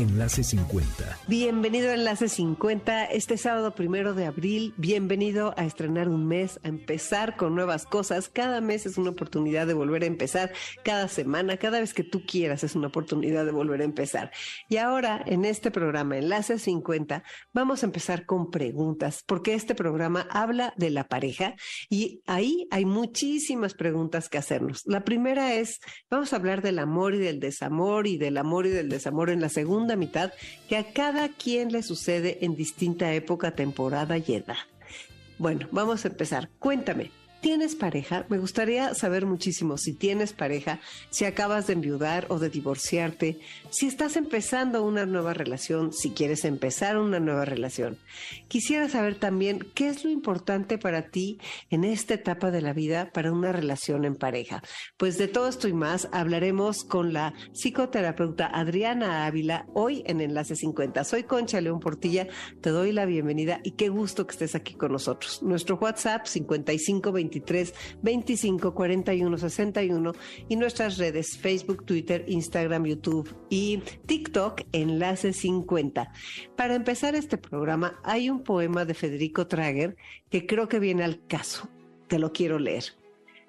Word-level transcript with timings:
Enlace 0.00 0.42
50. 0.42 1.18
Bienvenido 1.28 1.90
a 1.90 1.94
Enlace 1.94 2.30
50, 2.30 3.04
este 3.04 3.36
sábado 3.36 3.74
primero 3.74 4.14
de 4.14 4.24
abril. 4.24 4.72
Bienvenido 4.78 5.52
a 5.58 5.66
estrenar 5.66 6.08
un 6.08 6.26
mes, 6.26 6.58
a 6.64 6.68
empezar 6.68 7.36
con 7.36 7.54
nuevas 7.54 7.84
cosas. 7.84 8.30
Cada 8.30 8.62
mes 8.62 8.86
es 8.86 8.96
una 8.96 9.10
oportunidad 9.10 9.66
de 9.66 9.74
volver 9.74 10.04
a 10.04 10.06
empezar. 10.06 10.52
Cada 10.84 11.06
semana, 11.08 11.58
cada 11.58 11.80
vez 11.80 11.92
que 11.92 12.02
tú 12.02 12.22
quieras, 12.26 12.64
es 12.64 12.74
una 12.76 12.86
oportunidad 12.86 13.44
de 13.44 13.52
volver 13.52 13.82
a 13.82 13.84
empezar. 13.84 14.30
Y 14.70 14.78
ahora, 14.78 15.22
en 15.26 15.44
este 15.44 15.70
programa, 15.70 16.16
Enlace 16.16 16.58
50, 16.58 17.22
vamos 17.52 17.82
a 17.82 17.86
empezar 17.86 18.24
con 18.24 18.50
preguntas, 18.50 19.22
porque 19.26 19.52
este 19.52 19.74
programa 19.74 20.26
habla 20.30 20.72
de 20.78 20.88
la 20.88 21.08
pareja 21.08 21.56
y 21.90 22.22
ahí 22.24 22.66
hay 22.70 22.86
muchísimas 22.86 23.74
preguntas 23.74 24.30
que 24.30 24.38
hacernos. 24.38 24.82
La 24.86 25.04
primera 25.04 25.52
es, 25.52 25.78
vamos 26.08 26.32
a 26.32 26.36
hablar 26.36 26.62
del 26.62 26.78
amor 26.78 27.14
y 27.14 27.18
del 27.18 27.38
desamor 27.38 28.06
y 28.06 28.16
del 28.16 28.38
amor 28.38 28.64
y 28.64 28.70
del 28.70 28.88
desamor 28.88 29.28
en 29.28 29.42
la 29.42 29.50
segunda 29.50 29.89
mitad 29.96 30.32
que 30.68 30.76
a 30.76 30.92
cada 30.92 31.28
quien 31.28 31.72
le 31.72 31.82
sucede 31.82 32.38
en 32.42 32.56
distinta 32.56 33.12
época, 33.12 33.52
temporada 33.52 34.18
y 34.18 34.34
edad. 34.34 34.56
Bueno, 35.38 35.68
vamos 35.72 36.04
a 36.04 36.08
empezar. 36.08 36.50
Cuéntame, 36.58 37.10
¿Tienes 37.40 37.74
pareja? 37.74 38.26
Me 38.28 38.36
gustaría 38.36 38.94
saber 38.94 39.24
muchísimo 39.24 39.78
si 39.78 39.94
tienes 39.94 40.34
pareja, 40.34 40.78
si 41.08 41.24
acabas 41.24 41.66
de 41.66 41.72
enviudar 41.72 42.26
o 42.28 42.38
de 42.38 42.50
divorciarte, 42.50 43.40
si 43.70 43.86
estás 43.86 44.16
empezando 44.16 44.84
una 44.84 45.06
nueva 45.06 45.32
relación, 45.32 45.90
si 45.94 46.10
quieres 46.10 46.44
empezar 46.44 46.98
una 46.98 47.18
nueva 47.18 47.46
relación. 47.46 47.96
Quisiera 48.48 48.90
saber 48.90 49.14
también 49.14 49.66
qué 49.74 49.88
es 49.88 50.04
lo 50.04 50.10
importante 50.10 50.76
para 50.76 51.08
ti 51.08 51.38
en 51.70 51.84
esta 51.84 52.12
etapa 52.12 52.50
de 52.50 52.60
la 52.60 52.74
vida 52.74 53.10
para 53.10 53.32
una 53.32 53.52
relación 53.52 54.04
en 54.04 54.16
pareja. 54.16 54.62
Pues 54.98 55.16
de 55.16 55.26
todo 55.26 55.48
esto 55.48 55.66
y 55.66 55.72
más 55.72 56.10
hablaremos 56.12 56.84
con 56.84 57.14
la 57.14 57.32
psicoterapeuta 57.54 58.48
Adriana 58.48 59.24
Ávila 59.24 59.64
hoy 59.72 60.02
en 60.04 60.20
Enlace 60.20 60.56
50. 60.56 61.04
Soy 61.04 61.22
Concha 61.22 61.62
León 61.62 61.80
Portilla, 61.80 62.28
te 62.60 62.68
doy 62.68 62.92
la 62.92 63.06
bienvenida 63.06 63.60
y 63.64 63.70
qué 63.72 63.88
gusto 63.88 64.26
que 64.26 64.32
estés 64.32 64.54
aquí 64.54 64.74
con 64.74 64.92
nosotros. 64.92 65.42
Nuestro 65.42 65.76
WhatsApp 65.76 66.26
5520 66.26 67.29
23 67.30 67.74
25 68.02 68.74
41 68.74 69.38
61 69.38 70.12
y 70.48 70.56
nuestras 70.56 70.98
redes 70.98 71.38
Facebook, 71.38 71.84
Twitter, 71.84 72.24
Instagram, 72.26 72.86
YouTube 72.86 73.34
y 73.48 73.82
TikTok, 74.06 74.62
enlace 74.72 75.32
50. 75.32 76.12
Para 76.56 76.74
empezar 76.74 77.14
este 77.14 77.38
programa 77.38 78.00
hay 78.02 78.30
un 78.30 78.42
poema 78.42 78.84
de 78.84 78.94
Federico 78.94 79.46
Trager 79.46 79.96
que 80.28 80.46
creo 80.46 80.68
que 80.68 80.80
viene 80.80 81.04
al 81.04 81.24
caso. 81.26 81.68
Te 82.08 82.18
lo 82.18 82.32
quiero 82.32 82.58
leer. 82.58 82.84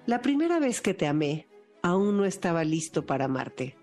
La 0.06 0.22
primera 0.22 0.60
vez 0.60 0.80
que 0.80 0.94
te 0.94 1.06
amé, 1.06 1.48
aún 1.82 2.16
no 2.16 2.24
estaba 2.24 2.64
listo 2.64 3.04
para 3.06 3.24
amarte. 3.24 3.76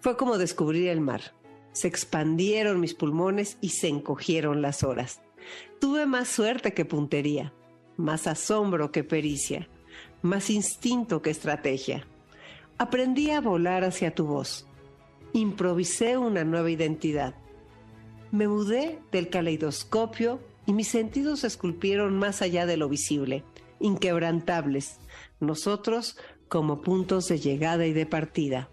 Fue 0.00 0.16
como 0.16 0.38
descubrir 0.38 0.88
el 0.88 1.00
mar. 1.00 1.34
Se 1.72 1.88
expandieron 1.88 2.80
mis 2.80 2.94
pulmones 2.94 3.58
y 3.60 3.70
se 3.70 3.88
encogieron 3.88 4.62
las 4.62 4.82
horas. 4.82 5.20
Tuve 5.78 6.06
más 6.06 6.28
suerte 6.28 6.72
que 6.72 6.86
puntería 6.86 7.52
más 7.96 8.26
asombro 8.26 8.92
que 8.92 9.04
pericia, 9.04 9.68
más 10.22 10.50
instinto 10.50 11.22
que 11.22 11.30
estrategia. 11.30 12.06
Aprendí 12.78 13.30
a 13.30 13.40
volar 13.40 13.84
hacia 13.84 14.14
tu 14.14 14.26
voz. 14.26 14.66
Improvisé 15.32 16.18
una 16.18 16.44
nueva 16.44 16.70
identidad. 16.70 17.34
Me 18.32 18.48
mudé 18.48 18.98
del 19.12 19.28
caleidoscopio 19.30 20.40
y 20.66 20.72
mis 20.72 20.88
sentidos 20.88 21.40
se 21.40 21.46
esculpieron 21.46 22.18
más 22.18 22.42
allá 22.42 22.66
de 22.66 22.76
lo 22.76 22.88
visible, 22.88 23.44
inquebrantables, 23.80 24.98
nosotros 25.40 26.18
como 26.48 26.82
puntos 26.82 27.28
de 27.28 27.38
llegada 27.38 27.86
y 27.86 27.92
de 27.92 28.06
partida. 28.06 28.68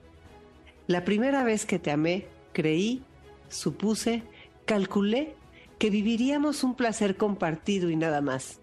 La 0.87 1.05
primera 1.05 1.43
vez 1.43 1.65
que 1.65 1.79
te 1.79 1.91
amé, 1.91 2.27
creí, 2.51 3.03
supuse, 3.49 4.23
calculé 4.65 5.35
que 5.79 5.89
viviríamos 5.89 6.63
un 6.63 6.75
placer 6.75 7.15
compartido 7.15 7.89
y 7.89 7.95
nada 7.95 8.21
más. 8.21 8.59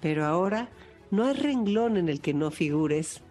Pero 0.00 0.24
ahora 0.24 0.68
no 1.10 1.24
hay 1.24 1.34
renglón 1.34 1.96
en 1.96 2.08
el 2.08 2.20
que 2.20 2.34
no 2.34 2.50
figures 2.50 3.22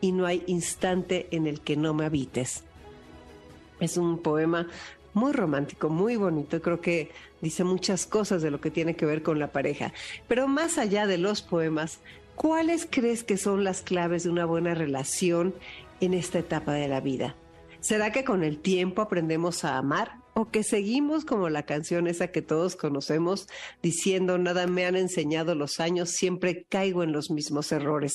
y 0.00 0.12
no 0.12 0.26
hay 0.26 0.42
instante 0.46 1.28
en 1.30 1.46
el 1.46 1.60
que 1.60 1.76
no 1.76 1.94
me 1.94 2.06
habites. 2.06 2.64
Es 3.80 3.96
un 3.96 4.18
poema 4.18 4.66
muy 5.14 5.32
romántico, 5.32 5.88
muy 5.88 6.16
bonito. 6.16 6.60
Creo 6.62 6.80
que 6.80 7.10
dice 7.40 7.64
muchas 7.64 8.06
cosas 8.06 8.42
de 8.42 8.50
lo 8.50 8.60
que 8.60 8.70
tiene 8.70 8.94
que 8.94 9.06
ver 9.06 9.22
con 9.22 9.38
la 9.38 9.52
pareja. 9.52 9.92
Pero 10.28 10.48
más 10.48 10.78
allá 10.78 11.06
de 11.06 11.18
los 11.18 11.42
poemas, 11.42 12.00
¿cuáles 12.36 12.86
crees 12.88 13.24
que 13.24 13.36
son 13.36 13.64
las 13.64 13.82
claves 13.82 14.24
de 14.24 14.30
una 14.30 14.44
buena 14.44 14.74
relación 14.74 15.54
en 16.00 16.14
esta 16.14 16.38
etapa 16.38 16.72
de 16.72 16.88
la 16.88 17.00
vida? 17.00 17.34
¿Será 17.80 18.12
que 18.12 18.24
con 18.24 18.44
el 18.44 18.58
tiempo 18.58 19.02
aprendemos 19.02 19.64
a 19.64 19.78
amar? 19.78 20.19
O 20.34 20.50
que 20.50 20.62
seguimos 20.62 21.24
como 21.24 21.48
la 21.48 21.64
canción 21.64 22.06
esa 22.06 22.28
que 22.28 22.42
todos 22.42 22.76
conocemos 22.76 23.46
diciendo 23.82 24.38
nada 24.38 24.66
me 24.66 24.84
han 24.84 24.96
enseñado 24.96 25.54
los 25.54 25.80
años, 25.80 26.10
siempre 26.10 26.66
caigo 26.68 27.02
en 27.02 27.12
los 27.12 27.30
mismos 27.30 27.72
errores. 27.72 28.14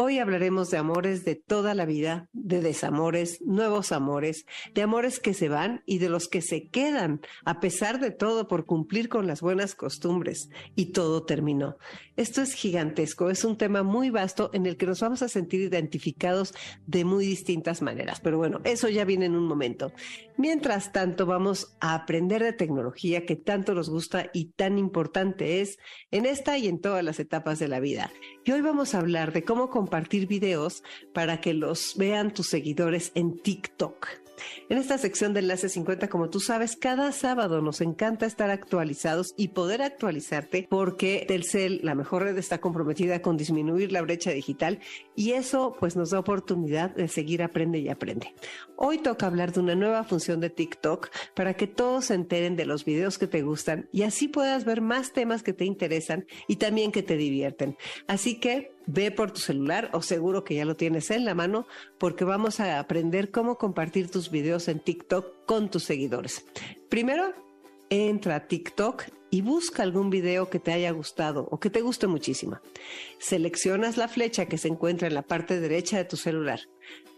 Hoy 0.00 0.20
hablaremos 0.20 0.70
de 0.70 0.76
amores 0.76 1.24
de 1.24 1.34
toda 1.34 1.74
la 1.74 1.84
vida, 1.84 2.28
de 2.32 2.60
desamores, 2.60 3.42
nuevos 3.42 3.90
amores, 3.90 4.46
de 4.72 4.82
amores 4.82 5.18
que 5.18 5.34
se 5.34 5.48
van 5.48 5.82
y 5.86 5.98
de 5.98 6.08
los 6.08 6.28
que 6.28 6.40
se 6.40 6.68
quedan, 6.68 7.20
a 7.44 7.58
pesar 7.58 7.98
de 7.98 8.12
todo, 8.12 8.46
por 8.46 8.64
cumplir 8.64 9.08
con 9.08 9.26
las 9.26 9.40
buenas 9.40 9.74
costumbres. 9.74 10.50
Y 10.76 10.92
todo 10.92 11.24
terminó. 11.24 11.78
Esto 12.14 12.42
es 12.42 12.52
gigantesco, 12.52 13.28
es 13.28 13.42
un 13.42 13.56
tema 13.56 13.82
muy 13.82 14.10
vasto 14.10 14.50
en 14.52 14.66
el 14.66 14.76
que 14.76 14.86
nos 14.86 15.00
vamos 15.00 15.22
a 15.22 15.28
sentir 15.28 15.62
identificados 15.62 16.54
de 16.86 17.04
muy 17.04 17.26
distintas 17.26 17.82
maneras. 17.82 18.20
Pero 18.20 18.38
bueno, 18.38 18.60
eso 18.62 18.88
ya 18.88 19.04
viene 19.04 19.26
en 19.26 19.34
un 19.34 19.48
momento. 19.48 19.92
Mientras 20.36 20.92
tanto, 20.92 21.26
vamos 21.26 21.76
a 21.80 21.96
aprender 21.96 22.44
de 22.44 22.52
tecnología 22.52 23.26
que 23.26 23.34
tanto 23.34 23.74
nos 23.74 23.90
gusta 23.90 24.30
y 24.32 24.52
tan 24.52 24.78
importante 24.78 25.60
es 25.60 25.80
en 26.12 26.24
esta 26.24 26.56
y 26.56 26.68
en 26.68 26.80
todas 26.80 27.02
las 27.02 27.18
etapas 27.18 27.58
de 27.58 27.66
la 27.66 27.80
vida. 27.80 28.12
Y 28.44 28.52
hoy 28.52 28.60
vamos 28.60 28.94
a 28.94 29.00
hablar 29.00 29.32
de 29.32 29.42
cómo 29.42 29.70
compartir 29.88 30.26
videos 30.26 30.82
para 31.14 31.40
que 31.40 31.54
los 31.54 31.94
vean 31.96 32.34
tus 32.34 32.48
seguidores 32.48 33.10
en 33.14 33.38
TikTok. 33.38 34.06
En 34.68 34.78
esta 34.78 34.98
sección 34.98 35.32
de 35.32 35.40
Enlace 35.40 35.68
50, 35.68 36.08
como 36.08 36.28
tú 36.28 36.40
sabes, 36.40 36.76
cada 36.76 37.10
sábado 37.10 37.62
nos 37.62 37.80
encanta 37.80 38.26
estar 38.26 38.50
actualizados 38.50 39.34
y 39.36 39.48
poder 39.48 39.82
actualizarte 39.82 40.66
porque 40.68 41.24
Telcel, 41.26 41.80
la 41.82 41.94
mejor 41.94 42.22
red, 42.22 42.36
está 42.36 42.58
comprometida 42.58 43.22
con 43.22 43.36
disminuir 43.36 43.92
la 43.92 44.02
brecha 44.02 44.30
digital 44.30 44.78
y 45.16 45.32
eso 45.32 45.74
pues 45.80 45.96
nos 45.96 46.10
da 46.10 46.18
oportunidad 46.18 46.90
de 46.90 47.08
seguir 47.08 47.42
aprende 47.42 47.78
y 47.78 47.88
aprende. 47.88 48.34
Hoy 48.76 48.98
toca 48.98 49.26
hablar 49.26 49.52
de 49.52 49.60
una 49.60 49.74
nueva 49.74 50.04
función 50.04 50.38
de 50.40 50.50
TikTok 50.50 51.08
para 51.34 51.54
que 51.54 51.66
todos 51.66 52.06
se 52.06 52.14
enteren 52.14 52.56
de 52.56 52.66
los 52.66 52.84
videos 52.84 53.18
que 53.18 53.26
te 53.26 53.42
gustan 53.42 53.88
y 53.90 54.02
así 54.02 54.28
puedas 54.28 54.64
ver 54.64 54.82
más 54.82 55.12
temas 55.12 55.42
que 55.42 55.54
te 55.54 55.64
interesan 55.64 56.26
y 56.46 56.56
también 56.56 56.92
que 56.92 57.02
te 57.02 57.16
divierten. 57.16 57.76
Así 58.06 58.38
que 58.38 58.77
ve 58.88 59.10
por 59.10 59.30
tu 59.30 59.40
celular 59.40 59.90
o 59.92 60.00
seguro 60.00 60.44
que 60.44 60.54
ya 60.54 60.64
lo 60.64 60.74
tienes 60.74 61.10
en 61.10 61.26
la 61.26 61.34
mano 61.34 61.66
porque 61.98 62.24
vamos 62.24 62.58
a 62.58 62.78
aprender 62.78 63.30
cómo 63.30 63.58
compartir 63.58 64.10
tus 64.10 64.30
videos 64.30 64.66
en 64.66 64.80
TikTok 64.80 65.44
con 65.44 65.70
tus 65.70 65.84
seguidores. 65.84 66.44
Primero, 66.88 67.34
entra 67.90 68.36
a 68.36 68.46
TikTok 68.48 69.04
y 69.30 69.42
busca 69.42 69.82
algún 69.82 70.08
video 70.08 70.48
que 70.48 70.58
te 70.58 70.72
haya 70.72 70.90
gustado 70.90 71.46
o 71.50 71.60
que 71.60 71.68
te 71.68 71.82
guste 71.82 72.06
muchísimo. 72.06 72.60
Seleccionas 73.18 73.98
la 73.98 74.08
flecha 74.08 74.46
que 74.46 74.56
se 74.56 74.68
encuentra 74.68 75.06
en 75.06 75.14
la 75.14 75.22
parte 75.22 75.60
derecha 75.60 75.98
de 75.98 76.06
tu 76.06 76.16
celular. 76.16 76.60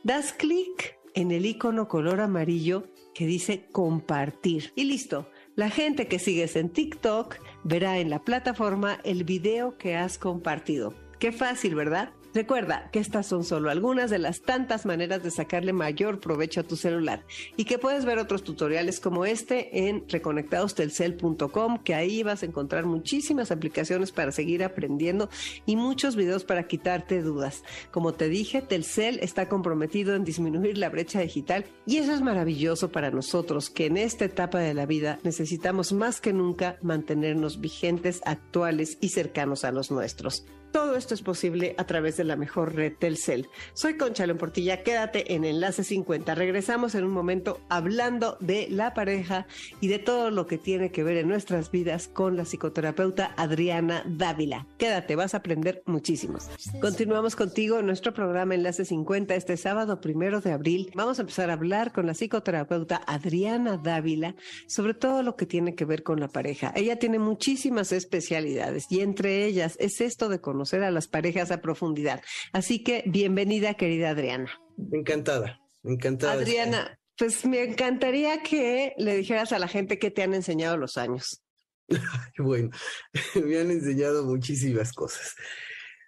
Das 0.02 0.32
clic 0.32 0.98
en 1.14 1.30
el 1.30 1.46
icono 1.46 1.86
color 1.86 2.20
amarillo 2.20 2.88
que 3.14 3.26
dice 3.26 3.68
compartir 3.70 4.72
y 4.74 4.84
listo. 4.84 5.30
La 5.54 5.70
gente 5.70 6.08
que 6.08 6.18
sigues 6.18 6.56
en 6.56 6.70
TikTok 6.70 7.36
verá 7.62 7.98
en 7.98 8.10
la 8.10 8.24
plataforma 8.24 9.00
el 9.04 9.22
video 9.22 9.78
que 9.78 9.94
has 9.94 10.18
compartido. 10.18 11.09
Qué 11.20 11.32
fácil, 11.32 11.74
¿verdad? 11.74 12.14
Recuerda 12.32 12.88
que 12.92 12.98
estas 12.98 13.26
son 13.26 13.44
solo 13.44 13.68
algunas 13.68 14.08
de 14.08 14.18
las 14.18 14.40
tantas 14.40 14.86
maneras 14.86 15.22
de 15.22 15.30
sacarle 15.30 15.74
mayor 15.74 16.18
provecho 16.18 16.60
a 16.60 16.62
tu 16.62 16.76
celular 16.76 17.26
y 17.58 17.64
que 17.64 17.78
puedes 17.78 18.06
ver 18.06 18.18
otros 18.18 18.42
tutoriales 18.42 19.00
como 19.00 19.26
este 19.26 19.88
en 19.88 20.08
reconectadostelcel.com, 20.08 21.78
que 21.84 21.94
ahí 21.94 22.22
vas 22.22 22.42
a 22.42 22.46
encontrar 22.46 22.86
muchísimas 22.86 23.50
aplicaciones 23.50 24.12
para 24.12 24.32
seguir 24.32 24.64
aprendiendo 24.64 25.28
y 25.66 25.76
muchos 25.76 26.16
videos 26.16 26.44
para 26.44 26.66
quitarte 26.68 27.20
dudas. 27.20 27.64
Como 27.90 28.14
te 28.14 28.30
dije, 28.30 28.62
Telcel 28.62 29.18
está 29.20 29.46
comprometido 29.50 30.14
en 30.14 30.24
disminuir 30.24 30.78
la 30.78 30.88
brecha 30.88 31.20
digital 31.20 31.66
y 31.84 31.98
eso 31.98 32.14
es 32.14 32.22
maravilloso 32.22 32.90
para 32.92 33.10
nosotros 33.10 33.68
que 33.68 33.86
en 33.86 33.98
esta 33.98 34.24
etapa 34.24 34.60
de 34.60 34.72
la 34.72 34.86
vida 34.86 35.18
necesitamos 35.22 35.92
más 35.92 36.22
que 36.22 36.32
nunca 36.32 36.78
mantenernos 36.80 37.60
vigentes, 37.60 38.22
actuales 38.24 38.96
y 39.02 39.10
cercanos 39.10 39.66
a 39.66 39.72
los 39.72 39.90
nuestros. 39.90 40.46
Todo 40.72 40.94
esto 40.94 41.14
es 41.14 41.22
posible 41.22 41.74
a 41.78 41.84
través 41.84 42.16
de 42.16 42.22
la 42.22 42.36
mejor 42.36 42.76
red 42.76 42.92
Telcel. 42.96 43.48
Soy 43.74 43.96
Concha 43.96 44.24
Portilla, 44.34 44.84
quédate 44.84 45.34
en 45.34 45.44
Enlace 45.44 45.82
50. 45.82 46.36
Regresamos 46.36 46.94
en 46.94 47.02
un 47.02 47.10
momento 47.10 47.60
hablando 47.68 48.36
de 48.38 48.68
la 48.70 48.94
pareja 48.94 49.48
y 49.80 49.88
de 49.88 49.98
todo 49.98 50.30
lo 50.30 50.46
que 50.46 50.58
tiene 50.58 50.92
que 50.92 51.02
ver 51.02 51.16
en 51.16 51.28
nuestras 51.28 51.72
vidas 51.72 52.06
con 52.06 52.36
la 52.36 52.44
psicoterapeuta 52.44 53.34
Adriana 53.36 54.04
Dávila. 54.06 54.68
Quédate, 54.78 55.16
vas 55.16 55.34
a 55.34 55.38
aprender 55.38 55.82
muchísimos. 55.86 56.48
Continuamos 56.80 57.34
contigo 57.34 57.80
en 57.80 57.86
nuestro 57.86 58.14
programa 58.14 58.54
Enlace 58.54 58.84
50 58.84 59.34
este 59.34 59.56
sábado 59.56 60.00
primero 60.00 60.40
de 60.40 60.52
abril. 60.52 60.92
Vamos 60.94 61.18
a 61.18 61.22
empezar 61.22 61.50
a 61.50 61.54
hablar 61.54 61.92
con 61.92 62.06
la 62.06 62.14
psicoterapeuta 62.14 63.02
Adriana 63.08 63.76
Dávila 63.76 64.36
sobre 64.68 64.94
todo 64.94 65.24
lo 65.24 65.34
que 65.34 65.46
tiene 65.46 65.74
que 65.74 65.84
ver 65.84 66.04
con 66.04 66.20
la 66.20 66.28
pareja. 66.28 66.72
Ella 66.76 66.96
tiene 66.96 67.18
muchísimas 67.18 67.90
especialidades 67.90 68.86
y 68.88 69.00
entre 69.00 69.44
ellas 69.46 69.76
es 69.80 70.00
esto 70.00 70.28
de 70.28 70.40
conocer 70.40 70.59
conocer 70.60 70.84
a 70.84 70.90
las 70.90 71.08
parejas 71.08 71.50
a 71.50 71.62
profundidad. 71.62 72.20
Así 72.52 72.84
que 72.84 73.02
bienvenida, 73.06 73.74
querida 73.74 74.10
Adriana. 74.10 74.50
Encantada, 74.92 75.58
encantada. 75.82 76.34
Adriana, 76.34 76.98
pues 77.16 77.46
me 77.46 77.62
encantaría 77.62 78.42
que 78.42 78.92
le 78.98 79.16
dijeras 79.16 79.52
a 79.52 79.58
la 79.58 79.68
gente 79.68 79.98
qué 79.98 80.10
te 80.10 80.22
han 80.22 80.34
enseñado 80.34 80.76
los 80.76 80.98
años. 80.98 81.42
bueno, 82.36 82.68
me 83.42 83.58
han 83.58 83.70
enseñado 83.70 84.26
muchísimas 84.26 84.92
cosas. 84.92 85.34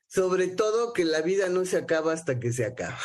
Sobre 0.07 0.49
todo 0.49 0.93
que 0.93 1.07
la 1.07 1.23
vida 1.23 1.49
no 1.49 1.65
se 1.65 1.79
acaba 1.79 2.13
hasta 2.13 2.39
que 2.39 2.53
se 2.53 2.67
acaba. 2.67 3.01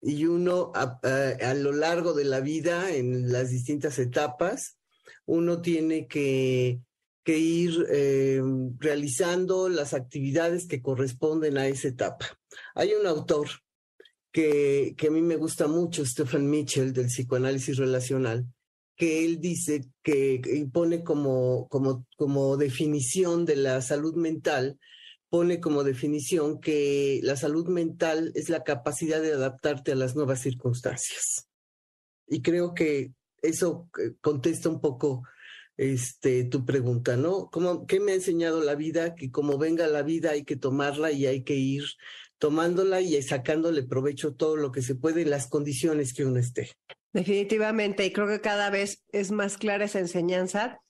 Y 0.00 0.26
uno 0.26 0.70
a, 0.76 1.00
a 1.42 1.54
lo 1.54 1.72
largo 1.72 2.12
de 2.12 2.24
la 2.24 2.38
vida, 2.38 2.92
en 2.92 3.32
las 3.32 3.50
distintas 3.50 3.98
etapas, 3.98 4.78
uno 5.26 5.60
tiene 5.60 6.06
que 6.06 6.82
que 7.24 7.38
ir 7.38 7.86
eh, 7.90 8.40
realizando 8.78 9.68
las 9.68 9.94
actividades 9.94 10.66
que 10.66 10.80
corresponden 10.80 11.58
a 11.58 11.66
esa 11.66 11.88
etapa. 11.88 12.38
Hay 12.74 12.92
un 12.98 13.06
autor 13.06 13.48
que, 14.32 14.94
que 14.96 15.08
a 15.08 15.10
mí 15.10 15.20
me 15.20 15.36
gusta 15.36 15.66
mucho, 15.66 16.04
Stephen 16.06 16.48
Mitchell, 16.48 16.92
del 16.92 17.06
psicoanálisis 17.06 17.76
relacional, 17.76 18.46
que 18.96 19.24
él 19.24 19.40
dice 19.40 19.84
que 20.02 20.40
pone 20.72 21.04
como, 21.04 21.68
como, 21.68 22.04
como 22.16 22.56
definición 22.56 23.44
de 23.44 23.56
la 23.56 23.80
salud 23.80 24.16
mental, 24.16 24.78
pone 25.28 25.60
como 25.60 25.84
definición 25.84 26.60
que 26.60 27.20
la 27.22 27.36
salud 27.36 27.68
mental 27.68 28.32
es 28.34 28.48
la 28.48 28.64
capacidad 28.64 29.22
de 29.22 29.32
adaptarte 29.32 29.92
a 29.92 29.96
las 29.96 30.16
nuevas 30.16 30.40
circunstancias. 30.40 31.48
Y 32.26 32.42
creo 32.42 32.74
que 32.74 33.12
eso 33.40 33.88
eh, 33.98 34.14
contesta 34.20 34.68
un 34.68 34.80
poco 34.80 35.22
este, 35.78 36.44
tu 36.44 36.66
pregunta, 36.66 37.16
¿no? 37.16 37.48
¿Cómo, 37.50 37.86
¿Qué 37.86 38.00
me 38.00 38.12
ha 38.12 38.16
enseñado 38.16 38.62
la 38.62 38.74
vida? 38.74 39.14
Que 39.14 39.30
como 39.30 39.56
venga 39.56 39.86
la 39.86 40.02
vida 40.02 40.32
hay 40.32 40.44
que 40.44 40.56
tomarla 40.56 41.12
y 41.12 41.24
hay 41.24 41.44
que 41.44 41.54
ir 41.54 41.84
tomándola 42.38 43.00
y 43.00 43.20
sacándole 43.22 43.84
provecho 43.84 44.34
todo 44.34 44.56
lo 44.56 44.72
que 44.72 44.82
se 44.82 44.94
puede 44.94 45.22
en 45.22 45.30
las 45.30 45.46
condiciones 45.46 46.12
que 46.12 46.24
uno 46.24 46.38
esté. 46.38 46.72
Definitivamente, 47.12 48.04
y 48.04 48.12
creo 48.12 48.26
que 48.26 48.40
cada 48.40 48.70
vez 48.70 49.04
es 49.12 49.30
más 49.30 49.56
clara 49.56 49.86
esa 49.86 50.00
enseñanza 50.00 50.80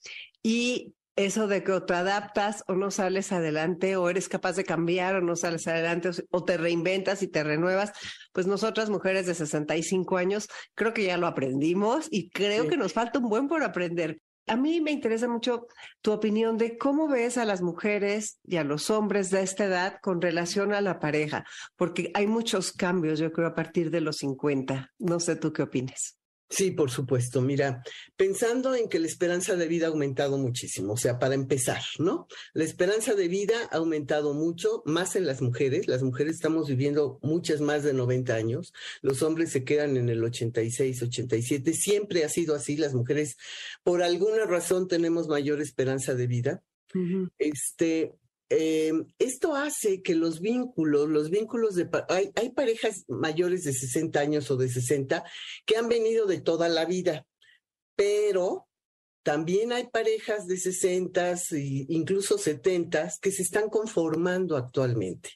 y 0.42 0.94
eso 1.16 1.48
de 1.48 1.64
que 1.64 1.72
o 1.72 1.82
te 1.82 1.94
adaptas 1.94 2.64
o 2.68 2.74
no 2.74 2.90
sales 2.90 3.32
adelante 3.32 3.96
o 3.96 4.08
eres 4.08 4.28
capaz 4.28 4.54
de 4.54 4.64
cambiar 4.64 5.16
o 5.16 5.20
no 5.20 5.36
sales 5.36 5.66
adelante 5.66 6.10
o, 6.30 6.44
te 6.44 6.56
reinventas 6.56 7.22
y 7.22 7.28
te 7.28 7.42
renuevas, 7.42 7.92
pues 8.32 8.46
nosotras 8.46 8.88
mujeres 8.88 9.26
de 9.26 9.34
65 9.34 10.16
años 10.16 10.48
creo 10.74 10.94
que 10.94 11.04
ya 11.04 11.18
lo 11.18 11.26
aprendimos 11.26 12.06
y 12.10 12.30
creo 12.30 12.68
que 12.68 12.76
nos 12.76 12.92
falta 12.92 13.18
un 13.18 13.28
buen 13.28 13.48
por 13.48 13.64
aprender 13.64 14.20
a 14.48 14.56
mí 14.56 14.80
me 14.80 14.90
interesa 14.90 15.28
mucho 15.28 15.66
tu 16.02 16.12
opinión 16.12 16.58
de 16.58 16.76
cómo 16.76 17.08
ves 17.08 17.38
a 17.38 17.44
las 17.44 17.62
mujeres 17.62 18.40
y 18.44 18.56
a 18.56 18.64
los 18.64 18.90
hombres 18.90 19.30
de 19.30 19.42
esta 19.42 19.64
edad 19.64 19.98
con 20.02 20.20
relación 20.20 20.72
a 20.72 20.80
la 20.80 20.98
pareja, 20.98 21.44
porque 21.76 22.10
hay 22.14 22.26
muchos 22.26 22.72
cambios, 22.72 23.18
yo 23.18 23.32
creo, 23.32 23.48
a 23.48 23.54
partir 23.54 23.90
de 23.90 24.00
los 24.00 24.16
50. 24.18 24.92
No 24.98 25.20
sé 25.20 25.36
tú 25.36 25.52
qué 25.52 25.62
opinas. 25.62 26.17
Sí, 26.50 26.70
por 26.70 26.90
supuesto. 26.90 27.42
Mira, 27.42 27.82
pensando 28.16 28.74
en 28.74 28.88
que 28.88 28.98
la 28.98 29.06
esperanza 29.06 29.54
de 29.54 29.68
vida 29.68 29.86
ha 29.86 29.90
aumentado 29.90 30.38
muchísimo, 30.38 30.94
o 30.94 30.96
sea, 30.96 31.18
para 31.18 31.34
empezar, 31.34 31.82
¿no? 31.98 32.26
La 32.54 32.64
esperanza 32.64 33.14
de 33.14 33.28
vida 33.28 33.68
ha 33.70 33.76
aumentado 33.76 34.32
mucho, 34.32 34.82
más 34.86 35.14
en 35.14 35.26
las 35.26 35.42
mujeres. 35.42 35.88
Las 35.88 36.02
mujeres 36.02 36.36
estamos 36.36 36.68
viviendo 36.68 37.18
muchas 37.22 37.60
más 37.60 37.82
de 37.84 37.92
90 37.92 38.34
años. 38.34 38.72
Los 39.02 39.22
hombres 39.22 39.50
se 39.50 39.62
quedan 39.62 39.98
en 39.98 40.08
el 40.08 40.24
86, 40.24 41.02
87. 41.02 41.74
Siempre 41.74 42.24
ha 42.24 42.30
sido 42.30 42.54
así. 42.54 42.76
Las 42.76 42.94
mujeres, 42.94 43.36
por 43.82 44.02
alguna 44.02 44.46
razón, 44.46 44.88
tenemos 44.88 45.28
mayor 45.28 45.60
esperanza 45.60 46.14
de 46.14 46.26
vida. 46.26 46.62
Este, 47.38 48.14
eh, 48.50 48.92
esto 49.18 49.54
hace 49.54 50.02
que 50.02 50.14
los 50.14 50.40
vínculos, 50.40 51.08
los 51.08 51.30
vínculos 51.30 51.74
de... 51.74 51.88
Hay, 52.08 52.30
hay 52.34 52.50
parejas 52.50 53.04
mayores 53.08 53.64
de 53.64 53.72
60 53.72 54.18
años 54.18 54.50
o 54.50 54.56
de 54.56 54.68
60 54.68 55.24
que 55.66 55.76
han 55.76 55.88
venido 55.88 56.26
de 56.26 56.40
toda 56.40 56.68
la 56.68 56.84
vida, 56.84 57.26
pero 57.96 58.67
también 59.28 59.72
hay 59.72 59.88
parejas 59.88 60.46
de 60.46 60.56
60 60.56 61.32
e 61.32 61.36
incluso 61.90 62.38
70 62.38 63.12
que 63.20 63.30
se 63.30 63.42
están 63.42 63.68
conformando 63.68 64.56
actualmente, 64.56 65.32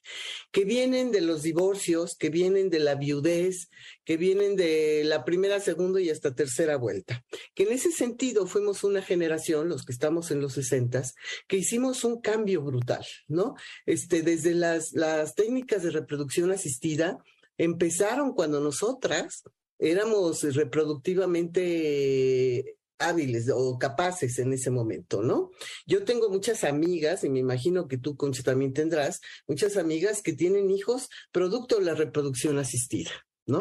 que 0.50 0.64
vienen 0.64 1.10
de 1.10 1.20
los 1.20 1.42
divorcios, 1.42 2.16
que 2.16 2.30
vienen 2.30 2.70
de 2.70 2.78
la 2.78 2.94
viudez, 2.94 3.68
que 4.06 4.16
vienen 4.16 4.56
de 4.56 5.02
la 5.04 5.26
primera, 5.26 5.60
segunda 5.60 6.00
y 6.00 6.08
hasta 6.08 6.34
tercera 6.34 6.78
vuelta. 6.78 7.22
Que 7.54 7.64
en 7.64 7.72
ese 7.72 7.92
sentido 7.92 8.46
fuimos 8.46 8.82
una 8.82 9.02
generación, 9.02 9.68
los 9.68 9.84
que 9.84 9.92
estamos 9.92 10.30
en 10.30 10.40
los 10.40 10.54
60, 10.54 11.02
que 11.46 11.58
hicimos 11.58 12.02
un 12.04 12.22
cambio 12.22 12.62
brutal, 12.62 13.04
¿no? 13.28 13.56
Este, 13.84 14.22
desde 14.22 14.54
las, 14.54 14.94
las 14.94 15.34
técnicas 15.34 15.82
de 15.82 15.90
reproducción 15.90 16.50
asistida 16.50 17.18
empezaron 17.58 18.32
cuando 18.32 18.58
nosotras 18.58 19.42
éramos 19.78 20.44
reproductivamente 20.54 22.78
hábiles 22.98 23.50
o 23.52 23.78
capaces 23.78 24.38
en 24.38 24.52
ese 24.52 24.70
momento, 24.70 25.22
¿no? 25.22 25.50
Yo 25.86 26.04
tengo 26.04 26.28
muchas 26.30 26.64
amigas, 26.64 27.24
y 27.24 27.30
me 27.30 27.40
imagino 27.40 27.88
que 27.88 27.98
tú, 27.98 28.16
Concha, 28.16 28.42
también 28.42 28.72
tendrás, 28.72 29.20
muchas 29.46 29.76
amigas 29.76 30.22
que 30.22 30.32
tienen 30.32 30.70
hijos 30.70 31.08
producto 31.32 31.78
de 31.78 31.84
la 31.84 31.94
reproducción 31.94 32.58
asistida, 32.58 33.10
¿no? 33.46 33.60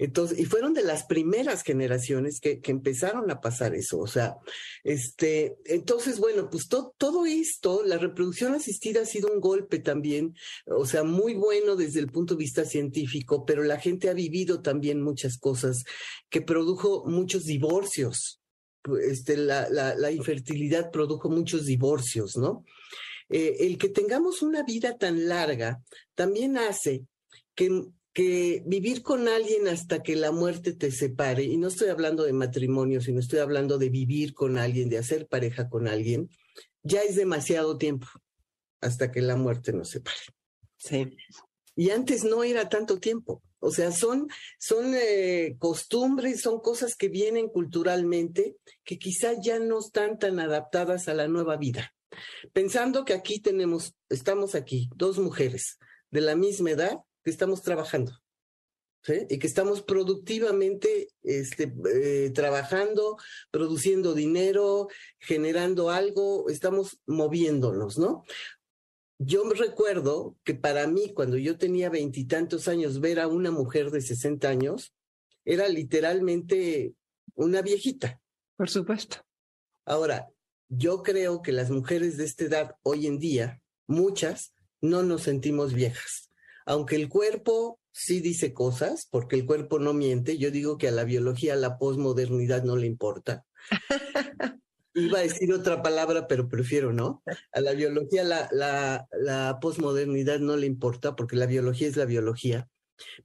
Entonces, 0.00 0.38
y 0.38 0.46
fueron 0.46 0.72
de 0.72 0.82
las 0.82 1.04
primeras 1.04 1.62
generaciones 1.62 2.40
que, 2.40 2.60
que, 2.60 2.70
empezaron 2.70 3.30
a 3.30 3.42
pasar 3.42 3.74
eso. 3.74 3.98
O 3.98 4.06
sea, 4.06 4.36
este, 4.82 5.58
entonces, 5.66 6.18
bueno, 6.18 6.48
pues 6.48 6.68
todo 6.68 7.26
esto, 7.26 7.82
la 7.84 7.98
reproducción 7.98 8.54
asistida 8.54 9.02
ha 9.02 9.04
sido 9.04 9.30
un 9.30 9.40
golpe 9.40 9.78
también, 9.78 10.34
o 10.64 10.86
sea, 10.86 11.04
muy 11.04 11.34
bueno 11.34 11.76
desde 11.76 12.00
el 12.00 12.06
punto 12.06 12.34
de 12.34 12.38
vista 12.38 12.64
científico, 12.64 13.44
pero 13.44 13.62
la 13.62 13.78
gente 13.78 14.08
ha 14.08 14.14
vivido 14.14 14.62
también 14.62 15.02
muchas 15.02 15.36
cosas 15.36 15.84
que 16.30 16.40
produjo 16.40 17.04
muchos 17.04 17.44
divorcios, 17.44 18.39
este, 19.02 19.36
la, 19.36 19.68
la, 19.68 20.10
infertilidad 20.10 20.90
produjo 20.90 21.28
muchos 21.28 21.66
divorcios, 21.66 22.36
¿no? 22.36 22.64
Eh, 23.28 23.58
el 23.60 23.78
que 23.78 23.88
tengamos 23.88 24.42
una 24.42 24.62
vida 24.62 24.96
tan 24.96 25.28
larga 25.28 25.82
también 26.14 26.58
hace 26.58 27.04
que, 27.54 27.84
que 28.12 28.62
vivir 28.66 29.02
con 29.02 29.28
alguien 29.28 29.68
hasta 29.68 30.02
que 30.02 30.16
la 30.16 30.32
muerte 30.32 30.72
te 30.72 30.90
separe, 30.90 31.44
y 31.44 31.56
no 31.56 31.68
estoy 31.68 31.88
hablando 31.88 32.24
de 32.24 32.32
matrimonio, 32.32 33.00
sino 33.00 33.20
estoy 33.20 33.38
hablando 33.38 33.78
de 33.78 33.90
vivir 33.90 34.34
con 34.34 34.58
alguien, 34.58 34.88
de 34.88 34.98
hacer 34.98 35.26
pareja 35.28 35.68
con 35.68 35.86
alguien, 35.86 36.28
ya 36.82 37.02
es 37.02 37.16
demasiado 37.16 37.78
tiempo 37.78 38.06
hasta 38.80 39.12
que 39.12 39.20
la 39.20 39.36
muerte 39.36 39.72
nos 39.72 39.90
separe. 39.90 40.16
Sí. 40.78 41.16
Y 41.80 41.92
antes 41.92 42.24
no 42.24 42.44
era 42.44 42.68
tanto 42.68 42.98
tiempo. 42.98 43.42
O 43.58 43.70
sea, 43.70 43.90
son, 43.90 44.28
son 44.58 44.92
eh, 44.94 45.56
costumbres, 45.58 46.42
son 46.42 46.60
cosas 46.60 46.94
que 46.94 47.08
vienen 47.08 47.48
culturalmente 47.48 48.58
que 48.84 48.98
quizá 48.98 49.32
ya 49.40 49.58
no 49.58 49.78
están 49.78 50.18
tan 50.18 50.40
adaptadas 50.40 51.08
a 51.08 51.14
la 51.14 51.26
nueva 51.26 51.56
vida. 51.56 51.94
Pensando 52.52 53.06
que 53.06 53.14
aquí 53.14 53.40
tenemos, 53.40 53.94
estamos 54.10 54.54
aquí, 54.54 54.90
dos 54.94 55.18
mujeres 55.18 55.78
de 56.10 56.20
la 56.20 56.36
misma 56.36 56.72
edad 56.72 56.98
que 57.24 57.30
estamos 57.30 57.62
trabajando. 57.62 58.12
¿Sí? 59.02 59.14
y 59.30 59.38
que 59.38 59.46
estamos 59.46 59.80
productivamente 59.80 61.08
este, 61.22 61.72
eh, 61.94 62.30
trabajando, 62.34 63.16
produciendo 63.50 64.12
dinero, 64.12 64.88
generando 65.18 65.88
algo, 65.88 66.50
estamos 66.50 67.00
moviéndonos, 67.06 67.96
¿no? 67.96 68.24
Yo 69.22 69.44
me 69.44 69.54
recuerdo 69.54 70.34
que 70.44 70.54
para 70.54 70.86
mí, 70.86 71.12
cuando 71.12 71.36
yo 71.36 71.58
tenía 71.58 71.90
veintitantos 71.90 72.68
años, 72.68 73.00
ver 73.00 73.20
a 73.20 73.28
una 73.28 73.50
mujer 73.50 73.90
de 73.90 74.00
60 74.00 74.48
años 74.48 74.94
era 75.44 75.68
literalmente 75.68 76.94
una 77.34 77.60
viejita. 77.60 78.18
Por 78.56 78.70
supuesto. 78.70 79.18
Ahora, 79.84 80.30
yo 80.68 81.02
creo 81.02 81.42
que 81.42 81.52
las 81.52 81.70
mujeres 81.70 82.16
de 82.16 82.24
esta 82.24 82.44
edad 82.44 82.76
hoy 82.82 83.06
en 83.06 83.18
día, 83.18 83.60
muchas, 83.86 84.54
no 84.80 85.02
nos 85.02 85.24
sentimos 85.24 85.74
viejas. 85.74 86.30
Aunque 86.64 86.96
el 86.96 87.10
cuerpo 87.10 87.78
sí 87.92 88.20
dice 88.20 88.54
cosas, 88.54 89.06
porque 89.10 89.36
el 89.36 89.44
cuerpo 89.44 89.78
no 89.78 89.92
miente, 89.92 90.38
yo 90.38 90.50
digo 90.50 90.78
que 90.78 90.88
a 90.88 90.92
la 90.92 91.04
biología, 91.04 91.52
a 91.52 91.56
la 91.56 91.76
posmodernidad 91.76 92.62
no 92.62 92.74
le 92.74 92.86
importa. 92.86 93.44
Iba 95.00 95.18
a 95.18 95.22
decir 95.22 95.52
otra 95.52 95.82
palabra, 95.82 96.26
pero 96.28 96.48
prefiero 96.48 96.92
no. 96.92 97.22
A 97.52 97.60
la 97.60 97.72
biología, 97.72 98.24
la, 98.24 98.48
la, 98.52 99.08
la 99.12 99.58
posmodernidad 99.60 100.38
no 100.40 100.56
le 100.56 100.66
importa 100.66 101.16
porque 101.16 101.36
la 101.36 101.46
biología 101.46 101.88
es 101.88 101.96
la 101.96 102.04
biología, 102.04 102.68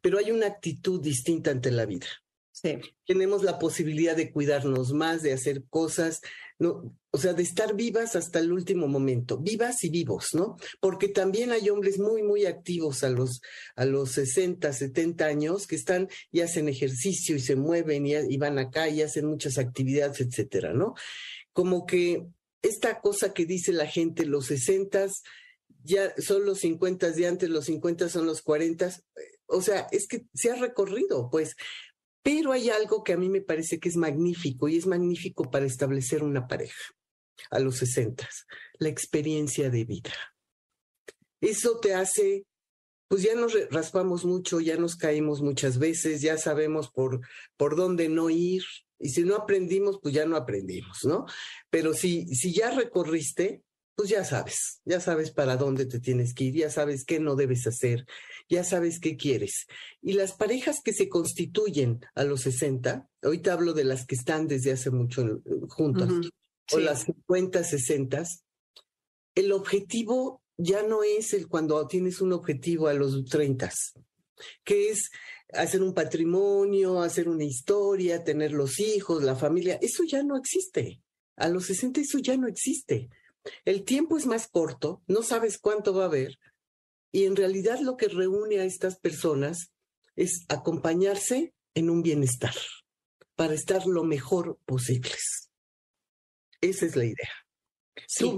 pero 0.02 0.18
hay 0.18 0.32
una 0.32 0.48
actitud 0.48 1.02
distinta 1.02 1.52
ante 1.52 1.72
la 1.72 1.86
vida. 1.86 2.08
Sí. 2.52 2.80
Tenemos 3.06 3.44
la 3.44 3.60
posibilidad 3.60 4.16
de 4.16 4.32
cuidarnos 4.32 4.94
más, 4.94 5.22
de 5.22 5.34
hacer 5.34 5.66
cosas, 5.70 6.22
¿no? 6.58 6.98
O 7.12 7.18
sea, 7.18 7.34
de 7.34 7.44
estar 7.44 7.76
vivas 7.76 8.16
hasta 8.16 8.40
el 8.40 8.52
último 8.52 8.88
momento, 8.88 9.38
vivas 9.38 9.84
y 9.84 9.90
vivos, 9.90 10.30
¿no? 10.34 10.56
Porque 10.80 11.10
también 11.10 11.52
hay 11.52 11.70
hombres 11.70 12.00
muy, 12.00 12.24
muy 12.24 12.46
activos 12.46 13.04
a 13.04 13.10
los, 13.10 13.42
a 13.76 13.86
los 13.86 14.12
60, 14.12 14.72
70 14.72 15.26
años 15.26 15.68
que 15.68 15.76
están 15.76 16.08
y 16.32 16.42
hacen 16.42 16.70
ejercicio 16.70 17.36
y 17.36 17.40
se 17.40 17.58
mueven 17.58 18.06
y, 18.06 18.16
y 18.16 18.38
van 18.38 18.58
acá 18.58 18.88
y 18.88 19.02
hacen 19.02 19.26
muchas 19.26 19.58
actividades, 19.58 20.22
etcétera, 20.22 20.74
¿no? 20.74 20.94
Como 21.56 21.86
que 21.86 22.28
esta 22.62 23.00
cosa 23.00 23.34
que 23.34 23.46
dice 23.46 23.72
la 23.72 23.88
gente, 23.88 24.26
los 24.26 24.48
60 24.48 25.08
ya 25.84 26.14
son 26.18 26.46
los 26.46 26.60
50 26.60 27.12
de 27.12 27.28
antes, 27.28 27.50
los 27.50 27.66
50 27.66 28.10
son 28.10 28.26
los 28.26 28.42
40, 28.42 28.94
o 29.46 29.62
sea, 29.62 29.88
es 29.92 30.06
que 30.08 30.26
se 30.34 30.52
ha 30.52 30.56
recorrido, 30.56 31.30
pues, 31.30 31.56
pero 32.22 32.52
hay 32.52 32.70
algo 32.70 33.04
que 33.04 33.14
a 33.14 33.18
mí 33.18 33.30
me 33.30 33.40
parece 33.40 33.80
que 33.80 33.88
es 33.88 33.96
magnífico 33.96 34.68
y 34.68 34.76
es 34.76 34.86
magnífico 34.86 35.50
para 35.50 35.66
establecer 35.66 36.24
una 36.24 36.46
pareja 36.46 36.84
a 37.52 37.60
los 37.60 37.78
60, 37.78 38.28
la 38.80 38.90
experiencia 38.90 39.70
de 39.70 39.86
vida. 39.86 40.14
Eso 41.40 41.80
te 41.80 41.94
hace, 41.94 42.46
pues 43.08 43.24
ya 43.24 43.36
nos 43.36 43.54
raspamos 43.70 44.26
mucho, 44.26 44.60
ya 44.60 44.76
nos 44.76 44.98
caímos 44.98 45.42
muchas 45.42 45.78
veces, 45.80 46.20
ya 46.20 46.38
sabemos 46.38 46.92
por, 46.92 47.22
por 47.56 47.78
dónde 47.78 48.10
no 48.10 48.30
ir, 48.30 48.64
y 49.00 49.10
si 49.10 49.24
no 49.24 49.36
aprendimos, 49.36 50.00
pues 50.02 50.14
ya 50.14 50.26
no 50.26 50.36
aprendimos, 50.36 51.04
¿no? 51.04 51.26
Pero 51.70 51.94
si, 51.94 52.26
si 52.28 52.54
ya 52.54 52.72
recorriste, 52.72 53.64
pues 53.96 54.10
ya 54.10 54.26
sabes, 54.26 54.82
ya 54.84 55.00
sabes 55.00 55.32
para 55.32 55.56
dónde 55.56 55.86
te 55.86 56.00
tienes 56.00 56.34
que 56.34 56.46
ir, 56.46 56.56
ya 56.56 56.70
sabes 56.70 57.06
qué 57.06 57.20
no 57.20 57.36
debes 57.36 57.66
hacer, 57.66 58.06
ya 58.50 58.64
sabes 58.64 59.00
qué 59.00 59.16
quieres. 59.16 59.68
Y 60.02 60.14
las 60.14 60.34
parejas 60.34 60.82
que 60.84 60.94
se 60.94 61.08
constituyen 61.08 62.02
a 62.14 62.26
los 62.26 62.42
60, 62.42 63.08
ahorita 63.22 63.54
hablo 63.54 63.74
de 63.74 63.86
las 63.86 64.06
que 64.06 64.16
están 64.16 64.48
desde 64.48 64.74
hace 64.74 64.92
mucho 64.92 65.42
juntas, 65.70 66.10
o 66.72 66.80
las 66.80 67.04
50, 67.04 67.64
60, 67.64 68.24
el 69.36 69.52
objetivo 69.52 70.42
ya 70.58 70.84
no 70.84 71.04
es 71.04 71.34
el 71.34 71.48
cuando 71.48 71.86
tienes 71.88 72.22
un 72.22 72.34
objetivo 72.34 72.88
a 72.88 72.94
los 72.94 73.24
30, 73.26 73.72
que 74.64 74.90
es 74.90 75.10
hacer 75.58 75.82
un 75.82 75.94
patrimonio, 75.94 77.02
hacer 77.02 77.30
una 77.30 77.44
historia, 77.44 78.24
tener 78.24 78.52
los 78.52 78.80
hijos, 78.80 79.24
la 79.24 79.36
familia, 79.36 79.78
eso 79.82 80.04
ya 80.04 80.24
no 80.24 80.38
existe. 80.38 81.02
A 81.36 81.50
los 81.50 81.66
60 81.66 82.02
eso 82.02 82.20
ya 82.20 82.38
no 82.38 82.48
existe. 82.48 83.10
El 83.64 83.84
tiempo 83.84 84.18
es 84.18 84.26
más 84.26 84.48
corto, 84.48 85.04
no 85.08 85.22
sabes 85.22 85.58
cuánto 85.58 85.94
va 85.94 86.04
a 86.04 86.08
haber, 86.08 86.40
y 87.12 87.26
en 87.26 87.36
realidad 87.36 87.80
lo 87.80 87.96
que 87.96 88.08
reúne 88.08 88.60
a 88.60 88.66
estas 88.66 89.00
personas 89.00 89.72
es 90.16 90.46
acompañarse 90.50 91.54
en 91.74 91.90
un 91.90 92.02
bienestar 92.02 92.56
para 93.36 93.54
estar 93.54 93.86
lo 93.86 94.04
mejor 94.04 94.58
posibles. 94.66 95.50
Esa 96.62 96.86
es 96.86 96.96
la 96.96 97.06
idea. 97.06 97.32
Sí, 98.08 98.36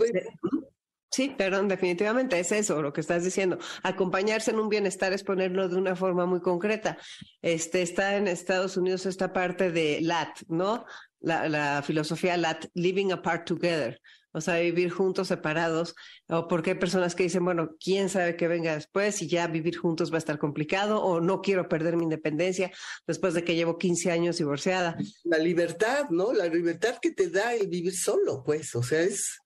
Sí, 1.10 1.34
perdón, 1.38 1.68
definitivamente 1.68 2.40
es 2.40 2.52
eso 2.52 2.82
lo 2.82 2.92
que 2.92 3.02
estás 3.02 3.24
diciendo. 3.24 3.58
Acompañarse 3.84 4.52
en 4.52 4.60
un 4.60 4.70
bienestar 4.70 5.14
es 5.14 5.24
ponerlo 5.24 5.70
de 5.70 5.78
una 5.78 5.96
forma 5.96 6.26
muy 6.26 6.42
concreta. 6.42 6.98
Este 7.42 7.82
está 7.82 8.18
en 8.18 8.28
Estados 8.28 8.78
Unidos 8.78 9.06
esta 9.06 9.32
parte 9.32 9.72
de 9.72 10.00
LAT, 10.02 10.42
¿no? 10.50 10.86
La, 11.20 11.48
la 11.48 11.82
filosofía 11.82 12.38
LAT, 12.38 12.66
living 12.74 13.12
apart 13.12 13.48
together, 13.48 14.00
o 14.34 14.42
sea, 14.42 14.60
vivir 14.60 14.92
juntos, 14.92 15.30
separados, 15.30 15.96
o 16.28 16.48
porque 16.48 16.72
hay 16.72 16.78
personas 16.78 17.16
que 17.16 17.24
dicen, 17.24 17.44
bueno, 17.44 17.72
quién 17.80 18.10
sabe 18.10 18.36
qué 18.36 18.48
venga 18.48 18.76
después 18.76 19.22
y 19.22 19.28
ya 19.28 19.48
vivir 19.48 19.78
juntos 19.78 20.12
va 20.12 20.16
a 20.16 20.20
estar 20.20 20.38
complicado, 20.38 21.02
o 21.02 21.22
no 21.22 21.42
quiero 21.42 21.68
perder 21.68 21.98
mi 21.98 22.04
independencia 22.04 22.72
después 23.08 23.34
de 23.34 23.44
que 23.44 23.56
llevo 23.56 23.78
15 23.78 24.12
años 24.12 24.38
divorciada. 24.38 24.96
La 25.24 25.40
libertad, 25.40 26.10
¿no? 26.10 26.34
La 26.34 26.46
libertad 26.46 26.98
que 27.02 27.12
te 27.12 27.30
da 27.30 27.56
el 27.56 27.68
vivir 27.68 27.96
solo, 27.96 28.44
pues, 28.44 28.76
o 28.76 28.84
sea, 28.84 29.02
es 29.02 29.40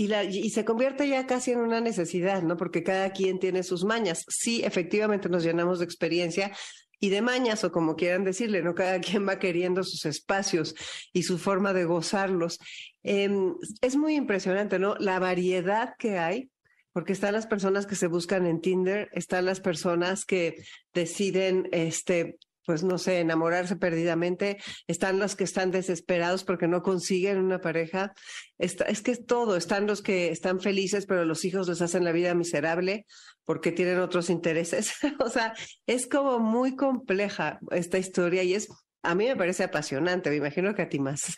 y, 0.00 0.50
se 0.50 0.64
convierte 0.64 1.08
ya 1.08 1.26
casi 1.26 1.50
en 1.50 1.58
una 1.58 1.80
necesidad, 1.80 2.42
¿no? 2.42 2.56
Porque 2.56 2.84
cada 2.84 3.10
quien 3.10 3.40
tiene 3.40 3.64
sus 3.64 3.84
mañas. 3.84 4.24
Sí, 4.28 4.62
efectivamente 4.64 5.28
nos 5.28 5.42
llenamos 5.42 5.80
de 5.80 5.86
experiencia 5.86 6.52
y 7.00 7.08
de 7.08 7.20
mañas, 7.20 7.64
o 7.64 7.72
como 7.72 7.96
quieran 7.96 8.22
decirle, 8.22 8.62
¿no? 8.62 8.76
Cada 8.76 9.00
quien 9.00 9.26
va 9.26 9.40
queriendo 9.40 9.82
sus 9.82 10.06
espacios 10.06 10.76
y 11.12 11.24
su 11.24 11.36
forma 11.36 11.72
de 11.72 11.84
gozarlos. 11.84 12.60
Em, 13.02 13.56
es 13.80 13.96
muy 13.96 14.14
impresionante, 14.14 14.78
¿no? 14.78 14.94
La 15.00 15.18
variedad 15.18 15.94
que 15.98 16.16
hay, 16.18 16.48
porque 16.92 17.12
están 17.12 17.32
las 17.32 17.48
personas 17.48 17.84
que 17.84 17.96
se 17.96 18.06
buscan 18.06 18.46
en 18.46 18.60
Tinder, 18.60 19.08
están 19.12 19.46
las 19.46 19.58
personas 19.58 20.24
que 20.24 20.62
deciden 20.94 21.68
este, 21.72 22.38
pues 22.68 22.84
no 22.84 22.98
sé, 22.98 23.20
enamorarse 23.20 23.76
perdidamente, 23.76 24.58
están 24.86 25.18
los 25.18 25.36
que 25.36 25.44
están 25.44 25.70
desesperados 25.70 26.44
porque 26.44 26.68
no 26.68 26.82
consiguen 26.82 27.38
una 27.38 27.62
pareja, 27.62 28.12
es 28.58 28.76
que 29.00 29.10
es 29.10 29.24
todo, 29.24 29.56
están 29.56 29.86
los 29.86 30.02
que 30.02 30.30
están 30.30 30.60
felices 30.60 31.06
pero 31.06 31.24
los 31.24 31.46
hijos 31.46 31.66
les 31.66 31.80
hacen 31.80 32.04
la 32.04 32.12
vida 32.12 32.34
miserable 32.34 33.06
porque 33.46 33.72
tienen 33.72 34.00
otros 34.00 34.28
intereses, 34.28 34.92
o 35.18 35.30
sea, 35.30 35.54
es 35.86 36.06
como 36.06 36.40
muy 36.40 36.76
compleja 36.76 37.58
esta 37.70 37.96
historia 37.96 38.42
y 38.42 38.52
es 38.52 38.68
a 39.02 39.14
mí 39.14 39.24
me 39.24 39.36
parece 39.36 39.64
apasionante, 39.64 40.28
me 40.28 40.36
imagino 40.36 40.74
que 40.74 40.82
a 40.82 40.88
ti 40.90 40.98
más. 40.98 41.32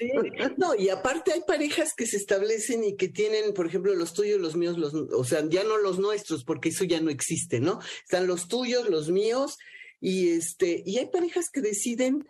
No, 0.57 0.75
y 0.75 0.89
aparte 0.89 1.33
hay 1.33 1.43
parejas 1.47 1.93
que 1.97 2.07
se 2.07 2.17
establecen 2.17 2.83
y 2.83 2.97
que 2.97 3.09
tienen, 3.09 3.55
por 3.55 3.67
ejemplo, 3.67 3.95
los 3.95 4.15
tuyos, 4.15 4.41
los 4.41 4.57
míos, 4.57 4.79
o 5.13 5.25
sea, 5.25 5.45
ya 5.49 5.63
no 5.63 5.77
los 5.77 6.01
nuestros, 6.01 6.43
porque 6.43 6.71
eso 6.71 6.83
ya 6.83 7.01
no 7.01 7.11
existe, 7.11 7.61
¿no? 7.61 7.79
Están 8.03 8.27
los 8.27 8.49
tuyos, 8.49 8.89
los 8.89 9.11
míos, 9.11 9.59
y, 10.01 10.31
este, 10.31 10.83
y 10.85 10.99
hay 10.99 11.07
parejas 11.07 11.51
que 11.51 11.61
deciden, 11.61 12.27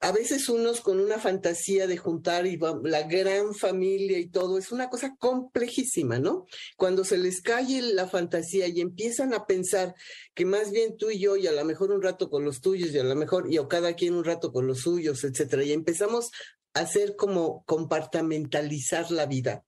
a 0.00 0.12
veces 0.12 0.48
unos 0.48 0.80
con 0.80 1.00
una 1.00 1.18
fantasía 1.18 1.86
de 1.86 1.96
juntar 1.96 2.46
y 2.46 2.58
la 2.84 3.02
gran 3.02 3.54
familia 3.54 4.18
y 4.18 4.28
todo, 4.28 4.58
es 4.58 4.70
una 4.70 4.88
cosa 4.88 5.16
complejísima, 5.18 6.18
¿no? 6.18 6.46
Cuando 6.76 7.04
se 7.04 7.18
les 7.18 7.40
cae 7.40 7.82
la 7.82 8.08
fantasía 8.08 8.68
y 8.68 8.80
empiezan 8.80 9.34
a 9.34 9.46
pensar 9.46 9.94
que 10.34 10.44
más 10.44 10.70
bien 10.70 10.96
tú 10.96 11.10
y 11.10 11.18
yo, 11.18 11.36
y 11.36 11.46
a 11.46 11.52
lo 11.52 11.64
mejor 11.64 11.90
un 11.90 12.02
rato 12.02 12.30
con 12.30 12.44
los 12.44 12.60
tuyos, 12.60 12.90
y 12.90 12.98
a 12.98 13.04
lo 13.04 13.16
mejor, 13.16 13.52
y 13.52 13.58
o 13.58 13.68
cada 13.68 13.94
quien 13.94 14.14
un 14.14 14.24
rato 14.24 14.52
con 14.52 14.66
los 14.66 14.80
suyos, 14.80 15.24
etcétera, 15.24 15.64
y 15.64 15.72
empezamos 15.72 16.30
a 16.74 16.80
hacer 16.80 17.16
como 17.16 17.64
compartamentalizar 17.64 19.10
la 19.10 19.26
vida. 19.26 19.64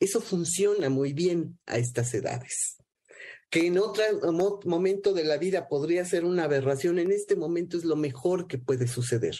Eso 0.00 0.20
funciona 0.20 0.88
muy 0.88 1.12
bien 1.12 1.58
a 1.66 1.76
estas 1.76 2.14
edades 2.14 2.81
que 3.52 3.66
en 3.66 3.76
otro 3.76 4.02
momento 4.64 5.12
de 5.12 5.24
la 5.24 5.36
vida 5.36 5.68
podría 5.68 6.06
ser 6.06 6.24
una 6.24 6.44
aberración, 6.44 6.98
en 6.98 7.12
este 7.12 7.36
momento 7.36 7.76
es 7.76 7.84
lo 7.84 7.96
mejor 7.96 8.46
que 8.46 8.56
puede 8.56 8.88
suceder. 8.88 9.36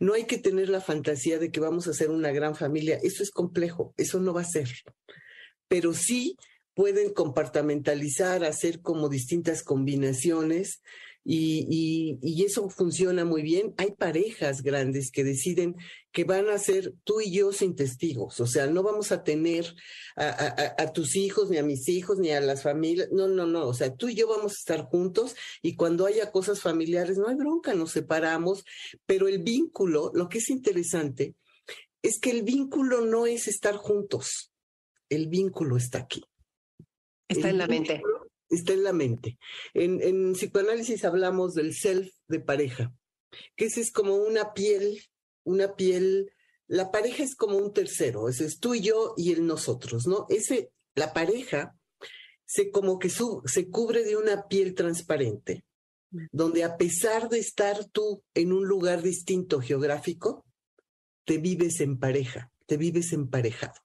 No 0.00 0.14
hay 0.14 0.24
que 0.24 0.38
tener 0.38 0.68
la 0.68 0.80
fantasía 0.80 1.38
de 1.38 1.52
que 1.52 1.60
vamos 1.60 1.86
a 1.86 1.92
ser 1.92 2.10
una 2.10 2.32
gran 2.32 2.56
familia, 2.56 2.98
eso 3.00 3.22
es 3.22 3.30
complejo, 3.30 3.94
eso 3.96 4.18
no 4.18 4.34
va 4.34 4.40
a 4.40 4.44
ser. 4.44 4.68
Pero 5.68 5.94
sí 5.94 6.36
pueden 6.74 7.14
compartamentalizar, 7.14 8.42
hacer 8.42 8.80
como 8.80 9.08
distintas 9.08 9.62
combinaciones 9.62 10.82
y, 11.24 12.18
y, 12.20 12.44
eso 12.44 12.68
funciona 12.68 13.24
muy 13.24 13.42
bien. 13.42 13.72
Hay 13.78 13.92
parejas 13.92 14.62
grandes 14.62 15.10
que 15.10 15.24
deciden 15.24 15.74
que 16.12 16.24
van 16.24 16.50
a 16.50 16.58
ser 16.58 16.92
tú 17.02 17.22
y 17.22 17.32
yo 17.32 17.50
sin 17.52 17.74
testigos, 17.74 18.38
o 18.40 18.46
sea, 18.46 18.66
no 18.66 18.82
vamos 18.82 19.10
a 19.10 19.24
tener 19.24 19.74
a, 20.16 20.74
a, 20.78 20.92
tus 20.92 21.16
hijos, 21.16 21.50
ni 21.50 21.56
a 21.56 21.64
mis 21.64 21.88
hijos, 21.88 22.18
ni 22.18 22.30
a 22.30 22.40
las 22.40 22.62
familias, 22.62 23.08
no, 23.10 23.26
no, 23.26 23.46
no, 23.46 23.66
o 23.66 23.74
sea, 23.74 23.94
tú 23.94 24.08
y 24.08 24.14
yo 24.14 24.28
vamos 24.28 24.52
a 24.52 24.58
estar 24.58 24.84
juntos 24.84 25.34
y 25.62 25.74
cuando 25.74 26.06
haya 26.06 26.30
cosas 26.30 26.60
familiares, 26.60 27.18
no 27.18 27.28
hay 27.28 27.34
bronca, 27.34 27.74
nos 27.74 27.90
separamos, 27.90 28.64
pero 29.06 29.26
el 29.26 29.42
vínculo, 29.42 30.12
lo 30.14 30.28
que 30.28 30.38
es 30.38 30.50
interesante, 30.50 31.34
es 32.02 32.20
que 32.20 32.30
el 32.30 32.42
vínculo 32.42 33.00
no 33.00 33.26
es 33.26 33.48
estar 33.48 33.76
juntos, 33.76 34.52
el 35.08 35.28
vínculo 35.28 35.76
está 35.76 35.98
aquí. 35.98 36.22
Está 37.28 37.48
en 37.48 37.58
la 37.58 37.66
mente 37.66 38.02
está 38.54 38.72
en 38.72 38.84
la 38.84 38.92
mente. 38.92 39.38
En, 39.72 40.02
en 40.02 40.32
psicoanálisis 40.32 41.04
hablamos 41.04 41.54
del 41.54 41.74
self 41.74 42.12
de 42.28 42.40
pareja, 42.40 42.92
que 43.56 43.66
ese 43.66 43.80
es 43.80 43.90
como 43.92 44.16
una 44.16 44.52
piel, 44.54 45.00
una 45.44 45.74
piel, 45.76 46.32
la 46.66 46.90
pareja 46.90 47.22
es 47.22 47.34
como 47.34 47.56
un 47.58 47.72
tercero, 47.72 48.28
ese 48.28 48.46
es 48.46 48.58
tú 48.58 48.74
y 48.74 48.80
yo 48.80 49.14
y 49.16 49.32
el 49.32 49.46
nosotros, 49.46 50.06
¿no? 50.06 50.26
Ese, 50.28 50.70
la 50.94 51.12
pareja 51.12 51.76
se 52.46 52.70
como 52.70 52.98
que 52.98 53.10
se 53.10 53.70
cubre 53.70 54.04
de 54.04 54.16
una 54.16 54.46
piel 54.48 54.74
transparente, 54.74 55.64
donde 56.30 56.62
a 56.62 56.76
pesar 56.76 57.28
de 57.28 57.38
estar 57.38 57.84
tú 57.86 58.22
en 58.34 58.52
un 58.52 58.66
lugar 58.66 59.02
distinto 59.02 59.60
geográfico, 59.60 60.44
te 61.24 61.38
vives 61.38 61.80
en 61.80 61.98
pareja, 61.98 62.52
te 62.66 62.76
vives 62.76 63.12
emparejado. 63.12 63.83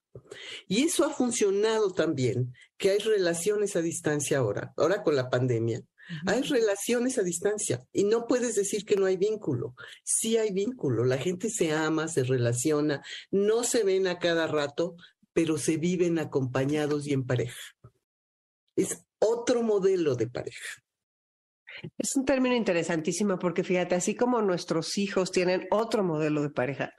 Y 0.68 0.84
eso 0.84 1.06
ha 1.06 1.10
funcionado 1.10 1.92
también, 1.92 2.54
que 2.78 2.92
hay 2.92 3.00
relaciones 3.00 3.76
a 3.76 3.82
distancia 3.82 4.40
ahora, 4.40 4.74
ahora 4.78 5.04
con 5.04 5.16
la 5.16 5.30
pandemia. 5.30 5.82
Hay 6.26 6.42
relaciones 6.42 7.20
a 7.20 7.24
distancia 7.24 7.86
y 7.94 8.04
no 8.04 8.26
puedes 8.26 8.56
decir 8.56 8.84
que 8.84 8.96
no 8.96 9.06
hay 9.06 9.16
vínculo. 9.16 9.76
Sí 10.04 10.38
hay 10.38 10.52
vínculo, 10.52 11.06
la 11.06 11.20
gente 11.20 11.50
se 11.52 11.72
ama, 11.72 12.08
se 12.08 12.24
relaciona, 12.24 13.04
no 13.30 13.64
se 13.64 13.84
ven 13.84 14.08
a 14.08 14.18
cada 14.18 14.48
rato, 14.48 14.96
pero 15.34 15.60
se 15.60 15.78
viven 15.78 16.18
acompañados 16.18 17.06
y 17.06 17.14
en 17.14 17.28
pareja. 17.28 17.60
Es 18.76 19.06
otro 19.20 19.62
modelo 19.62 20.16
de 20.16 20.28
pareja. 20.28 20.84
Es 21.98 22.16
un 22.16 22.26
término 22.26 22.56
interesantísimo 22.56 23.40
porque 23.40 23.64
fíjate, 23.64 23.96
así 23.96 24.16
como 24.16 24.42
nuestros 24.42 24.98
hijos 24.98 25.32
tienen 25.32 25.68
otro 25.72 26.04
modelo 26.04 26.42
de 26.42 26.50
pareja, 26.50 26.94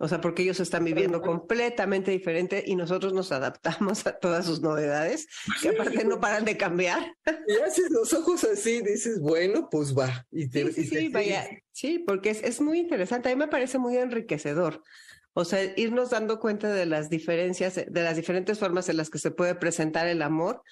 o 0.00 0.06
sea, 0.06 0.20
porque 0.20 0.42
ellos 0.42 0.60
están 0.60 0.84
viviendo 0.84 1.20
completamente 1.20 2.12
diferente 2.12 2.62
y 2.64 2.76
nosotros 2.76 3.12
nos 3.12 3.32
adaptamos 3.32 4.06
a 4.06 4.16
todas 4.18 4.46
sus 4.46 4.60
novedades, 4.60 5.26
que 5.60 5.70
aparte 5.70 6.04
no 6.04 6.20
paran 6.20 6.44
de 6.44 6.56
cambiar. 6.56 7.14
Y 7.48 7.56
haces 7.66 7.90
los 7.90 8.12
ojos 8.12 8.44
así, 8.44 8.80
dices, 8.80 9.20
bueno, 9.20 9.68
pues 9.68 9.96
va. 9.96 10.24
Y 10.30 10.46
sí, 10.46 10.84
sí, 10.84 11.08
vaya. 11.08 11.48
Sí, 11.72 11.98
porque 12.06 12.30
es, 12.30 12.42
es 12.44 12.60
muy 12.60 12.78
interesante. 12.78 13.28
A 13.28 13.34
mí 13.34 13.38
me 13.38 13.48
parece 13.48 13.78
muy 13.78 13.96
enriquecedor. 13.96 14.82
O 15.32 15.44
sea, 15.44 15.62
irnos 15.76 16.10
dando 16.10 16.38
cuenta 16.38 16.72
de 16.72 16.86
las 16.86 17.10
diferencias, 17.10 17.74
de 17.74 18.02
las 18.02 18.16
diferentes 18.16 18.58
formas 18.58 18.88
en 18.88 18.96
las 18.96 19.10
que 19.10 19.18
se 19.18 19.30
puede 19.30 19.56
presentar 19.56 20.06
el 20.06 20.22
amor 20.22 20.62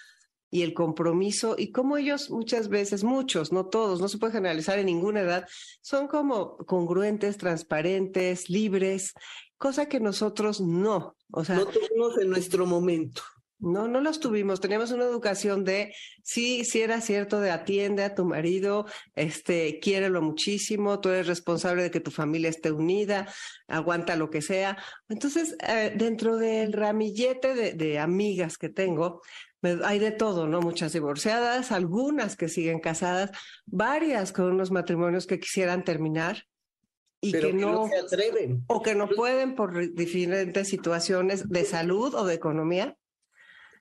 y 0.50 0.62
el 0.62 0.74
compromiso 0.74 1.56
y 1.58 1.72
cómo 1.72 1.96
ellos 1.96 2.30
muchas 2.30 2.68
veces, 2.68 3.04
muchos, 3.04 3.52
no 3.52 3.66
todos, 3.66 4.00
no 4.00 4.08
se 4.08 4.18
puede 4.18 4.32
generalizar 4.32 4.78
en 4.78 4.86
ninguna 4.86 5.20
edad, 5.20 5.48
son 5.80 6.06
como 6.08 6.56
congruentes, 6.58 7.36
transparentes, 7.36 8.48
libres, 8.48 9.12
cosa 9.58 9.86
que 9.86 10.00
nosotros 10.00 10.60
no. 10.60 11.16
O 11.30 11.44
sea, 11.44 11.56
no 11.56 11.66
tuvimos 11.66 12.18
en 12.18 12.30
nuestro 12.30 12.66
momento. 12.66 13.22
No, 13.58 13.88
no 13.88 14.00
los 14.00 14.20
tuvimos. 14.20 14.60
Teníamos 14.60 14.90
una 14.90 15.04
educación 15.04 15.64
de 15.64 15.94
sí, 16.22 16.64
sí 16.64 16.82
era 16.82 17.00
cierto, 17.00 17.40
de 17.40 17.50
atiende 17.50 18.04
a 18.04 18.14
tu 18.14 18.25
marido, 18.25 18.86
este, 19.14 19.80
quiérelo 19.80 20.20
muchísimo, 20.20 21.00
tú 21.00 21.08
eres 21.08 21.26
responsable 21.26 21.82
de 21.82 21.90
que 21.90 22.00
tu 22.00 22.10
familia 22.10 22.50
esté 22.50 22.70
unida, 22.70 23.26
aguanta 23.66 24.16
lo 24.16 24.28
que 24.30 24.42
sea. 24.42 24.76
Entonces, 25.08 25.56
eh, 25.66 25.92
dentro 25.96 26.36
del 26.36 26.72
ramillete 26.72 27.54
de, 27.54 27.72
de 27.72 27.98
amigas 27.98 28.58
que 28.58 28.68
tengo, 28.68 29.22
hay 29.84 29.98
de 29.98 30.12
todo, 30.12 30.46
¿no? 30.46 30.60
Muchas 30.60 30.92
divorciadas, 30.92 31.72
algunas 31.72 32.36
que 32.36 32.48
siguen 32.48 32.78
casadas, 32.78 33.30
varias 33.64 34.32
con 34.32 34.46
unos 34.46 34.70
matrimonios 34.70 35.26
que 35.26 35.40
quisieran 35.40 35.84
terminar 35.84 36.44
y 37.20 37.32
que, 37.32 37.52
no, 37.52 37.88
se 37.88 37.96
atreven. 37.96 38.64
O 38.66 38.82
que 38.82 38.94
no 38.94 39.08
pueden 39.08 39.54
por 39.54 39.94
diferentes 39.94 40.68
situaciones 40.68 41.48
de 41.48 41.64
salud 41.64 42.14
o 42.14 42.25
de 42.25 42.34
economía. 42.34 42.96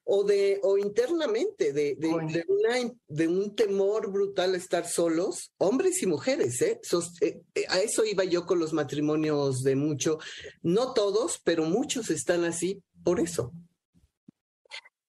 O 0.08 0.24
de, 0.24 0.60
o 0.62 0.78
internamente, 0.78 1.74
de, 1.74 1.96
de, 1.96 2.94
de 3.08 3.28
un 3.28 3.56
temor 3.56 4.12
brutal 4.12 4.54
a 4.54 4.58
estar 4.58 4.88
solos, 4.88 5.52
hombres 5.58 6.02
y 6.04 6.06
mujeres, 6.06 6.62
¿eh? 6.62 6.80
¿eh? 7.22 7.42
¿eh? 7.56 7.66
A 7.70 7.80
eso 7.82 8.06
iba 8.06 8.24
yo 8.24 8.46
con 8.46 8.60
los 8.60 8.72
matrimonios 8.72 9.64
de 9.64 9.76
mucho. 9.76 10.20
No 10.62 10.94
todos, 10.94 11.42
pero 11.44 11.66
muchos 11.66 12.12
están 12.12 12.44
así 12.44 12.84
por 13.04 13.20
eso. 13.20 13.52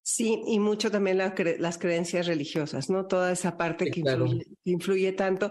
Sí, 0.08 0.40
y 0.46 0.60
mucho 0.60 0.88
también 0.88 1.18
las 1.18 1.78
creencias 1.78 2.26
religiosas, 2.26 2.88
¿no? 2.88 3.06
Toda 3.06 3.32
esa 3.32 3.56
parte 3.56 3.90
que, 3.90 4.02
influye, 4.62 5.12
tanto. 5.12 5.50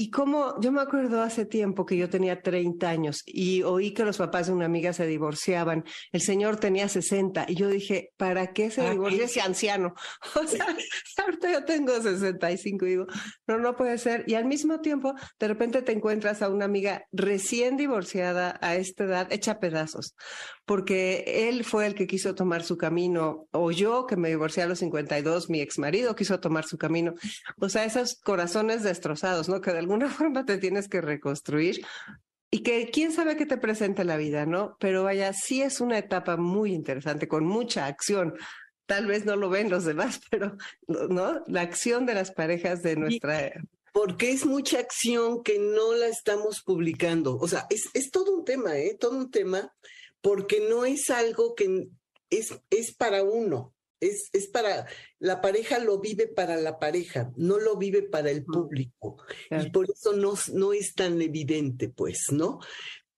Y 0.00 0.10
como 0.10 0.58
yo 0.62 0.72
me 0.72 0.80
acuerdo 0.80 1.20
hace 1.20 1.44
tiempo 1.44 1.84
que 1.84 1.94
yo 1.94 2.08
tenía 2.08 2.40
30 2.40 2.88
años 2.88 3.22
y 3.26 3.62
oí 3.64 3.92
que 3.92 4.02
los 4.02 4.16
papás 4.16 4.46
de 4.46 4.54
una 4.54 4.64
amiga 4.64 4.94
se 4.94 5.06
divorciaban, 5.06 5.84
el 6.10 6.22
señor 6.22 6.56
tenía 6.56 6.88
60 6.88 7.44
y 7.48 7.54
yo 7.54 7.68
dije, 7.68 8.14
¿para 8.16 8.54
qué 8.54 8.70
se 8.70 8.88
divorcia 8.92 9.26
ese 9.26 9.42
anciano? 9.42 9.92
O 10.40 10.46
sea, 10.46 10.66
ahorita 11.22 11.52
yo 11.52 11.64
tengo 11.66 12.00
65 12.00 12.86
y 12.86 12.88
digo, 12.88 13.06
no, 13.46 13.58
no 13.58 13.76
puede 13.76 13.98
ser. 13.98 14.24
Y 14.26 14.36
al 14.36 14.46
mismo 14.46 14.80
tiempo, 14.80 15.12
de 15.38 15.48
repente 15.48 15.82
te 15.82 15.92
encuentras 15.92 16.40
a 16.40 16.48
una 16.48 16.64
amiga 16.64 17.04
recién 17.12 17.76
divorciada 17.76 18.58
a 18.62 18.76
esta 18.76 19.04
edad, 19.04 19.30
hecha 19.30 19.60
pedazos, 19.60 20.14
porque 20.64 21.48
él 21.48 21.62
fue 21.62 21.86
el 21.86 21.94
que 21.94 22.06
quiso 22.06 22.34
tomar 22.34 22.62
su 22.62 22.78
camino 22.78 23.48
o 23.50 23.70
yo 23.70 24.06
que 24.06 24.16
me 24.16 24.30
divorcié 24.30 24.62
a 24.62 24.66
los 24.66 24.78
52, 24.78 25.50
mi 25.50 25.60
ex 25.60 25.78
marido 25.78 26.16
quiso 26.16 26.40
tomar 26.40 26.64
su 26.64 26.78
camino. 26.78 27.12
O 27.58 27.68
sea, 27.68 27.84
esos 27.84 28.18
corazones 28.22 28.82
destrozados, 28.82 29.48
¿no? 29.50 29.60
Que 29.60 29.72
de 29.72 29.89
alguna 29.90 30.08
forma 30.10 30.44
te 30.44 30.58
tienes 30.58 30.88
que 30.88 31.00
reconstruir 31.00 31.84
y 32.52 32.62
que 32.62 32.90
quién 32.90 33.12
sabe 33.12 33.36
qué 33.36 33.46
te 33.46 33.58
presenta 33.58 34.04
la 34.04 34.16
vida, 34.16 34.46
¿no? 34.46 34.76
Pero 34.80 35.04
vaya, 35.04 35.32
sí 35.32 35.62
es 35.62 35.80
una 35.80 35.98
etapa 35.98 36.36
muy 36.36 36.72
interesante, 36.72 37.28
con 37.28 37.44
mucha 37.44 37.86
acción. 37.86 38.34
Tal 38.86 39.06
vez 39.06 39.24
no 39.24 39.36
lo 39.36 39.50
ven 39.50 39.70
los 39.70 39.84
demás, 39.84 40.20
pero, 40.30 40.56
¿no? 40.86 41.44
La 41.46 41.60
acción 41.62 42.06
de 42.06 42.14
las 42.14 42.32
parejas 42.32 42.82
de 42.82 42.96
nuestra... 42.96 43.52
Porque 43.92 44.30
es 44.30 44.46
mucha 44.46 44.78
acción 44.78 45.42
que 45.42 45.58
no 45.58 45.94
la 45.94 46.06
estamos 46.06 46.62
publicando. 46.62 47.36
O 47.36 47.48
sea, 47.48 47.66
es, 47.70 47.88
es 47.92 48.12
todo 48.12 48.36
un 48.36 48.44
tema, 48.44 48.78
¿eh? 48.78 48.96
Todo 48.98 49.16
un 49.16 49.32
tema, 49.32 49.74
porque 50.20 50.64
no 50.68 50.84
es 50.84 51.10
algo 51.10 51.56
que 51.56 51.88
es, 52.30 52.56
es 52.70 52.94
para 52.94 53.24
uno. 53.24 53.74
Es, 54.00 54.30
es, 54.32 54.48
para, 54.48 54.86
la 55.18 55.40
pareja 55.42 55.78
lo 55.78 56.00
vive 56.00 56.26
para 56.26 56.56
la 56.56 56.78
pareja, 56.78 57.32
no 57.36 57.58
lo 57.58 57.76
vive 57.76 58.02
para 58.02 58.30
el 58.30 58.44
público. 58.44 59.18
Y 59.50 59.70
por 59.70 59.90
eso 59.90 60.14
no, 60.14 60.34
no 60.54 60.72
es 60.72 60.94
tan 60.94 61.20
evidente, 61.20 61.90
pues, 61.90 62.26
¿no? 62.32 62.60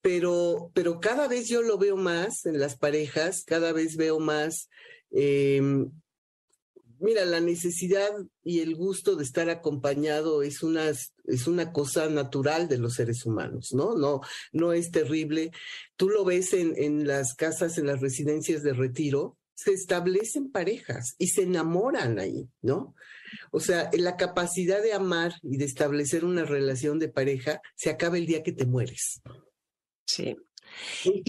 Pero, 0.01 0.73
pero 0.75 0.99
cada 0.99 1.29
vez 1.29 1.49
yo 1.49 1.63
lo 1.63 1.79
veo 1.79 1.97
más 1.97 2.45
en 2.47 2.59
las 2.59 2.77
parejas, 2.77 3.45
cada 3.45 3.73
vez 3.73 3.97
veo 3.97 4.19
más, 4.19 4.69
em, 5.13 5.93
mira, 6.99 7.25
la 7.25 7.39
necesidad 7.39 8.11
y 8.43 8.61
el 8.61 8.75
gusto 8.75 9.15
de 9.15 9.23
estar 9.23 9.49
acompañado 9.49 10.43
es 10.43 10.65
una, 10.65 10.89
es 10.89 11.47
una 11.47 11.73
cosa 11.73 12.09
natural 12.09 12.67
de 12.67 12.79
los 12.79 12.95
seres 12.95 13.25
humanos, 13.25 13.73
¿no? 13.73 13.97
No, 13.97 14.21
no 14.53 14.73
es 14.73 14.91
terrible. 14.91 15.53
Tú 15.95 16.09
lo 16.09 16.25
ves 16.25 16.53
en, 16.53 16.75
en 16.77 17.07
las 17.07 17.35
casas, 17.35 17.79
en 17.79 17.87
las 17.87 18.01
residencias 18.01 18.65
de 18.65 18.73
retiro, 18.73 19.39
se 19.55 19.73
establecen 19.73 20.51
parejas 20.51 21.15
y 21.19 21.29
se 21.29 21.43
enamoran 21.43 22.19
ahí, 22.19 22.49
¿no? 22.61 22.95
O 23.51 23.61
sea, 23.61 23.91
la 23.93 24.17
capacidad 24.17 24.83
de 24.83 24.93
amar 24.93 25.35
y 25.43 25.57
de 25.57 25.65
establecer 25.65 26.25
una 26.25 26.45
relación 26.45 26.99
de 26.99 27.09
pareja 27.09 27.61
se 27.75 27.91
acaba 27.91 28.19
el 28.19 28.27
día 28.27 28.43
que 28.43 28.53
te 28.53 28.67
mueres. 28.67 29.21
Sí. 30.05 30.37
Y 31.05 31.23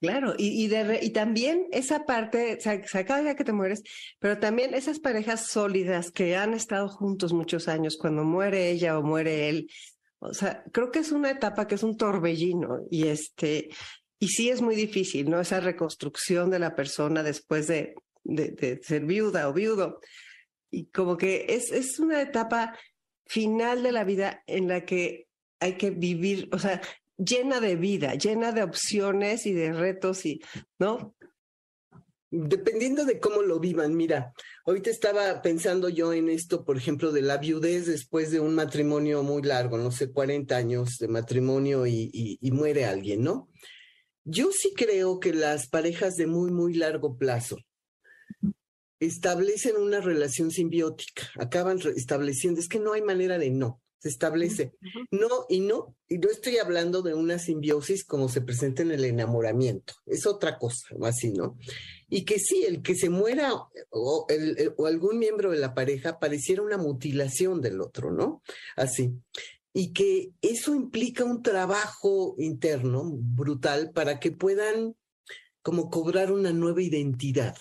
Claro, 0.00 0.34
y, 0.36 0.64
y, 0.64 1.10
también 1.10 1.68
esa 1.70 2.04
parte, 2.04 2.60
se, 2.60 2.82
se 2.88 2.98
acaba 2.98 3.20
el 3.20 3.26
día 3.26 3.36
que 3.36 3.44
te 3.44 3.52
mueres, 3.52 3.84
pero 4.18 4.38
también 4.40 4.74
esas 4.74 4.98
parejas 4.98 5.46
sólidas 5.46 6.10
que 6.10 6.34
han 6.34 6.54
estado 6.54 6.88
juntos 6.88 7.32
muchos 7.32 7.68
años, 7.68 7.96
cuando 7.96 8.24
muere 8.24 8.70
ella 8.70 8.98
o 8.98 9.02
muere 9.04 9.48
él, 9.48 9.68
o 10.18 10.34
sea, 10.34 10.64
creo 10.72 10.90
que 10.90 11.00
es 11.00 11.12
una 11.12 11.30
etapa 11.30 11.66
que 11.66 11.74
es 11.74 11.82
un 11.82 11.96
torbellino 11.96 12.80
y 12.90 13.08
este, 13.08 13.70
y 14.22 14.28
sí 14.28 14.50
es 14.50 14.62
muy 14.62 14.76
difícil, 14.76 15.28
¿no? 15.28 15.40
Esa 15.40 15.58
reconstrucción 15.58 16.48
de 16.48 16.60
la 16.60 16.76
persona 16.76 17.24
después 17.24 17.66
de, 17.66 17.96
de, 18.22 18.80
ser 18.80 19.04
viuda 19.04 19.48
o 19.48 19.52
viudo. 19.52 19.98
Y 20.70 20.84
como 20.90 21.16
que 21.16 21.46
es, 21.48 21.72
es 21.72 21.98
una 21.98 22.22
etapa 22.22 22.78
final 23.26 23.82
de 23.82 23.90
la 23.90 24.04
vida 24.04 24.44
en 24.46 24.68
la 24.68 24.84
que 24.84 25.26
hay 25.58 25.76
que 25.76 25.90
vivir, 25.90 26.48
o 26.52 26.60
sea, 26.60 26.80
llena 27.16 27.58
de 27.58 27.74
vida, 27.74 28.14
llena 28.14 28.52
de 28.52 28.62
opciones 28.62 29.44
y 29.44 29.54
de 29.54 29.72
retos 29.72 30.24
y, 30.24 30.40
¿no? 30.78 31.16
Dependiendo 32.30 33.04
de 33.04 33.18
cómo 33.18 33.42
lo 33.42 33.58
vivan, 33.58 33.96
mira, 33.96 34.34
ahorita 34.66 34.88
estaba 34.88 35.42
pensando 35.42 35.88
yo 35.88 36.12
en 36.12 36.28
esto, 36.28 36.64
por 36.64 36.76
ejemplo, 36.76 37.10
de 37.10 37.22
la 37.22 37.38
viudez 37.38 37.86
después 37.86 38.30
de 38.30 38.38
un 38.38 38.54
matrimonio 38.54 39.24
muy 39.24 39.42
largo, 39.42 39.78
no 39.78 39.90
sé, 39.90 40.12
40 40.12 40.56
años 40.56 40.98
de 40.98 41.08
matrimonio 41.08 41.88
y, 41.88 42.38
y 42.40 42.50
muere 42.52 42.84
alguien, 42.84 43.24
¿no? 43.24 43.48
Yo 44.24 44.52
sí 44.52 44.72
creo 44.74 45.18
que 45.18 45.34
las 45.34 45.68
parejas 45.68 46.16
de 46.16 46.26
muy, 46.26 46.50
muy 46.50 46.74
largo 46.74 47.16
plazo 47.16 47.58
establecen 49.00 49.76
una 49.76 50.00
relación 50.00 50.52
simbiótica, 50.52 51.28
acaban 51.36 51.80
estableciendo, 51.96 52.60
es 52.60 52.68
que 52.68 52.78
no 52.78 52.92
hay 52.92 53.02
manera 53.02 53.36
de 53.36 53.50
no, 53.50 53.82
se 53.98 54.08
establece. 54.08 54.74
No 55.10 55.46
y 55.48 55.60
no, 55.60 55.96
y 56.08 56.18
no 56.18 56.30
estoy 56.30 56.58
hablando 56.58 57.02
de 57.02 57.14
una 57.14 57.40
simbiosis 57.40 58.04
como 58.04 58.28
se 58.28 58.42
presenta 58.42 58.82
en 58.82 58.92
el 58.92 59.04
enamoramiento, 59.04 59.94
es 60.06 60.24
otra 60.24 60.56
cosa, 60.56 60.94
así, 61.02 61.32
¿no? 61.32 61.58
Y 62.08 62.24
que 62.24 62.38
sí, 62.38 62.64
el 62.64 62.80
que 62.80 62.94
se 62.94 63.10
muera 63.10 63.52
o, 63.90 64.26
o 64.76 64.86
algún 64.86 65.18
miembro 65.18 65.50
de 65.50 65.58
la 65.58 65.74
pareja 65.74 66.20
pareciera 66.20 66.62
una 66.62 66.78
mutilación 66.78 67.60
del 67.60 67.80
otro, 67.80 68.12
¿no? 68.12 68.42
Así 68.76 69.12
y 69.74 69.92
que 69.92 70.32
eso 70.42 70.74
implica 70.74 71.24
un 71.24 71.42
trabajo 71.42 72.34
interno 72.38 73.04
brutal 73.04 73.92
para 73.92 74.20
que 74.20 74.30
puedan 74.30 74.94
como 75.62 75.90
cobrar 75.90 76.32
una 76.32 76.52
nueva 76.52 76.82
identidad. 76.82 77.56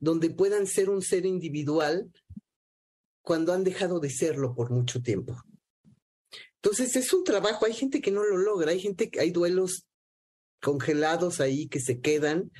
donde 0.00 0.30
puedan 0.30 0.68
ser 0.68 0.90
un 0.90 1.02
ser 1.02 1.26
individual 1.26 2.08
cuando 3.20 3.52
han 3.52 3.64
dejado 3.64 3.98
de 3.98 4.10
serlo 4.10 4.54
por 4.54 4.70
mucho 4.70 5.02
tiempo. 5.02 5.36
Entonces 6.62 6.94
es 6.94 7.12
un 7.12 7.24
trabajo, 7.24 7.66
hay 7.66 7.72
gente 7.72 8.00
que 8.00 8.10
no 8.10 8.24
lo 8.24 8.36
logra, 8.36 8.70
hay 8.70 8.80
gente 8.80 9.10
que 9.10 9.18
hay 9.18 9.32
duelos 9.32 9.86
congelados 10.60 11.40
ahí 11.40 11.68
que 11.68 11.80
se 11.80 12.00
quedan 12.00 12.50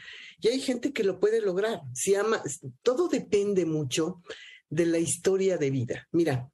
y 0.40 0.48
hay 0.48 0.60
gente 0.60 0.92
que 0.92 1.04
lo 1.04 1.20
puede 1.20 1.40
lograr. 1.40 1.80
Si 1.94 2.14
ama, 2.14 2.42
todo 2.82 3.08
depende 3.08 3.66
mucho 3.66 4.22
de 4.68 4.86
la 4.86 4.98
historia 4.98 5.58
de 5.58 5.70
vida. 5.70 6.08
Mira, 6.12 6.50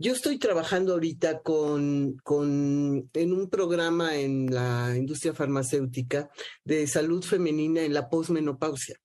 yo 0.00 0.14
estoy 0.14 0.38
trabajando 0.38 0.94
ahorita 0.94 1.42
con, 1.42 2.16
con, 2.24 3.10
en 3.12 3.32
un 3.34 3.50
programa 3.50 4.16
en 4.16 4.46
la 4.46 4.94
industria 4.96 5.34
farmacéutica 5.34 6.30
de 6.64 6.86
salud 6.86 7.22
femenina 7.22 7.82
en 7.82 7.92
la 7.92 8.08
posmenopausia, 8.08 8.96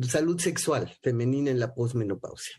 salud 0.00 0.40
sexual 0.40 0.96
femenina 1.02 1.50
en 1.50 1.60
la 1.60 1.74
posmenopausia. 1.74 2.56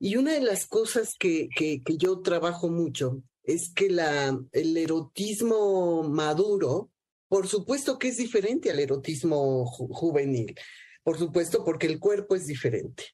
Y 0.00 0.16
una 0.16 0.32
de 0.32 0.40
las 0.40 0.66
cosas 0.66 1.14
que, 1.16 1.48
que, 1.54 1.80
yo 1.96 2.20
trabajo 2.20 2.68
mucho 2.68 3.22
es 3.44 3.72
que 3.72 3.88
la, 3.88 4.36
el 4.50 4.76
erotismo 4.76 6.02
maduro, 6.02 6.90
por 7.28 7.46
supuesto 7.46 7.96
que 7.96 8.08
es 8.08 8.16
diferente 8.16 8.72
al 8.72 8.80
erotismo 8.80 9.64
juvenil, 9.66 10.56
por 11.04 11.16
supuesto 11.16 11.64
porque 11.64 11.86
el 11.86 12.00
cuerpo 12.00 12.34
es 12.34 12.46
diferente. 12.46 13.04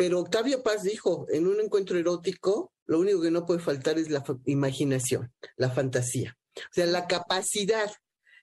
Pero 0.00 0.18
Octavio 0.18 0.62
Paz 0.62 0.82
dijo, 0.82 1.26
en 1.28 1.46
un 1.46 1.60
encuentro 1.60 1.98
erótico, 1.98 2.72
lo 2.86 3.00
único 3.00 3.20
que 3.20 3.30
no 3.30 3.44
puede 3.44 3.60
faltar 3.60 3.98
es 3.98 4.08
la 4.08 4.24
imaginación, 4.46 5.30
la 5.58 5.68
fantasía. 5.68 6.38
O 6.56 6.72
sea, 6.72 6.86
la 6.86 7.06
capacidad 7.06 7.92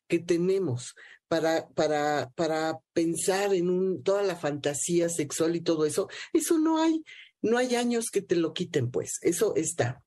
que 0.08 0.20
tenemos 0.20 0.94
para, 1.28 1.68
para, 1.70 2.30
para 2.36 2.78
pensar 2.94 3.56
en 3.56 4.04
toda 4.04 4.22
la 4.22 4.36
fantasía 4.36 5.10
sexual 5.10 5.56
y 5.56 5.62
todo 5.62 5.88
eso, 5.88 6.08
eso 6.32 6.60
no 6.60 6.80
hay 6.80 7.04
no 7.42 7.58
hay 7.58 7.74
años 7.74 8.12
que 8.14 8.22
te 8.22 8.36
lo 8.36 8.54
quiten, 8.54 8.92
pues, 8.92 9.18
eso 9.24 9.56
está. 9.56 10.04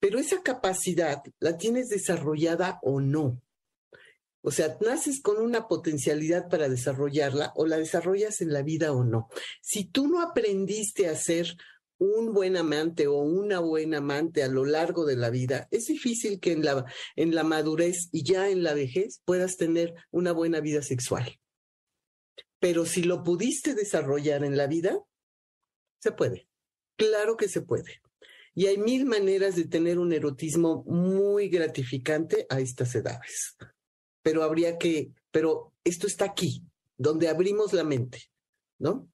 Pero 0.00 0.18
esa 0.18 0.42
capacidad 0.42 1.22
la 1.40 1.56
tienes 1.56 1.88
desarrollada 1.88 2.78
o 2.82 3.00
no. 3.00 3.40
O 4.46 4.50
sea, 4.50 4.76
naces 4.82 5.22
con 5.22 5.38
una 5.38 5.68
potencialidad 5.68 6.50
para 6.50 6.68
desarrollarla 6.68 7.54
o 7.56 7.64
la 7.64 7.78
desarrollas 7.78 8.42
en 8.42 8.52
la 8.52 8.60
vida 8.60 8.92
o 8.92 9.02
no. 9.02 9.30
Si 9.62 9.86
tú 9.86 10.06
no 10.06 10.20
aprendiste 10.20 11.08
a 11.08 11.16
ser 11.16 11.56
un 11.96 12.34
buen 12.34 12.58
amante 12.58 13.06
o 13.06 13.20
una 13.20 13.60
buena 13.60 13.98
amante 13.98 14.42
a 14.42 14.48
lo 14.48 14.66
largo 14.66 15.06
de 15.06 15.16
la 15.16 15.30
vida, 15.30 15.66
es 15.70 15.86
difícil 15.86 16.40
que 16.40 16.52
en 16.52 16.62
la, 16.62 16.84
en 17.16 17.34
la 17.34 17.42
madurez 17.42 18.10
y 18.12 18.22
ya 18.22 18.50
en 18.50 18.62
la 18.62 18.74
vejez 18.74 19.22
puedas 19.24 19.56
tener 19.56 19.94
una 20.10 20.32
buena 20.32 20.60
vida 20.60 20.82
sexual. 20.82 21.40
Pero 22.60 22.84
si 22.84 23.02
lo 23.02 23.22
pudiste 23.24 23.74
desarrollar 23.74 24.44
en 24.44 24.58
la 24.58 24.66
vida, 24.66 24.98
se 26.00 26.12
puede. 26.12 26.48
Claro 26.96 27.38
que 27.38 27.48
se 27.48 27.62
puede. 27.62 28.02
Y 28.54 28.66
hay 28.66 28.76
mil 28.76 29.06
maneras 29.06 29.56
de 29.56 29.64
tener 29.64 29.98
un 29.98 30.12
erotismo 30.12 30.84
muy 30.86 31.48
gratificante 31.48 32.46
a 32.50 32.60
estas 32.60 32.94
edades. 32.94 33.56
Pero 34.24 34.42
habría 34.42 34.76
que, 34.78 35.10
pero 35.30 35.72
esto 35.84 36.08
está 36.08 36.24
aquí, 36.24 36.64
donde 36.96 37.28
abrimos 37.28 37.72
la 37.72 37.84
mente, 37.84 38.24
¿no? 38.80 39.08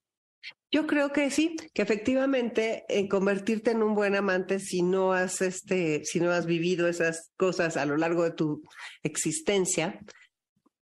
Yo 0.71 0.87
creo 0.87 1.11
que 1.11 1.29
sí, 1.29 1.55
que 1.73 1.81
efectivamente 1.81 2.85
en 2.87 3.09
convertirte 3.09 3.71
en 3.71 3.83
un 3.83 3.93
buen 3.93 4.15
amante 4.15 4.59
si 4.59 4.81
no 4.81 5.11
has 5.13 5.41
este, 5.41 6.05
si 6.05 6.19
no 6.21 6.31
has 6.31 6.45
vivido 6.45 6.87
esas 6.87 7.29
cosas 7.35 7.75
a 7.75 7.85
lo 7.85 7.97
largo 7.97 8.23
de 8.23 8.31
tu 8.31 8.63
existencia, 9.03 9.99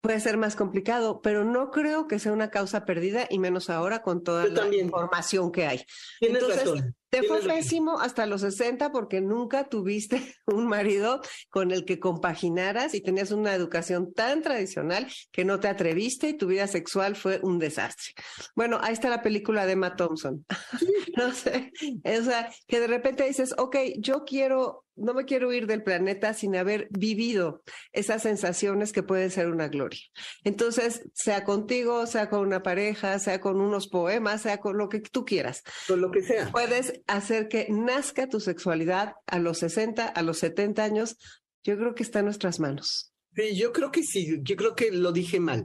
puede 0.03 0.21
ser 0.21 0.37
más 0.37 0.57
complicado, 0.57 1.21
pero 1.23 1.45
no 1.45 1.71
creo 1.71 2.07
que 2.07 2.19
sea 2.19 2.33
una 2.33 2.51
causa 2.51 2.85
perdida 2.85 3.27
y 3.31 3.39
menos 3.39 3.71
ahora 3.71 4.03
con 4.03 4.23
toda 4.23 4.47
la 4.47 4.77
información 4.77 5.51
que 5.51 5.67
hay. 5.67 5.85
Tienes 6.21 6.47
razón. 6.47 6.95
Te 7.11 7.23
fue 7.23 7.41
pésimo 7.41 8.01
hasta 8.01 8.27
los 8.27 8.43
60 8.43 8.93
porque 8.93 9.21
nunca 9.21 9.69
tuviste 9.69 10.35
un 10.47 10.67
marido 10.67 11.21
con 11.51 11.71
el 11.71 11.85
que 11.85 11.99
compaginaras 11.99 12.95
y 12.95 13.01
tenías 13.01 13.31
una 13.31 13.55
educación 13.55 14.13
tan 14.13 14.43
tradicional 14.43 15.07
que 15.33 15.45
no 15.45 15.61
te 15.61 15.69
atreviste 15.69 16.29
y 16.29 16.37
tu 16.37 16.47
vida 16.47 16.67
sexual 16.67 17.17
fue 17.17 17.41
un 17.43 17.59
desastre. 17.59 18.15
Bueno, 18.55 18.79
ahí 18.83 18.93
está 18.93 19.09
la 19.09 19.23
película 19.23 19.67
de 19.67 19.73
Emma 19.73 19.97
Thompson. 19.97 20.45
no 21.17 21.33
sé, 21.33 21.73
o 22.05 22.25
sea, 22.25 22.51
que 22.67 22.81
de 22.81 22.87
repente 22.87 23.25
dices, 23.25 23.55
ok, 23.57 23.77
yo 23.99 24.25
quiero 24.25 24.85
no 24.99 25.15
me 25.15 25.25
quiero 25.25 25.53
ir 25.53 25.67
del 25.67 25.83
planeta 25.83 26.35
sin 26.35 26.57
haber 26.57 26.89
vivido 26.91 27.63
esas 27.93 28.23
sensaciones 28.23 28.93
que 28.93 29.03
pueden 29.03 29.31
ser 29.31 29.49
una 29.49 29.69
gloria. 29.69 30.01
Entonces, 30.45 31.09
sea 31.15 31.45
contigo, 31.45 32.07
sea 32.07 32.29
con 32.29 32.41
una 32.41 32.63
pareja, 32.63 33.19
sea 33.19 33.41
con 33.41 33.61
unos 33.61 33.89
poemas, 33.89 34.43
sea 34.43 34.59
con 34.59 34.77
lo 34.77 34.89
que 34.89 35.01
tú 35.01 35.25
quieras. 35.25 35.63
Con 35.87 36.01
lo 36.01 36.11
que 36.11 36.23
sea. 36.23 36.51
Puedes 36.51 36.98
hacer 37.07 37.49
que 37.49 37.67
nazca 37.71 38.29
tu 38.29 38.41
sexualidad 38.41 39.15
a 39.27 39.39
los 39.39 39.59
60, 39.59 40.07
a 40.07 40.23
los 40.23 40.39
70 40.39 40.83
años. 40.85 41.17
Yo 41.63 41.77
creo 41.77 41.95
que 41.95 42.03
está 42.03 42.21
en 42.21 42.27
nuestras 42.27 42.61
manos. 42.61 43.13
Sí, 43.35 43.57
yo 43.57 43.73
creo 43.73 43.91
que 43.91 44.03
sí, 44.03 44.41
yo 44.43 44.57
creo 44.57 44.75
que 44.75 44.91
lo 44.91 45.13
dije 45.13 45.41
mal. 45.41 45.65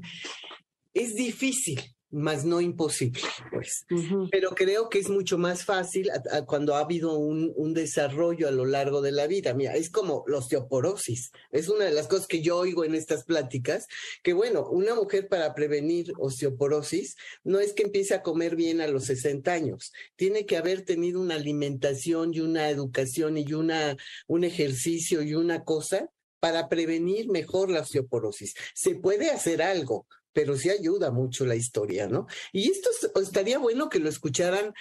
Es 0.94 1.16
difícil, 1.16 1.82
más 2.14 2.46
no 2.46 2.62
imposible, 2.62 3.22
pues. 3.52 3.86
Pero 4.32 4.52
creo 4.52 4.88
que 4.88 5.00
es 5.00 5.10
mucho 5.10 5.38
más 5.38 5.66
fácil 5.66 6.10
cuando 6.46 6.76
ha 6.76 6.80
habido 6.80 7.18
un, 7.18 7.52
un, 7.56 7.74
desarrollo 7.74 8.48
a 8.48 8.52
lo 8.52 8.66
largo 8.66 9.02
de 9.02 9.12
la 9.12 9.26
vida. 9.26 9.54
Mira, 9.54 9.76
es 9.76 9.90
como 9.90 10.24
la 10.28 10.38
osteoporosis. 10.38 11.32
Es 11.52 11.68
una 11.70 11.86
de 11.86 11.92
las 11.92 12.08
cosas 12.08 12.28
que 12.28 12.42
yo 12.42 12.58
oigo 12.58 12.86
en 12.86 12.94
estas 12.94 13.24
pláticas, 13.24 13.88
que 14.22 14.34
bueno, 14.34 14.70
una 14.70 14.94
mujer 14.94 15.28
para 15.28 15.56
prevenir 15.56 16.14
osteoporosis 16.20 17.16
no 17.44 17.60
es 17.60 17.74
que 17.74 17.84
empiece 17.84 18.14
a 18.14 18.22
comer 18.22 18.56
bien 18.56 18.80
a 18.80 18.88
los 18.88 19.06
60 19.06 19.52
años, 19.52 19.92
tiene 20.16 20.46
que 20.46 20.58
haber 20.58 20.84
tenido 20.84 21.20
una 21.20 21.36
alimentación 21.36 22.34
y 22.34 22.42
una 22.42 22.70
educación 22.70 23.38
y 23.38 23.54
una, 23.54 23.98
un 24.28 24.44
ejercicio 24.44 25.24
y 25.24 25.34
una 25.34 25.64
cosa 25.64 26.10
para 26.40 26.68
prevenir 26.68 27.30
mejor 27.30 27.72
la 27.72 27.82
osteoporosis. 27.82 28.54
Se 28.76 28.96
puede 28.96 29.32
hacer 29.32 29.62
algo, 29.62 30.08
pero 30.34 30.58
sí 30.58 30.70
ayuda 30.70 31.12
mucho 31.12 31.46
la 31.46 31.56
historia, 31.56 32.08
¿no? 32.08 32.28
Y 32.52 32.72
esto 32.72 32.90
estaría 33.22 33.58
bueno 33.58 33.90
que 33.90 34.00
lo 34.00 34.10
escucharan 34.10 34.74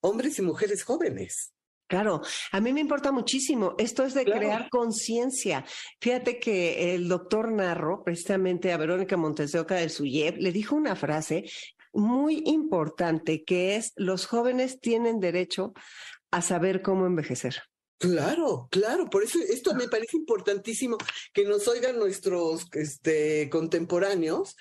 hombres 0.00 0.38
y 0.38 0.42
mujeres 0.42 0.84
jóvenes. 0.84 1.52
Claro, 1.88 2.20
a 2.52 2.60
mí 2.60 2.72
me 2.72 2.80
importa 2.80 3.10
muchísimo. 3.10 3.74
Esto 3.76 4.04
es 4.04 4.14
de 4.14 4.24
crear 4.24 4.68
conciencia. 4.70 5.64
Fíjate 6.00 6.38
que 6.38 6.94
el 6.94 7.08
doctor 7.08 7.50
Narro, 7.50 8.04
precisamente 8.04 8.72
a 8.72 8.76
Verónica 8.76 9.16
Montesoca 9.16 9.74
del 9.74 9.90
Suyev, 9.90 10.36
le 10.36 10.52
dijo 10.52 10.76
una 10.76 10.94
frase 10.94 11.50
muy 11.92 12.44
importante 12.46 13.42
que 13.42 13.74
es 13.74 13.92
los 13.96 14.26
jóvenes 14.26 14.78
tienen 14.78 15.18
derecho 15.18 15.72
a 16.30 16.42
saber 16.42 16.80
cómo 16.80 17.06
envejecer. 17.06 17.60
Claro, 18.00 18.66
claro, 18.70 19.10
por 19.10 19.22
eso 19.22 19.38
esto 19.46 19.74
me 19.74 19.86
parece 19.86 20.16
importantísimo 20.16 20.96
que 21.34 21.44
nos 21.44 21.68
oigan 21.68 21.98
nuestros 21.98 22.66
este, 22.72 23.50
contemporáneos, 23.50 24.56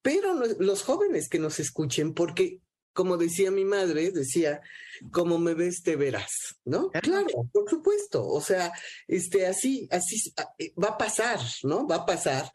pero 0.00 0.32
los 0.58 0.82
jóvenes 0.84 1.28
que 1.28 1.38
nos 1.38 1.60
escuchen, 1.60 2.14
porque 2.14 2.62
como 2.94 3.18
decía 3.18 3.50
mi 3.50 3.66
madre, 3.66 4.10
decía, 4.10 4.62
como 5.12 5.38
me 5.38 5.52
ves 5.52 5.82
te 5.82 5.96
verás, 5.96 6.56
¿no? 6.64 6.90
Claro, 6.90 7.28
por 7.52 7.68
supuesto, 7.68 8.26
o 8.26 8.40
sea, 8.40 8.72
este, 9.06 9.46
así, 9.46 9.86
así 9.90 10.32
eh, 10.58 10.72
va 10.82 10.88
a 10.88 10.98
pasar, 10.98 11.40
¿no? 11.64 11.86
Va 11.86 11.96
a 11.96 12.06
pasar, 12.06 12.50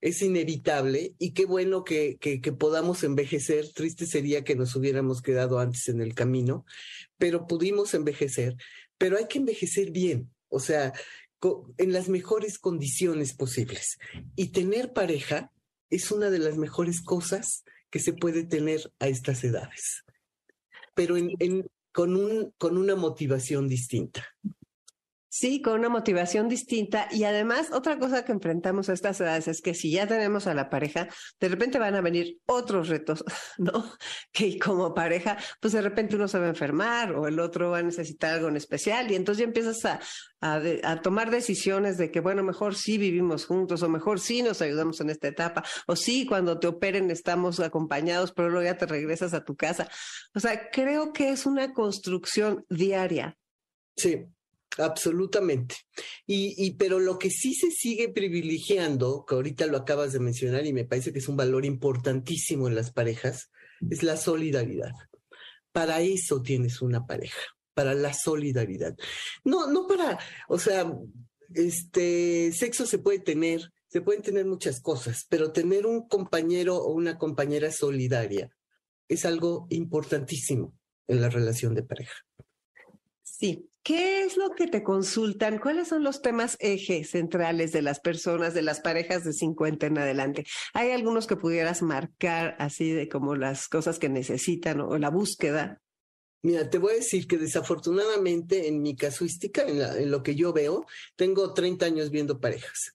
es 0.00 0.20
inevitable 0.20 1.14
y 1.16 1.32
qué 1.32 1.46
bueno 1.46 1.84
que, 1.84 2.18
que, 2.18 2.40
que 2.40 2.52
podamos 2.52 3.04
envejecer, 3.04 3.72
triste 3.72 4.04
sería 4.04 4.42
que 4.42 4.56
nos 4.56 4.74
hubiéramos 4.74 5.22
quedado 5.22 5.60
antes 5.60 5.86
en 5.86 6.00
el 6.00 6.12
camino, 6.12 6.66
pero 7.18 7.46
pudimos 7.46 7.94
envejecer 7.94 8.56
pero 8.98 9.16
hay 9.16 9.26
que 9.26 9.38
envejecer 9.38 9.90
bien, 9.90 10.30
o 10.48 10.60
sea, 10.60 10.92
en 11.78 11.92
las 11.92 12.08
mejores 12.08 12.58
condiciones 12.58 13.34
posibles. 13.34 13.98
Y 14.34 14.48
tener 14.48 14.92
pareja 14.92 15.52
es 15.90 16.10
una 16.10 16.30
de 16.30 16.38
las 16.38 16.56
mejores 16.56 17.02
cosas 17.02 17.64
que 17.90 18.00
se 18.00 18.12
puede 18.12 18.44
tener 18.44 18.92
a 18.98 19.08
estas 19.08 19.44
edades, 19.44 20.04
pero 20.94 21.16
con, 21.92 22.16
un, 22.16 22.52
con 22.58 22.76
una 22.76 22.96
motivación 22.96 23.68
distinta. 23.68 24.26
Sí, 25.38 25.60
con 25.60 25.80
una 25.80 25.90
motivación 25.90 26.48
distinta. 26.48 27.08
Y 27.10 27.24
además, 27.24 27.70
otra 27.70 27.98
cosa 27.98 28.24
que 28.24 28.32
enfrentamos 28.32 28.88
a 28.88 28.94
estas 28.94 29.20
edades 29.20 29.48
es 29.48 29.60
que 29.60 29.74
si 29.74 29.90
ya 29.90 30.06
tenemos 30.06 30.46
a 30.46 30.54
la 30.54 30.70
pareja, 30.70 31.08
de 31.38 31.48
repente 31.50 31.78
van 31.78 31.94
a 31.94 32.00
venir 32.00 32.38
otros 32.46 32.88
retos, 32.88 33.22
¿no? 33.58 33.84
Que 34.32 34.58
como 34.58 34.94
pareja, 34.94 35.36
pues 35.60 35.74
de 35.74 35.82
repente 35.82 36.16
uno 36.16 36.26
se 36.26 36.38
va 36.38 36.46
a 36.46 36.48
enfermar 36.48 37.12
o 37.12 37.28
el 37.28 37.38
otro 37.38 37.72
va 37.72 37.80
a 37.80 37.82
necesitar 37.82 38.32
algo 38.32 38.48
en 38.48 38.56
especial. 38.56 39.10
Y 39.10 39.14
entonces 39.14 39.40
ya 39.40 39.44
empiezas 39.44 39.84
a, 39.84 40.00
a, 40.40 41.02
tomar 41.02 41.30
decisiones 41.30 41.98
de 41.98 42.10
que, 42.10 42.20
bueno, 42.20 42.42
mejor 42.42 42.74
sí 42.74 42.96
vivimos 42.96 43.44
juntos 43.44 43.82
o 43.82 43.90
mejor 43.90 44.20
sí 44.20 44.40
nos 44.40 44.62
ayudamos 44.62 45.02
en 45.02 45.10
esta 45.10 45.28
etapa 45.28 45.64
o 45.86 45.96
sí 45.96 46.24
cuando 46.24 46.58
te 46.58 46.66
operen 46.66 47.10
estamos 47.10 47.60
acompañados, 47.60 48.32
pero 48.32 48.48
luego 48.48 48.64
ya 48.64 48.78
te 48.78 48.86
regresas 48.86 49.34
a 49.34 49.44
tu 49.44 49.54
casa. 49.54 49.86
O 50.34 50.40
sea, 50.40 50.70
creo 50.70 51.12
que 51.12 51.28
es 51.28 51.44
una 51.44 51.74
construcción 51.74 52.64
diaria. 52.70 53.36
Sí, 53.98 54.26
Absolutamente. 54.78 55.76
Y, 56.26 56.54
y, 56.56 56.72
pero 56.72 56.98
lo 56.98 57.18
que 57.18 57.30
sí 57.30 57.54
se 57.54 57.70
sigue 57.70 58.08
privilegiando, 58.10 59.24
que 59.26 59.34
ahorita 59.34 59.66
lo 59.66 59.78
acabas 59.78 60.12
de 60.12 60.20
mencionar 60.20 60.66
y 60.66 60.72
me 60.72 60.84
parece 60.84 61.12
que 61.12 61.18
es 61.18 61.28
un 61.28 61.36
valor 61.36 61.64
importantísimo 61.64 62.68
en 62.68 62.74
las 62.74 62.92
parejas, 62.92 63.50
es 63.90 64.02
la 64.02 64.16
solidaridad. 64.16 64.92
Para 65.72 66.00
eso 66.00 66.42
tienes 66.42 66.82
una 66.82 67.06
pareja, 67.06 67.40
para 67.74 67.94
la 67.94 68.12
solidaridad. 68.12 68.94
No, 69.44 69.70
no 69.70 69.86
para, 69.86 70.18
o 70.48 70.58
sea, 70.58 70.92
este 71.54 72.52
sexo 72.52 72.86
se 72.86 72.98
puede 72.98 73.20
tener, 73.20 73.72
se 73.88 74.00
pueden 74.02 74.22
tener 74.22 74.44
muchas 74.44 74.80
cosas, 74.80 75.26
pero 75.28 75.52
tener 75.52 75.86
un 75.86 76.06
compañero 76.06 76.76
o 76.76 76.92
una 76.92 77.18
compañera 77.18 77.70
solidaria 77.72 78.50
es 79.08 79.24
algo 79.24 79.66
importantísimo 79.70 80.74
en 81.06 81.20
la 81.20 81.30
relación 81.30 81.74
de 81.74 81.82
pareja. 81.82 82.16
Sí. 83.22 83.68
¿Qué 83.86 84.24
es 84.24 84.36
lo 84.36 84.50
que 84.50 84.66
te 84.66 84.82
consultan? 84.82 85.60
¿Cuáles 85.60 85.86
son 85.86 86.02
los 86.02 86.20
temas 86.20 86.56
ejes 86.58 87.10
centrales 87.10 87.70
de 87.70 87.82
las 87.82 88.00
personas, 88.00 88.52
de 88.52 88.62
las 88.62 88.80
parejas 88.80 89.22
de 89.22 89.32
50 89.32 89.86
en 89.86 89.98
adelante? 89.98 90.44
¿Hay 90.74 90.90
algunos 90.90 91.28
que 91.28 91.36
pudieras 91.36 91.82
marcar 91.82 92.56
así 92.58 92.90
de 92.90 93.08
como 93.08 93.36
las 93.36 93.68
cosas 93.68 94.00
que 94.00 94.08
necesitan 94.08 94.80
o 94.80 94.98
la 94.98 95.08
búsqueda? 95.08 95.80
Mira, 96.42 96.68
te 96.68 96.78
voy 96.78 96.94
a 96.94 96.96
decir 96.96 97.28
que 97.28 97.38
desafortunadamente 97.38 98.66
en 98.66 98.82
mi 98.82 98.96
casuística, 98.96 99.62
en, 99.62 99.80
en 99.80 100.10
lo 100.10 100.24
que 100.24 100.34
yo 100.34 100.52
veo, 100.52 100.84
tengo 101.14 101.54
30 101.54 101.86
años 101.86 102.10
viendo 102.10 102.40
parejas. 102.40 102.92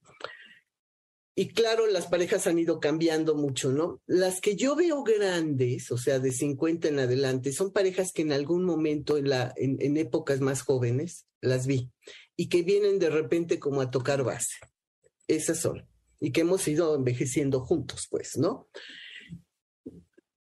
Y 1.33 1.49
claro, 1.49 1.87
las 1.87 2.07
parejas 2.07 2.45
han 2.47 2.59
ido 2.59 2.79
cambiando 2.79 3.35
mucho, 3.35 3.71
¿no? 3.71 4.01
Las 4.05 4.41
que 4.41 4.55
yo 4.57 4.75
veo 4.75 5.01
grandes, 5.03 5.89
o 5.91 5.97
sea, 5.97 6.19
de 6.19 6.31
50 6.31 6.89
en 6.89 6.99
adelante, 6.99 7.53
son 7.53 7.71
parejas 7.71 8.11
que 8.11 8.21
en 8.23 8.33
algún 8.33 8.65
momento, 8.65 9.17
en, 9.17 9.29
la, 9.29 9.53
en, 9.55 9.95
épocas 9.95 10.41
más 10.41 10.61
jóvenes, 10.61 11.25
las 11.39 11.67
vi 11.67 11.89
y 12.35 12.49
que 12.49 12.63
vienen 12.63 12.99
de 12.99 13.09
repente 13.09 13.59
como 13.59 13.81
a 13.81 13.91
tocar 13.91 14.23
base. 14.23 14.57
Esas 15.27 15.59
son. 15.59 15.87
Y 16.19 16.31
que 16.31 16.41
hemos 16.41 16.67
ido 16.67 16.95
envejeciendo 16.95 17.61
juntos, 17.61 18.07
pues, 18.09 18.31
¿no? 18.37 18.67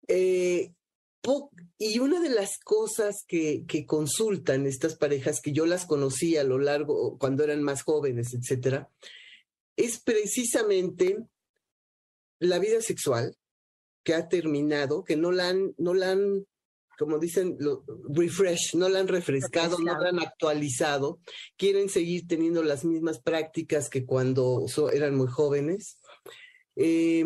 Eh, 0.08 0.74
y 1.78 2.00
una 2.00 2.20
de 2.20 2.30
las 2.30 2.58
cosas 2.58 3.24
que, 3.28 3.66
que, 3.68 3.86
consultan 3.86 4.66
estas 4.66 4.96
parejas, 4.96 5.42
que 5.42 5.52
yo 5.52 5.68
las 5.68 5.86
conocí 5.86 6.38
a 6.38 6.44
lo 6.44 6.58
largo, 6.58 7.18
cuando 7.20 7.44
eran 7.44 7.62
más 7.62 7.84
jóvenes, 7.84 8.34
etcétera, 8.34 8.90
es 9.86 10.00
precisamente 10.00 11.18
la 12.40 12.60
vida 12.60 12.82
sexual 12.82 13.36
que 14.04 14.14
ha 14.14 14.28
terminado, 14.28 15.04
que 15.04 15.16
no 15.16 15.32
la 15.32 15.50
han, 15.50 15.74
no 15.78 15.94
la 15.94 16.12
han 16.12 16.46
como 16.98 17.18
dicen, 17.18 17.58
refresh, 18.10 18.76
no 18.76 18.88
la 18.88 19.00
han 19.00 19.08
refrescado, 19.08 19.80
no 19.80 19.98
la 19.98 20.10
han 20.10 20.20
actualizado, 20.20 21.20
quieren 21.58 21.90
seguir 21.90 22.28
teniendo 22.28 22.62
las 22.62 22.86
mismas 22.86 23.20
prácticas 23.20 23.90
que 23.90 24.06
cuando 24.06 24.66
eran 24.94 25.16
muy 25.16 25.28
jóvenes. 25.28 26.00
Eh, 26.76 27.26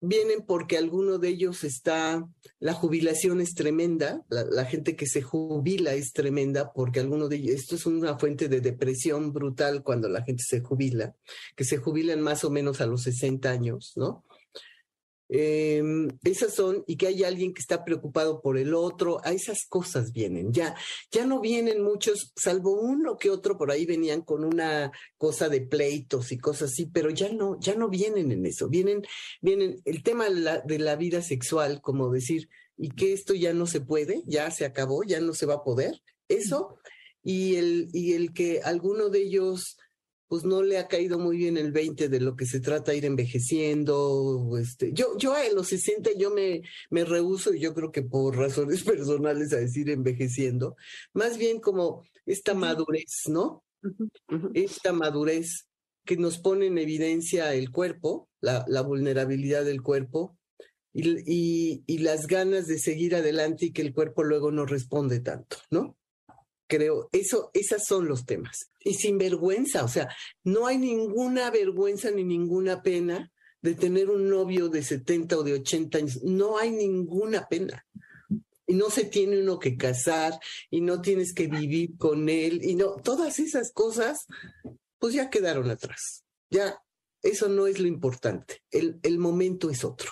vienen 0.00 0.42
porque 0.46 0.76
alguno 0.76 1.18
de 1.18 1.28
ellos 1.28 1.64
está, 1.64 2.26
la 2.60 2.72
jubilación 2.72 3.40
es 3.40 3.54
tremenda, 3.54 4.22
la, 4.28 4.64
gente 4.64 4.96
que 4.96 5.06
se 5.06 5.22
jubila 5.22 5.94
es 5.94 6.12
tremenda 6.12 6.72
porque 6.72 7.00
alguno 7.00 7.28
de 7.28 7.36
ellos, 7.36 7.56
esto 7.56 7.76
es 7.76 7.86
una 7.86 8.18
fuente 8.18 8.48
de 8.48 8.60
depresión 8.60 9.32
brutal 9.32 9.82
cuando 9.82 10.08
la 10.08 10.22
gente 10.22 10.42
se 10.46 10.60
jubila, 10.60 11.14
que 11.56 11.64
se 11.64 11.78
jubilan 11.78 12.20
más 12.20 12.44
o 12.44 12.50
menos 12.50 12.80
a 12.80 12.86
los 12.86 13.02
60 13.02 13.50
años, 13.50 13.92
¿no? 13.96 14.24
Eh, 15.30 15.82
esas 16.24 16.54
son, 16.54 16.84
y 16.86 16.96
que 16.96 17.08
hay 17.08 17.22
alguien 17.22 17.52
que 17.52 17.60
está 17.60 17.84
preocupado 17.84 18.40
por 18.40 18.56
el 18.56 18.72
otro, 18.72 19.20
a 19.24 19.32
esas 19.32 19.66
cosas 19.68 20.12
vienen, 20.12 20.52
ya, 20.52 20.74
ya 21.10 21.26
no 21.26 21.40
vienen 21.40 21.82
muchos, 21.82 22.32
salvo 22.34 22.80
uno 22.80 23.18
que 23.18 23.28
otro 23.28 23.58
por 23.58 23.70
ahí 23.70 23.84
venían 23.84 24.22
con 24.22 24.42
una 24.42 24.90
cosa 25.18 25.50
de 25.50 25.60
pleitos 25.60 26.32
y 26.32 26.38
cosas 26.38 26.72
así, 26.72 26.86
pero 26.86 27.10
ya 27.10 27.30
no, 27.30 27.58
ya 27.60 27.74
no 27.74 27.90
vienen 27.90 28.32
en 28.32 28.46
eso, 28.46 28.68
vienen, 28.68 29.02
vienen, 29.42 29.82
el 29.84 30.02
tema 30.02 30.24
de 30.30 30.40
la, 30.40 30.60
de 30.60 30.78
la 30.78 30.96
vida 30.96 31.20
sexual, 31.20 31.82
como 31.82 32.10
decir, 32.10 32.48
y 32.78 32.90
que 32.90 33.12
esto 33.12 33.34
ya 33.34 33.52
no 33.52 33.66
se 33.66 33.82
puede, 33.82 34.22
ya 34.26 34.50
se 34.50 34.64
acabó, 34.64 35.02
ya 35.02 35.20
no 35.20 35.34
se 35.34 35.44
va 35.44 35.54
a 35.54 35.64
poder, 35.64 36.00
eso, 36.28 36.78
y 37.22 37.56
el, 37.56 37.88
y 37.92 38.14
el 38.14 38.32
que 38.32 38.62
alguno 38.62 39.10
de 39.10 39.22
ellos 39.24 39.76
pues 40.28 40.44
no 40.44 40.62
le 40.62 40.78
ha 40.78 40.86
caído 40.86 41.18
muy 41.18 41.38
bien 41.38 41.56
el 41.56 41.72
20 41.72 42.08
de 42.08 42.20
lo 42.20 42.36
que 42.36 42.44
se 42.44 42.60
trata 42.60 42.92
de 42.92 42.98
ir 42.98 43.04
envejeciendo. 43.06 44.56
Este, 44.60 44.92
yo, 44.92 45.16
yo 45.16 45.32
a 45.32 45.42
los 45.54 45.68
60 45.68 46.10
yo 46.18 46.30
me, 46.30 46.62
me 46.90 47.04
rehuso, 47.04 47.54
y 47.54 47.60
yo 47.60 47.74
creo 47.74 47.90
que 47.90 48.02
por 48.02 48.36
razones 48.36 48.82
personales 48.84 49.52
a 49.52 49.56
decir 49.56 49.88
envejeciendo, 49.90 50.76
más 51.14 51.38
bien 51.38 51.60
como 51.60 52.04
esta 52.26 52.54
madurez, 52.54 53.22
¿no? 53.28 53.64
Esta 54.52 54.92
madurez 54.92 55.66
que 56.04 56.16
nos 56.16 56.38
pone 56.38 56.66
en 56.66 56.78
evidencia 56.78 57.54
el 57.54 57.70
cuerpo, 57.70 58.28
la, 58.40 58.64
la 58.68 58.82
vulnerabilidad 58.82 59.64
del 59.64 59.82
cuerpo 59.82 60.36
y, 60.92 61.08
y, 61.26 61.84
y 61.86 61.98
las 61.98 62.26
ganas 62.26 62.66
de 62.66 62.78
seguir 62.78 63.14
adelante 63.14 63.66
y 63.66 63.72
que 63.72 63.82
el 63.82 63.94
cuerpo 63.94 64.24
luego 64.24 64.50
no 64.50 64.66
responde 64.66 65.20
tanto, 65.20 65.56
¿no? 65.70 65.96
Creo, 66.68 67.08
eso, 67.12 67.50
esos 67.54 67.84
son 67.84 68.06
los 68.06 68.24
temas. 68.24 68.70
Y 68.80 68.94
sin 68.94 69.18
vergüenza, 69.18 69.84
o 69.84 69.88
sea, 69.88 70.08
no 70.44 70.66
hay 70.66 70.78
ninguna 70.78 71.50
vergüenza 71.50 72.10
ni 72.10 72.22
ninguna 72.22 72.82
pena 72.82 73.32
de 73.60 73.74
tener 73.74 74.10
un 74.10 74.28
novio 74.28 74.68
de 74.68 74.82
70 74.82 75.38
o 75.38 75.42
de 75.42 75.54
80 75.54 75.98
años. 75.98 76.22
No 76.22 76.58
hay 76.58 76.70
ninguna 76.70 77.48
pena. 77.48 77.84
Y 78.66 78.74
no 78.74 78.90
se 78.90 79.04
tiene 79.04 79.40
uno 79.40 79.58
que 79.58 79.76
casar 79.76 80.38
y 80.70 80.82
no 80.82 81.00
tienes 81.00 81.32
que 81.32 81.46
vivir 81.46 81.96
con 81.96 82.28
él 82.28 82.60
y 82.62 82.74
no, 82.74 82.96
todas 82.96 83.38
esas 83.38 83.72
cosas, 83.72 84.26
pues 84.98 85.14
ya 85.14 85.30
quedaron 85.30 85.70
atrás. 85.70 86.24
Ya, 86.50 86.78
eso 87.22 87.48
no 87.48 87.66
es 87.66 87.80
lo 87.80 87.88
importante. 87.88 88.62
El, 88.70 89.00
el 89.02 89.18
momento 89.18 89.70
es 89.70 89.84
otro. 89.84 90.10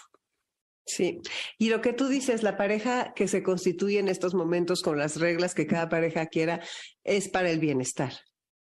Sí, 0.87 1.21
y 1.59 1.69
lo 1.69 1.81
que 1.81 1.93
tú 1.93 2.07
dices, 2.07 2.45
la 2.45 2.57
pareja 2.57 3.13
que 3.15 3.27
se 3.27 3.43
constituye 3.43 3.99
en 3.99 4.09
estos 4.09 4.35
momentos 4.35 4.83
con 4.83 4.97
las 4.97 5.19
reglas 5.19 5.53
que 5.53 5.67
cada 5.67 5.89
pareja 5.89 6.27
quiera, 6.27 6.63
es 7.03 7.29
para 7.29 7.51
el 7.51 7.59
bienestar. 7.59 8.13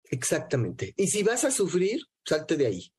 Exactamente. 0.05 0.93
Y 0.97 1.07
si 1.07 1.21
vas 1.21 1.45
a 1.45 1.51
sufrir, 1.51 2.01
salte 2.25 2.57
de 2.57 2.65
ahí. 2.65 2.91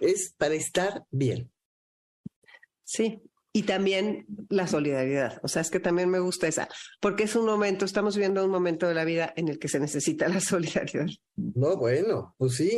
Es 0.00 0.34
para 0.38 0.54
estar 0.54 1.04
bien. 1.10 1.52
Sí, 2.82 3.22
y 3.56 3.62
también 3.62 4.26
la 4.48 4.66
solidaridad. 4.66 5.38
O 5.44 5.48
sea, 5.48 5.62
es 5.62 5.70
que 5.70 5.78
también 5.78 6.10
me 6.10 6.18
gusta 6.18 6.48
esa, 6.48 6.68
porque 7.00 7.22
es 7.22 7.36
un 7.36 7.46
momento, 7.46 7.84
estamos 7.84 8.16
viviendo 8.16 8.44
un 8.44 8.50
momento 8.50 8.88
de 8.88 8.94
la 8.94 9.04
vida 9.04 9.32
en 9.36 9.46
el 9.48 9.60
que 9.60 9.68
se 9.68 9.78
necesita 9.78 10.28
la 10.28 10.40
solidaridad. 10.40 11.06
No, 11.36 11.76
bueno, 11.76 12.34
pues 12.36 12.56
sí, 12.56 12.76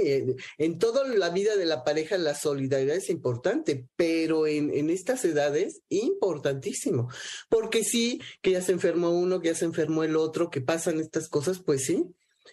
en, 0.59 0.79
toda 0.79 1.09
la 1.09 1.31
vida 1.31 1.57
de 1.57 1.65
la 1.65 1.83
pareja 1.83 2.19
la 2.19 2.35
solidaridad 2.35 2.95
es 2.95 3.09
importante, 3.09 3.89
pero 3.97 4.47
en, 4.47 4.71
en 4.71 4.91
estas 4.91 5.25
edades, 5.25 5.81
importantísimo, 5.89 7.09
porque 7.49 7.83
sí, 7.83 8.21
que 8.43 8.51
ya 8.51 8.61
se 8.61 8.73
enfermó 8.73 9.11
uno, 9.19 9.41
que 9.41 9.49
ya 9.49 9.55
se 9.55 9.65
enfermó 9.65 10.05
el 10.05 10.15
otro, 10.15 10.51
que 10.51 10.61
pasan 10.61 11.01
estas 11.01 11.31
cosas, 11.31 11.59
pues 11.59 11.87
sí, 11.87 12.05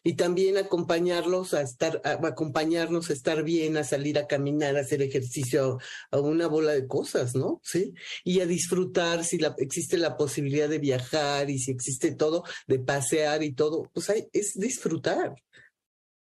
y 0.04 0.16
también 0.16 0.58
acompañarlos 0.58 1.54
a 1.54 1.62
estar, 1.62 2.02
acompañarnos 2.04 3.10
a 3.10 3.14
estar 3.14 3.44
bien, 3.44 3.78
a 3.78 3.84
salir 3.84 4.18
a 4.18 4.28
caminar, 4.28 4.78
a 4.78 4.82
hacer 4.82 5.02
ejercicio, 5.02 5.80
a, 6.12 6.20
una 6.20 6.48
bola 6.48 6.72
de 6.72 6.88
cosas, 6.88 7.36
¿no? 7.36 7.60
Sí. 7.64 7.94
Y 8.24 8.40
a 8.40 8.46
disfrutar 8.46 9.24
si 9.24 9.40
existe 9.58 9.98
la 9.98 10.18
posibilidad 10.18 10.70
de 10.70 10.80
viajar 10.80 11.50
y 11.50 11.60
si 11.60 11.72
existe 11.72 12.16
todo, 12.16 12.44
de 12.68 12.80
pasear 12.80 13.44
y 13.44 13.54
todo, 13.54 13.90
pues 13.94 14.10
es 14.32 14.54
disfrutar. 14.56 15.36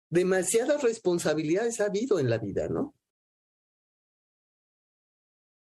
Demasiadas 0.10 0.84
responsabilidades 0.84 1.80
ha 1.80 1.86
habido 1.86 2.20
en 2.20 2.30
la 2.30 2.38
vida, 2.38 2.68
¿no? 2.68 2.94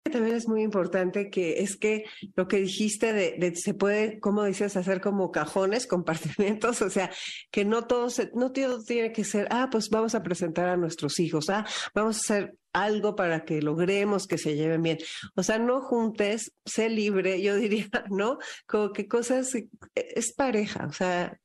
También 0.10 0.36
es 0.36 0.48
muy 0.48 0.62
importante 0.62 1.30
que 1.30 1.62
es 1.62 1.78
que 1.78 2.06
lo 2.36 2.48
que 2.48 2.58
dijiste 2.58 3.14
de, 3.14 3.56
se 3.56 3.74
puede, 3.74 4.20
como 4.20 4.44
dices, 4.44 4.78
hacer 4.78 5.02
como 5.02 5.32
cajones, 5.32 5.88
compartimentos, 5.88 6.82
o 6.82 6.90
sea, 6.90 7.12
que 7.52 7.66
no 7.66 7.86
todo 7.86 8.08
no 8.34 8.52
todo 8.52 8.84
tiene 8.84 9.12
que 9.12 9.24
ser, 9.24 9.48
ah, 9.52 9.70
pues 9.72 9.90
vamos 9.90 10.16
a 10.16 10.24
presentar 10.24 10.70
a 10.70 10.78
nuestros 10.78 11.20
hijos, 11.20 11.50
ah, 11.50 11.66
vamos 11.94 12.18
a 12.18 12.20
hacer 12.20 12.58
algo 12.74 13.16
para 13.16 13.44
que 13.46 13.62
logremos 13.62 14.28
que 14.28 14.38
se 14.38 14.56
lleven 14.56 14.84
bien. 14.84 15.00
O 15.36 15.44
sea, 15.44 15.58
no 15.58 15.82
juntes, 15.82 16.54
sé 16.66 16.90
libre, 16.90 17.42
yo 17.42 17.56
diría, 17.58 17.88
¿no? 18.10 18.38
Como 18.68 18.92
que 18.94 19.08
cosas, 19.08 19.54
es 19.96 20.34
pareja, 20.34 20.86
o 20.88 20.94
sea, 20.94 21.40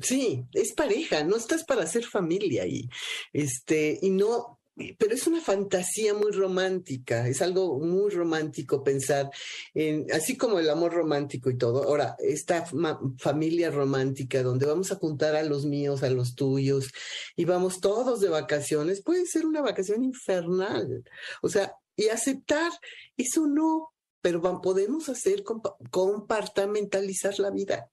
Sí, 0.00 0.44
es 0.52 0.72
pareja, 0.74 1.22
no 1.22 1.36
estás 1.36 1.62
para 1.64 1.84
hacer 1.84 2.04
familia 2.04 2.66
y 2.66 2.88
este, 3.32 3.96
y 4.02 4.10
no, 4.10 4.53
pero 4.98 5.14
es 5.14 5.26
una 5.26 5.40
fantasía 5.40 6.14
muy 6.14 6.32
romántica, 6.32 7.28
es 7.28 7.40
algo 7.42 7.78
muy 7.78 8.10
romántico 8.10 8.82
pensar 8.82 9.30
en, 9.72 10.06
así 10.12 10.36
como 10.36 10.58
el 10.58 10.68
amor 10.68 10.92
romántico 10.92 11.48
y 11.50 11.56
todo. 11.56 11.84
Ahora, 11.84 12.16
esta 12.18 12.66
familia 13.18 13.70
romántica 13.70 14.42
donde 14.42 14.66
vamos 14.66 14.90
a 14.90 14.96
juntar 14.96 15.36
a 15.36 15.44
los 15.44 15.64
míos, 15.64 16.02
a 16.02 16.10
los 16.10 16.34
tuyos 16.34 16.90
y 17.36 17.44
vamos 17.44 17.80
todos 17.80 18.20
de 18.20 18.28
vacaciones, 18.28 19.02
puede 19.02 19.26
ser 19.26 19.46
una 19.46 19.62
vacación 19.62 20.02
infernal. 20.02 21.04
O 21.40 21.48
sea, 21.48 21.76
y 21.96 22.08
aceptar, 22.08 22.72
eso 23.16 23.46
no, 23.46 23.92
pero 24.20 24.40
podemos 24.60 25.08
hacer 25.08 25.44
compartamentalizar 25.90 27.38
la 27.38 27.50
vida. 27.50 27.90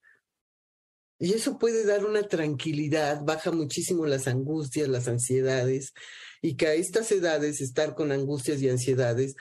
Y 1.21 1.33
eso 1.33 1.59
puede 1.59 1.85
dar 1.85 2.03
una 2.03 2.23
tranquilidad, 2.23 3.21
baja 3.23 3.51
muchísimo 3.51 4.07
las 4.07 4.27
angustias, 4.27 4.89
las 4.89 5.07
ansiedades, 5.07 5.93
y 6.41 6.55
que 6.55 6.65
a 6.65 6.73
estas 6.73 7.11
edades 7.11 7.61
estar 7.61 7.93
con 7.93 8.11
angustias 8.11 8.59
y 8.59 8.69
ansiedades 8.69 9.35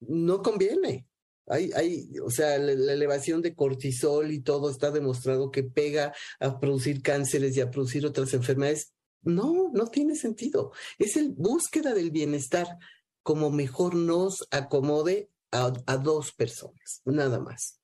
no 0.00 0.40
conviene. 0.40 1.06
Hay, 1.46 1.72
hay, 1.76 2.08
o 2.24 2.30
sea, 2.30 2.56
la, 2.58 2.72
elevación 2.72 3.42
de 3.42 3.54
cortisol 3.54 4.32
y 4.32 4.40
todo 4.40 4.70
está 4.70 4.90
demostrado 4.90 5.50
que 5.50 5.62
pega 5.62 6.14
a 6.38 6.58
producir 6.58 7.02
cánceres 7.02 7.54
y 7.54 7.60
a 7.60 7.70
producir 7.70 8.06
otras 8.06 8.32
enfermedades. 8.32 8.94
No, 9.20 9.70
no 9.74 9.88
tiene 9.88 10.16
sentido. 10.16 10.72
Es 10.98 11.16
el 11.16 11.34
búsqueda 11.36 11.92
del 11.92 12.12
bienestar 12.12 12.78
como 13.22 13.50
mejor 13.50 13.94
nos 13.94 14.48
acomode 14.50 15.28
a, 15.52 15.70
a 15.84 15.96
dos 15.98 16.32
personas, 16.32 17.02
nada 17.04 17.40
más. 17.40 17.79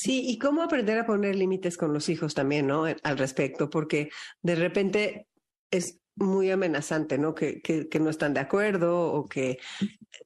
Sí, 0.00 0.22
y 0.28 0.38
cómo 0.38 0.62
aprender 0.62 0.96
a 0.96 1.06
poner 1.06 1.34
límites 1.34 1.76
con 1.76 1.92
los 1.92 2.08
hijos 2.08 2.32
también, 2.32 2.68
¿no? 2.68 2.84
Al 2.84 3.18
respecto, 3.18 3.68
porque 3.68 4.10
de 4.42 4.54
repente 4.54 5.26
es 5.72 5.98
muy 6.14 6.52
amenazante, 6.52 7.18
¿no? 7.18 7.34
Que, 7.34 7.60
que, 7.60 7.88
que, 7.88 7.98
no 7.98 8.08
están 8.08 8.32
de 8.32 8.38
acuerdo 8.38 9.12
o 9.12 9.26
que 9.26 9.58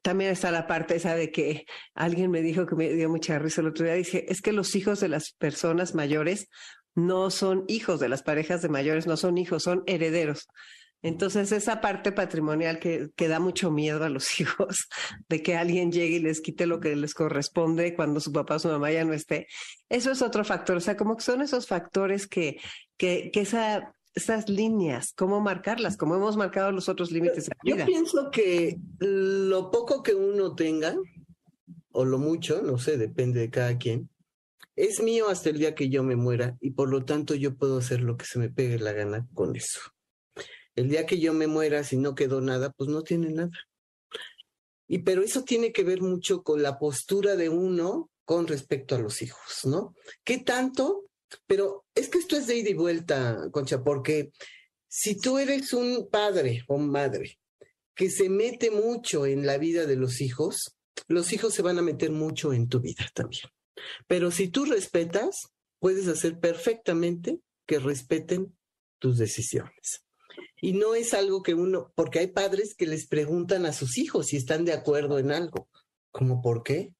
también 0.02 0.30
está 0.30 0.50
la 0.50 0.66
parte 0.66 0.96
esa 0.96 1.14
de 1.14 1.32
que 1.32 1.64
alguien 1.94 2.30
me 2.30 2.42
dijo 2.42 2.66
que 2.66 2.74
me 2.74 2.92
dio 2.92 3.08
mucha 3.08 3.38
risa 3.38 3.62
el 3.62 3.68
otro 3.68 3.86
día, 3.86 3.94
dice, 3.94 4.26
es 4.28 4.42
que 4.42 4.52
los 4.52 4.76
hijos 4.76 5.00
de 5.00 5.08
las 5.08 5.32
personas 5.32 5.94
mayores 5.94 6.48
no 6.94 7.30
son 7.30 7.64
hijos 7.66 7.98
de 7.98 8.10
las 8.10 8.22
parejas 8.22 8.60
de 8.60 8.68
mayores, 8.68 9.06
no 9.06 9.16
son 9.16 9.38
hijos, 9.38 9.62
son 9.62 9.84
herederos. 9.86 10.48
Entonces, 11.02 11.50
esa 11.50 11.80
parte 11.80 12.12
patrimonial 12.12 12.78
que, 12.78 13.10
que, 13.16 13.26
da 13.26 13.40
mucho 13.40 13.70
miedo 13.70 14.04
a 14.04 14.08
los 14.08 14.24
hijos, 14.40 14.88
de 15.28 15.42
que 15.42 15.56
alguien 15.56 15.90
llegue 15.90 16.16
y 16.16 16.20
les 16.20 16.40
quite 16.40 16.66
lo 16.66 16.80
que 16.80 16.94
les 16.94 17.14
corresponde 17.14 17.94
cuando 17.94 18.20
su 18.20 18.32
papá 18.32 18.56
o 18.56 18.58
su 18.60 18.68
mamá 18.68 18.90
ya 18.92 19.04
no 19.04 19.12
esté, 19.12 19.48
eso 19.88 20.12
es 20.12 20.22
otro 20.22 20.44
factor. 20.44 20.76
O 20.76 20.80
sea, 20.80 20.96
como 20.96 21.16
que 21.16 21.22
son 21.22 21.42
esos 21.42 21.66
factores 21.66 22.26
que, 22.28 22.58
que, 22.96 23.30
que 23.32 23.40
esa, 23.40 23.94
esas 24.14 24.48
líneas, 24.48 25.12
cómo 25.16 25.40
marcarlas, 25.40 25.96
cómo 25.96 26.14
hemos 26.14 26.36
marcado 26.36 26.70
los 26.70 26.88
otros 26.88 27.10
límites 27.10 27.50
vida. 27.62 27.78
Yo 27.78 27.86
pienso 27.86 28.30
que 28.30 28.78
lo 28.98 29.70
poco 29.70 30.02
que 30.02 30.14
uno 30.14 30.54
tenga, 30.54 30.94
o 31.92 32.04
lo 32.04 32.18
mucho, 32.18 32.62
no 32.62 32.78
sé, 32.78 32.96
depende 32.96 33.40
de 33.40 33.50
cada 33.50 33.76
quien, 33.76 34.08
es 34.76 35.02
mío 35.02 35.28
hasta 35.28 35.50
el 35.50 35.58
día 35.58 35.74
que 35.74 35.88
yo 35.88 36.02
me 36.02 36.16
muera 36.16 36.56
y 36.60 36.70
por 36.70 36.88
lo 36.88 37.04
tanto 37.04 37.34
yo 37.34 37.56
puedo 37.56 37.78
hacer 37.78 38.00
lo 38.00 38.16
que 38.16 38.24
se 38.24 38.38
me 38.38 38.48
pegue 38.48 38.78
la 38.78 38.92
gana 38.92 39.26
con 39.34 39.54
eso. 39.56 39.80
El 40.74 40.88
día 40.88 41.06
que 41.06 41.18
yo 41.18 41.34
me 41.34 41.46
muera, 41.46 41.84
si 41.84 41.96
no 41.96 42.14
quedó 42.14 42.40
nada, 42.40 42.70
pues 42.70 42.88
no 42.88 43.02
tiene 43.02 43.30
nada. 43.30 43.50
Y 44.88 44.98
pero 44.98 45.22
eso 45.22 45.42
tiene 45.42 45.72
que 45.72 45.84
ver 45.84 46.00
mucho 46.00 46.42
con 46.42 46.62
la 46.62 46.78
postura 46.78 47.36
de 47.36 47.48
uno 47.48 48.10
con 48.24 48.46
respecto 48.46 48.94
a 48.94 48.98
los 48.98 49.22
hijos, 49.22 49.64
¿no? 49.64 49.94
¿Qué 50.24 50.38
tanto? 50.38 51.06
Pero 51.46 51.84
es 51.94 52.08
que 52.08 52.18
esto 52.18 52.36
es 52.36 52.46
de 52.46 52.56
ida 52.56 52.70
y 52.70 52.74
vuelta, 52.74 53.48
Concha, 53.50 53.82
porque 53.82 54.32
si 54.88 55.18
tú 55.18 55.38
eres 55.38 55.72
un 55.72 56.08
padre 56.10 56.62
o 56.68 56.78
madre 56.78 57.38
que 57.94 58.10
se 58.10 58.28
mete 58.28 58.70
mucho 58.70 59.26
en 59.26 59.46
la 59.46 59.58
vida 59.58 59.86
de 59.86 59.96
los 59.96 60.20
hijos, 60.20 60.76
los 61.08 61.32
hijos 61.32 61.54
se 61.54 61.62
van 61.62 61.78
a 61.78 61.82
meter 61.82 62.10
mucho 62.10 62.52
en 62.52 62.68
tu 62.68 62.80
vida 62.80 63.06
también. 63.14 63.44
Pero 64.06 64.30
si 64.30 64.48
tú 64.48 64.64
respetas, 64.64 65.48
puedes 65.78 66.06
hacer 66.08 66.38
perfectamente 66.38 67.40
que 67.66 67.78
respeten 67.78 68.56
tus 68.98 69.18
decisiones. 69.18 70.01
Y 70.64 70.74
no 70.74 70.94
es 70.94 71.12
algo 71.12 71.42
que 71.42 71.54
uno, 71.54 71.92
porque 71.96 72.20
hay 72.20 72.28
padres 72.28 72.76
que 72.76 72.86
les 72.86 73.08
preguntan 73.08 73.66
a 73.66 73.72
sus 73.72 73.98
hijos 73.98 74.28
si 74.28 74.36
están 74.36 74.64
de 74.64 74.72
acuerdo 74.72 75.18
en 75.18 75.32
algo. 75.32 75.68
¿Cómo 76.12 76.40
por 76.40 76.62
qué? 76.62 76.94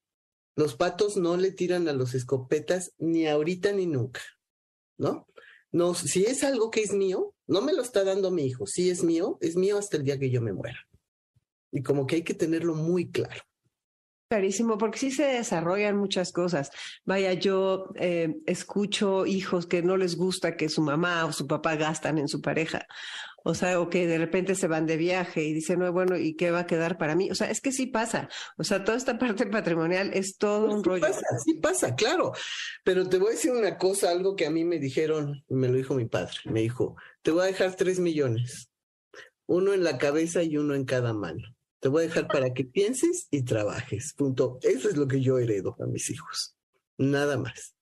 Los 0.57 0.75
patos 0.75 1.15
no 1.15 1.37
le 1.37 1.51
tiran 1.51 1.87
a 1.87 1.93
los 1.93 2.13
escopetas 2.13 2.93
ni 2.97 3.25
ahorita 3.25 3.71
ni 3.71 3.87
nunca, 3.87 4.19
¿no? 4.97 5.27
No, 5.71 5.93
si 5.93 6.25
es 6.25 6.43
algo 6.43 6.71
que 6.71 6.81
es 6.81 6.91
mío, 6.91 7.33
no 7.47 7.61
me 7.61 7.71
lo 7.71 7.83
está 7.83 8.03
dando 8.03 8.31
mi 8.31 8.43
hijo. 8.43 8.67
Si 8.67 8.89
es 8.89 9.01
mío, 9.01 9.37
es 9.39 9.55
mío 9.55 9.77
hasta 9.77 9.95
el 9.95 10.03
día 10.03 10.19
que 10.19 10.29
yo 10.29 10.41
me 10.41 10.51
muera. 10.51 10.85
Y 11.71 11.81
como 11.83 12.05
que 12.05 12.17
hay 12.17 12.23
que 12.23 12.33
tenerlo 12.33 12.75
muy 12.75 13.11
claro. 13.11 13.41
Clarísimo, 14.29 14.77
porque 14.77 14.99
sí 14.99 15.11
se 15.11 15.25
desarrollan 15.25 15.95
muchas 15.95 16.31
cosas. 16.31 16.71
Vaya, 17.05 17.33
yo 17.33 17.91
eh, 17.95 18.35
escucho 18.45 19.25
hijos 19.25 19.67
que 19.67 19.83
no 19.83 19.95
les 19.95 20.15
gusta 20.17 20.57
que 20.57 20.69
su 20.69 20.81
mamá 20.81 21.25
o 21.25 21.31
su 21.31 21.47
papá 21.47 21.75
gastan 21.75 22.17
en 22.17 22.27
su 22.27 22.41
pareja. 22.41 22.87
O 23.45 23.53
sea, 23.53 23.79
o 23.81 23.89
que 23.89 24.07
de 24.07 24.17
repente 24.17 24.55
se 24.55 24.67
van 24.67 24.85
de 24.85 24.95
viaje 24.95 25.43
y 25.43 25.53
dicen, 25.53 25.79
no, 25.79 25.91
bueno, 25.91 26.17
¿y 26.17 26.35
qué 26.35 26.49
va 26.49 26.59
a 26.59 26.65
quedar 26.65 26.97
para 26.97 27.13
mí? 27.13 27.29
O 27.29 27.35
sea, 27.35 27.51
es 27.51 27.59
que 27.59 27.73
sí 27.73 27.87
pasa. 27.87 28.29
O 28.57 28.63
sea, 28.63 28.85
toda 28.85 28.97
esta 28.97 29.19
parte 29.19 29.45
patrimonial 29.47 30.11
es 30.13 30.37
todo 30.37 30.67
pues 30.67 30.75
un 30.75 30.83
sí 30.83 30.89
rollo. 30.89 31.01
Pasa, 31.01 31.39
sí 31.43 31.53
pasa, 31.55 31.95
claro. 31.95 32.31
Pero 32.85 33.07
te 33.09 33.17
voy 33.17 33.27
a 33.27 33.31
decir 33.31 33.51
una 33.51 33.77
cosa, 33.77 34.11
algo 34.11 34.37
que 34.37 34.45
a 34.45 34.49
mí 34.49 34.63
me 34.63 34.79
dijeron, 34.79 35.43
me 35.49 35.67
lo 35.67 35.75
dijo 35.75 35.93
mi 35.93 36.05
padre. 36.05 36.35
Me 36.45 36.61
dijo, 36.61 36.95
te 37.21 37.31
voy 37.31 37.43
a 37.43 37.47
dejar 37.47 37.75
tres 37.75 37.99
millones. 37.99 38.69
Uno 39.45 39.73
en 39.73 39.83
la 39.83 39.97
cabeza 39.97 40.41
y 40.41 40.55
uno 40.55 40.73
en 40.73 40.85
cada 40.85 41.13
mano. 41.13 41.43
Te 41.81 41.89
voy 41.89 42.03
a 42.03 42.07
dejar 42.07 42.29
para 42.29 42.53
que 42.53 42.63
pienses 42.63 43.27
y 43.29 43.43
trabajes. 43.43 44.13
Punto. 44.13 44.57
Eso 44.61 44.87
es 44.87 44.95
lo 44.95 45.05
que 45.05 45.19
yo 45.19 45.37
heredo 45.37 45.75
a 45.81 45.85
mis 45.85 46.09
hijos. 46.09 46.55
Nada 46.97 47.37
más. 47.37 47.75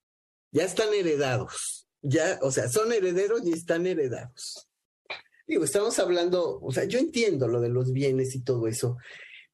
Ya 0.52 0.64
están 0.64 0.92
heredados. 0.92 1.88
Ya, 2.02 2.40
o 2.42 2.50
sea, 2.50 2.68
son 2.68 2.92
herederos 2.92 3.46
y 3.46 3.54
están 3.54 3.86
heredados. 3.86 4.71
Digo, 5.48 5.64
estamos 5.64 6.00
hablando, 6.00 6.60
o 6.62 6.72
sea, 6.72 6.86
yo 6.86 7.00
entiendo 7.00 7.48
lo 7.48 7.60
de 7.62 7.70
los 7.70 7.92
bienes 7.92 8.36
y 8.36 8.44
todo 8.44 8.68
eso, 8.68 8.98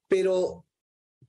pero 0.08 0.66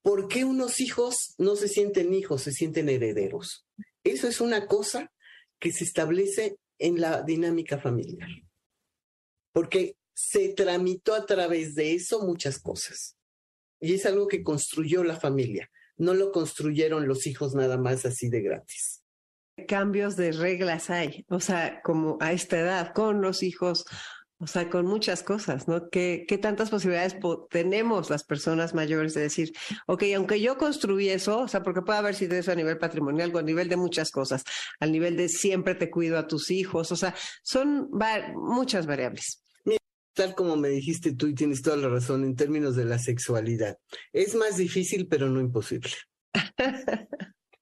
¿por 0.03 0.29
qué 0.29 0.45
unos 0.45 0.81
hijos 0.81 1.35
no 1.39 1.57
se 1.57 1.69
sienten 1.69 2.13
hijos, 2.15 2.43
se 2.43 2.53
sienten 2.53 2.89
herederos? 2.89 3.67
Eso 4.05 4.29
es 4.29 4.41
una 4.41 4.67
cosa 4.67 5.13
que 5.59 5.73
se 5.73 5.85
establece 5.85 6.59
en 6.79 7.01
la 7.01 7.23
dinámica 7.23 7.79
familiar. 7.79 8.29
Porque 9.53 9.97
se 10.15 10.51
tramitó 10.51 11.15
a 11.15 11.27
través 11.27 11.75
de 11.75 11.95
eso 11.95 12.25
muchas 12.25 12.59
cosas. 12.59 13.17
Y 13.81 13.95
es 13.95 14.07
algo 14.07 14.27
que 14.27 14.43
construyó 14.43 15.05
la 15.05 15.19
familia. 15.19 15.71
No 15.97 16.15
lo 16.15 16.33
construyeron 16.33 17.07
los 17.09 17.27
hijos 17.27 17.55
nada 17.55 17.77
más 17.77 18.05
así 18.05 18.29
de 18.29 18.43
gratis. 18.43 19.03
Cambios 19.67 20.17
de 20.17 20.31
reglas 20.33 20.89
hay, 20.91 21.25
o 21.29 21.41
sea, 21.41 21.81
como 21.83 22.17
a 22.21 22.33
esta 22.33 22.61
edad, 22.61 22.93
con 22.95 23.21
los 23.21 23.43
hijos, 23.43 23.85
o 24.39 24.47
sea, 24.47 24.71
con 24.71 24.87
muchas 24.87 25.23
cosas, 25.23 25.67
¿no? 25.67 25.89
¿Qué, 25.91 26.25
qué 26.29 26.39
tantas 26.39 26.71
posibilidades 26.71 27.17
tenemos 27.51 28.09
las 28.09 28.25
personas 28.25 28.75
mayores 28.75 29.15
de 29.15 29.23
decir, 29.23 29.53
ok, 29.87 30.05
aunque 30.17 30.41
yo 30.41 30.57
construí 30.57 31.09
eso, 31.09 31.41
o 31.41 31.49
sea, 31.49 31.63
porque 31.63 31.83
puede 31.83 31.99
haber 31.99 32.15
sido 32.15 32.37
eso 32.37 32.53
a 32.53 32.55
nivel 32.55 32.79
patrimonial 32.79 33.35
o 33.35 33.39
a 33.39 33.43
nivel 33.43 33.69
de 33.69 33.77
muchas 33.77 34.11
cosas, 34.11 34.45
al 34.81 34.93
nivel 34.93 35.17
de 35.17 35.29
siempre 35.29 35.75
te 35.75 35.91
cuido 35.91 36.19
a 36.19 36.27
tus 36.27 36.51
hijos, 36.51 36.93
o 36.93 36.97
sea, 36.97 37.15
son 37.43 37.91
va 37.91 38.33
muchas 38.35 38.87
variables 38.87 39.43
tal 40.19 40.35
como 40.35 40.57
me 40.57 40.69
dijiste 40.69 41.15
tú 41.15 41.29
y 41.29 41.35
tienes 41.35 41.63
toda 41.63 41.77
la 41.77 41.89
razón 41.89 42.25
en 42.25 42.35
términos 42.35 42.75
de 42.75 42.85
la 42.85 42.99
sexualidad. 42.99 43.79
Es 44.13 44.35
más 44.35 44.57
difícil, 44.57 45.07
pero 45.07 45.29
no 45.29 45.41
imposible. 45.41 45.93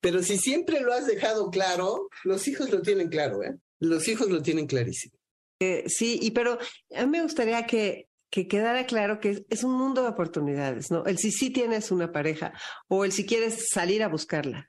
pero 0.00 0.22
si 0.22 0.38
siempre 0.38 0.80
lo 0.80 0.94
has 0.94 1.06
dejado 1.06 1.50
claro, 1.50 2.08
los 2.24 2.48
hijos 2.48 2.70
lo 2.70 2.80
tienen 2.80 3.10
claro, 3.10 3.42
¿eh? 3.42 3.58
Los 3.78 4.08
hijos 4.08 4.30
lo 4.30 4.40
tienen 4.40 4.66
clarísimo. 4.66 5.18
Eh, 5.60 5.84
sí, 5.88 6.18
y 6.20 6.32
pero 6.32 6.58
a 6.94 7.02
mí 7.02 7.08
me 7.10 7.22
gustaría 7.22 7.66
que, 7.66 8.08
que 8.30 8.46
quedara 8.46 8.86
claro 8.86 9.20
que 9.20 9.44
es 9.48 9.64
un 9.64 9.72
mundo 9.72 10.02
de 10.02 10.08
oportunidades, 10.08 10.90
¿no? 10.90 11.04
El 11.06 11.18
si 11.18 11.30
sí 11.32 11.50
tienes 11.50 11.90
una 11.90 12.12
pareja 12.12 12.52
o 12.88 13.04
el 13.04 13.12
si 13.12 13.24
quieres 13.24 13.68
salir 13.70 14.02
a 14.02 14.08
buscarla. 14.08 14.68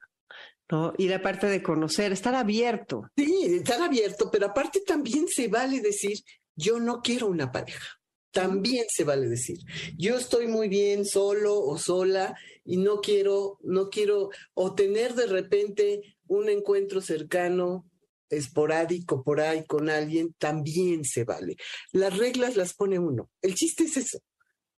¿no? 0.69 0.93
Y 0.97 1.07
la 1.07 1.21
parte 1.21 1.47
de 1.47 1.63
conocer, 1.63 2.11
estar 2.11 2.35
abierto. 2.35 3.03
Sí, 3.15 3.45
estar 3.45 3.81
abierto, 3.81 4.29
pero 4.31 4.47
aparte 4.47 4.81
también 4.85 5.27
se 5.27 5.47
vale 5.47 5.79
decir, 5.79 6.17
yo 6.55 6.79
no 6.79 7.01
quiero 7.01 7.27
una 7.27 7.51
pareja. 7.51 7.87
También 8.31 8.85
se 8.89 9.03
vale 9.03 9.27
decir, 9.27 9.57
yo 9.97 10.17
estoy 10.17 10.47
muy 10.47 10.67
bien 10.67 11.05
solo 11.05 11.59
o 11.59 11.77
sola 11.77 12.35
y 12.65 12.77
no 12.77 12.99
quiero, 12.99 13.57
no 13.63 13.89
quiero, 13.89 14.29
o 14.53 14.75
tener 14.75 15.15
de 15.15 15.27
repente 15.27 16.17
un 16.27 16.49
encuentro 16.49 17.01
cercano, 17.01 17.86
esporádico 18.29 19.23
por 19.23 19.41
ahí 19.41 19.65
con 19.65 19.89
alguien, 19.89 20.33
también 20.37 21.05
se 21.05 21.23
vale. 21.23 21.55
Las 21.91 22.17
reglas 22.17 22.55
las 22.55 22.73
pone 22.73 22.99
uno. 22.99 23.29
El 23.41 23.55
chiste 23.55 23.85
es 23.85 23.97
eso, 23.97 24.19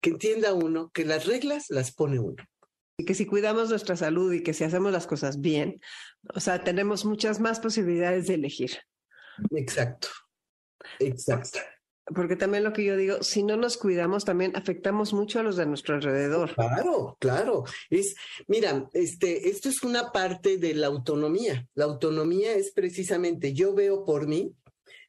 que 0.00 0.11
entienda 0.11 0.54
uno 0.54 0.90
que 0.92 1.04
las 1.04 1.26
reglas 1.26 1.66
las 1.68 1.92
pone 1.92 2.18
uno. 2.18 2.42
Y 2.96 3.04
que 3.04 3.14
si 3.14 3.26
cuidamos 3.26 3.70
nuestra 3.70 3.96
salud 3.96 4.32
y 4.32 4.42
que 4.42 4.54
si 4.54 4.64
hacemos 4.64 4.90
las 4.92 5.06
cosas 5.06 5.40
bien, 5.40 5.80
o 6.34 6.40
sea, 6.40 6.64
tenemos 6.64 7.04
muchas 7.04 7.38
más 7.38 7.61
posibilidades 7.61 8.26
de 8.26 8.34
elegir. 8.34 8.78
Exacto. 9.52 10.08
Exacto. 10.98 11.61
Porque 12.14 12.36
también 12.36 12.64
lo 12.64 12.72
que 12.72 12.84
yo 12.84 12.96
digo, 12.96 13.22
si 13.22 13.42
no 13.42 13.56
nos 13.56 13.76
cuidamos, 13.76 14.24
también 14.24 14.56
afectamos 14.56 15.12
mucho 15.12 15.40
a 15.40 15.42
los 15.42 15.56
de 15.56 15.66
nuestro 15.66 15.94
alrededor. 15.94 16.54
Claro, 16.54 17.16
claro. 17.20 17.64
Es, 17.90 18.14
mira, 18.46 18.88
este, 18.92 19.48
esto 19.48 19.68
es 19.68 19.82
una 19.82 20.10
parte 20.10 20.56
de 20.58 20.74
la 20.74 20.86
autonomía. 20.86 21.68
La 21.74 21.84
autonomía 21.84 22.54
es 22.54 22.72
precisamente 22.72 23.52
yo 23.52 23.74
veo 23.74 24.04
por 24.04 24.26
mí 24.26 24.54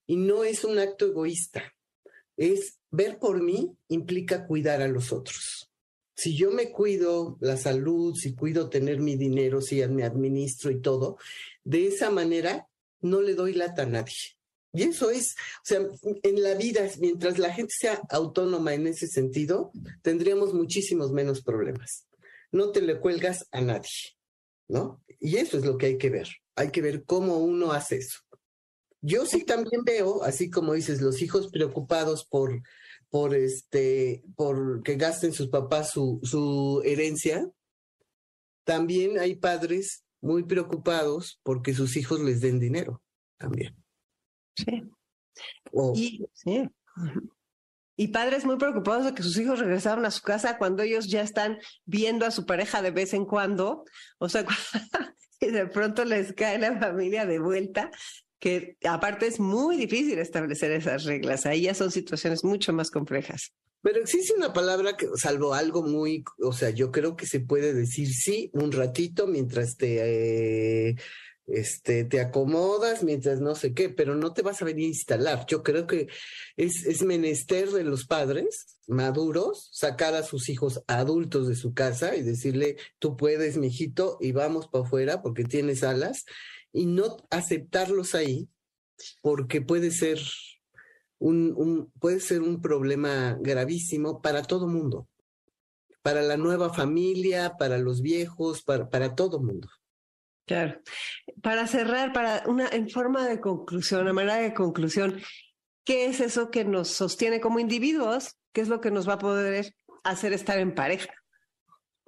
y 0.06 0.18
no 0.18 0.44
es 0.44 0.64
un 0.64 0.80
acto 0.80 1.06
egoísta. 1.06 1.74
Es 2.36 2.80
ver 2.92 3.20
por 3.20 3.42
mí 3.42 3.76
implica 3.88 4.46
cuidar 4.46 4.82
a 4.82 4.88
los 4.88 5.14
otros. 5.14 5.72
Si 6.16 6.36
yo 6.36 6.52
me 6.52 6.72
cuido 6.72 7.38
la 7.40 7.56
salud, 7.56 8.14
si 8.16 8.36
cuido 8.36 8.70
tener 8.70 9.00
mi 9.00 9.16
dinero, 9.16 9.62
si 9.62 9.86
me 9.88 10.04
administro 10.04 10.70
y 10.70 10.82
todo, 10.82 11.18
de 11.64 11.88
esa 11.88 12.10
manera 12.10 12.68
no 13.00 13.22
le 13.22 13.36
doy 13.36 13.54
lata 13.54 13.84
a 13.84 13.86
nadie 13.86 14.39
y 14.74 14.84
eso 14.84 15.10
es, 15.10 15.36
o 15.58 15.66
sea, 15.66 15.80
en 16.24 16.44
la 16.44 16.54
vida, 16.56 16.88
mientras 17.00 17.40
la 17.40 17.54
gente 17.54 17.74
sea 17.78 18.02
autónoma 18.10 18.74
en 18.74 18.88
ese 18.88 19.08
sentido, 19.08 19.72
tendríamos 20.02 20.54
muchísimos 20.54 21.12
menos 21.12 21.42
problemas. 21.42 22.08
No 22.52 22.72
te 22.72 22.82
le 22.82 23.00
cuelgas 23.00 23.48
a 23.52 23.62
nadie. 23.62 24.20
¿no? 24.70 25.04
Y 25.20 25.36
eso 25.38 25.58
es 25.58 25.66
lo 25.66 25.78
que 25.78 25.88
hay 25.88 25.98
que 25.98 26.10
ver. 26.10 26.30
Hay 26.56 26.72
que 26.72 26.82
ver 26.82 27.04
cómo 27.04 27.38
uno 27.40 27.74
hace 27.74 27.98
eso. 27.98 28.20
Yo 29.02 29.26
sí 29.26 29.44
también 29.44 29.84
veo, 29.84 30.24
así 30.24 30.50
como 30.50 30.74
dices, 30.74 31.02
los 31.02 31.22
hijos 31.22 31.50
preocupados 31.50 32.26
por, 32.26 32.62
por 33.10 33.36
este, 33.36 34.24
por 34.36 34.84
que 34.84 34.96
gasten 34.96 35.34
sus 35.34 35.50
papás 35.50 35.92
su, 35.92 36.20
su 36.24 36.82
herencia. 36.86 37.50
También 38.64 39.20
hay 39.20 39.36
padres 39.36 40.04
muy 40.22 40.44
preocupados 40.44 41.40
porque 41.44 41.74
sus 41.74 41.98
hijos 41.98 42.20
les 42.22 42.42
den 42.42 42.60
dinero 42.60 43.02
también. 43.38 43.79
Sí. 44.66 44.84
y, 45.96 46.26
sí. 46.34 46.70
y 47.96 48.08
padres 48.10 48.46
muy 48.46 48.58
preocupados 48.58 49.06
de 49.06 49.14
que 49.14 49.24
sus 49.24 49.38
hijos 49.38 49.60
regresaron 49.60 50.06
a 50.06 50.12
su 50.12 50.22
casa 50.22 50.58
cuando 50.58 50.84
ellos 50.84 51.08
ya 51.08 51.22
están 51.22 51.60
viendo 51.86 52.26
a 52.26 52.32
su 52.32 52.46
pareja 52.46 52.82
de 52.82 52.92
vez 52.92 53.14
en 53.14 53.26
cuando. 53.26 53.86
O 54.18 54.30
sea, 54.30 54.46
y 55.40 55.48
de 55.48 55.68
pronto 55.68 56.06
les 56.06 56.34
cae 56.34 56.60
la 56.60 56.78
familia 56.80 57.26
de 57.26 57.40
vuelta, 57.40 57.92
que 58.40 58.78
aparte 58.88 59.28
es 59.28 59.40
muy 59.40 59.78
difícil 59.78 60.20
establecer 60.20 60.72
esas 60.72 61.04
reglas. 61.04 61.46
Ahí 61.46 61.64
ya 61.64 61.74
son 61.74 61.92
situaciones 61.92 62.44
mucho 62.44 62.74
más 62.74 62.92
complejas. 62.92 63.54
Pero 63.82 64.02
existe 64.02 64.34
una 64.34 64.52
palabra 64.52 64.98
que, 64.98 65.08
salvo 65.16 65.54
algo 65.54 65.84
muy, 65.84 66.24
o 66.44 66.52
sea, 66.52 66.70
yo 66.70 66.92
creo 66.92 67.16
que 67.16 67.26
se 67.26 67.40
puede 67.40 67.74
decir 67.74 68.14
sí 68.14 68.50
un 68.54 68.74
ratito 68.74 69.26
mientras 69.26 69.78
te, 69.78 70.90
eh, 70.90 70.96
este, 71.54 72.04
te 72.04 72.20
acomodas, 72.20 73.04
mientras 73.04 73.40
no 73.42 73.56
sé 73.56 73.74
qué, 73.74 73.90
pero 73.90 74.16
no 74.16 74.34
te 74.34 74.42
vas 74.42 74.62
a 74.62 74.66
venir 74.66 74.86
a 74.86 74.90
instalar. 74.90 75.46
Yo 75.48 75.64
creo 75.64 75.88
que 75.88 76.08
es, 76.58 76.86
es 76.86 77.04
menester 77.04 77.70
de 77.72 77.84
los 77.84 78.06
padres 78.06 78.80
maduros 78.88 79.70
sacar 79.72 80.16
a 80.16 80.24
sus 80.24 80.50
hijos 80.50 80.82
adultos 80.88 81.48
de 81.48 81.56
su 81.56 81.74
casa 81.74 82.16
y 82.16 82.24
decirle, 82.24 82.78
tú 82.98 83.16
puedes, 83.16 83.58
mijito, 83.58 84.18
y 84.20 84.32
vamos 84.32 84.68
para 84.68 84.86
afuera 84.86 85.22
porque 85.22 85.44
tienes 85.44 85.84
alas 85.84 86.26
y 86.72 86.86
no 86.86 87.18
aceptarlos 87.30 88.16
ahí 88.16 88.50
porque 89.22 89.62
puede 89.62 89.92
ser 89.92 90.20
un, 91.20 91.54
un, 91.56 91.92
puede 92.00 92.20
ser 92.20 92.42
un 92.42 92.62
problema 92.62 93.38
gravísimo 93.40 94.22
para 94.22 94.44
todo 94.44 94.68
mundo, 94.68 95.08
para 96.02 96.22
la 96.22 96.38
nueva 96.38 96.74
familia, 96.74 97.56
para 97.58 97.78
los 97.78 98.02
viejos, 98.02 98.64
para, 98.64 98.90
para 98.90 99.16
todo 99.16 99.40
mundo. 99.40 99.70
Claro. 100.50 100.82
Para 101.44 101.68
cerrar, 101.68 102.12
para 102.12 102.42
una 102.48 102.68
en 102.70 102.90
forma 102.90 103.28
de 103.28 103.40
conclusión, 103.40 104.08
a 104.08 104.14
manera 104.14 104.38
de 104.38 104.56
conclusión, 104.56 105.22
¿qué 105.84 106.08
es 106.08 106.22
eso 106.22 106.50
que 106.50 106.66
nos 106.66 106.88
sostiene 106.88 107.40
como 107.40 107.60
individuos? 107.60 108.36
¿Qué 108.52 108.62
es 108.62 108.68
lo 108.68 108.82
que 108.82 108.90
nos 108.90 109.08
va 109.08 109.14
a 109.14 109.20
poder 109.20 109.76
hacer 110.04 110.34
estar 110.34 110.58
en 110.58 110.74
pareja? 110.74 111.14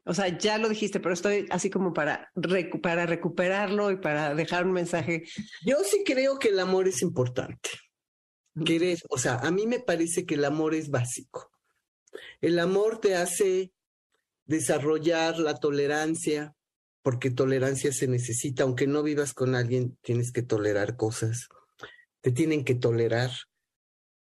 O 0.05 0.15
sea, 0.15 0.35
ya 0.35 0.57
lo 0.57 0.69
dijiste, 0.69 0.99
pero 0.99 1.13
estoy 1.13 1.45
así 1.51 1.69
como 1.69 1.93
para, 1.93 2.31
para 2.81 3.05
recuperarlo 3.05 3.91
y 3.91 3.97
para 3.97 4.33
dejar 4.33 4.65
un 4.65 4.71
mensaje. 4.71 5.21
Yo 5.63 5.77
sí 5.83 6.01
creo 6.03 6.39
que 6.39 6.47
el 6.47 6.59
amor 6.59 6.87
es 6.87 7.03
importante. 7.03 7.69
Querer, 8.65 8.97
o 9.11 9.19
sea, 9.19 9.35
a 9.35 9.51
mí 9.51 9.67
me 9.67 9.81
parece 9.81 10.25
que 10.25 10.33
el 10.33 10.45
amor 10.45 10.73
es 10.73 10.89
básico. 10.89 11.51
El 12.41 12.57
amor 12.57 12.99
te 12.99 13.15
hace 13.15 13.71
desarrollar 14.45 15.37
la 15.37 15.57
tolerancia, 15.57 16.55
porque 17.01 17.31
tolerancia 17.31 17.91
se 17.91 18.07
necesita, 18.07 18.63
aunque 18.63 18.87
no 18.87 19.03
vivas 19.03 19.33
con 19.33 19.55
alguien, 19.55 19.97
tienes 20.01 20.31
que 20.31 20.43
tolerar 20.43 20.95
cosas, 20.95 21.49
te 22.21 22.31
tienen 22.31 22.63
que 22.63 22.75
tolerar, 22.75 23.31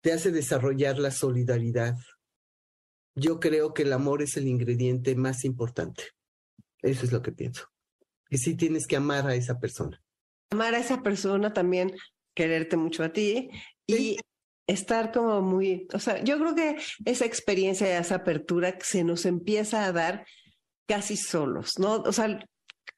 te 0.01 0.14
hace 0.14 0.32
desarrollar 0.32 0.99
la 0.99 1.12
solidaridad, 1.12 1.95
yo 3.16 3.39
creo 3.39 3.74
que 3.74 3.84
el 3.84 3.93
amor 3.93 4.22
es 4.22 4.38
el 4.38 4.47
ingrediente 4.47 5.16
más 5.16 5.43
importante. 5.43 6.03
Eso 6.82 7.05
es 7.05 7.12
lo 7.12 7.22
que 7.22 7.32
pienso. 7.32 7.68
Y 8.30 8.38
sí 8.38 8.55
tienes 8.55 8.88
que 8.88 8.95
amar 8.95 9.28
a 9.28 9.36
esa 9.36 9.59
persona. 9.59 10.01
Amar 10.51 10.74
a 10.74 10.80
esa 10.80 11.03
persona 11.03 11.53
también, 11.53 11.93
quererte 12.34 12.78
mucho 12.78 13.03
a 13.03 13.12
ti 13.12 13.49
y 13.88 14.18
estar 14.68 15.12
como 15.12 15.41
muy, 15.41 15.88
o 15.93 15.99
sea, 15.99 16.24
yo 16.24 16.38
creo 16.38 16.55
que 16.55 16.78
esa 17.05 17.26
experiencia, 17.26 17.99
esa 17.99 18.16
apertura 18.16 18.78
se 18.82 19.03
nos 19.03 19.26
empieza 19.26 19.86
a 19.86 19.91
dar 19.91 20.26
casi 20.92 21.16
solos, 21.16 21.80
¿no? 21.80 22.02
O 22.02 22.12
sea, 22.12 22.38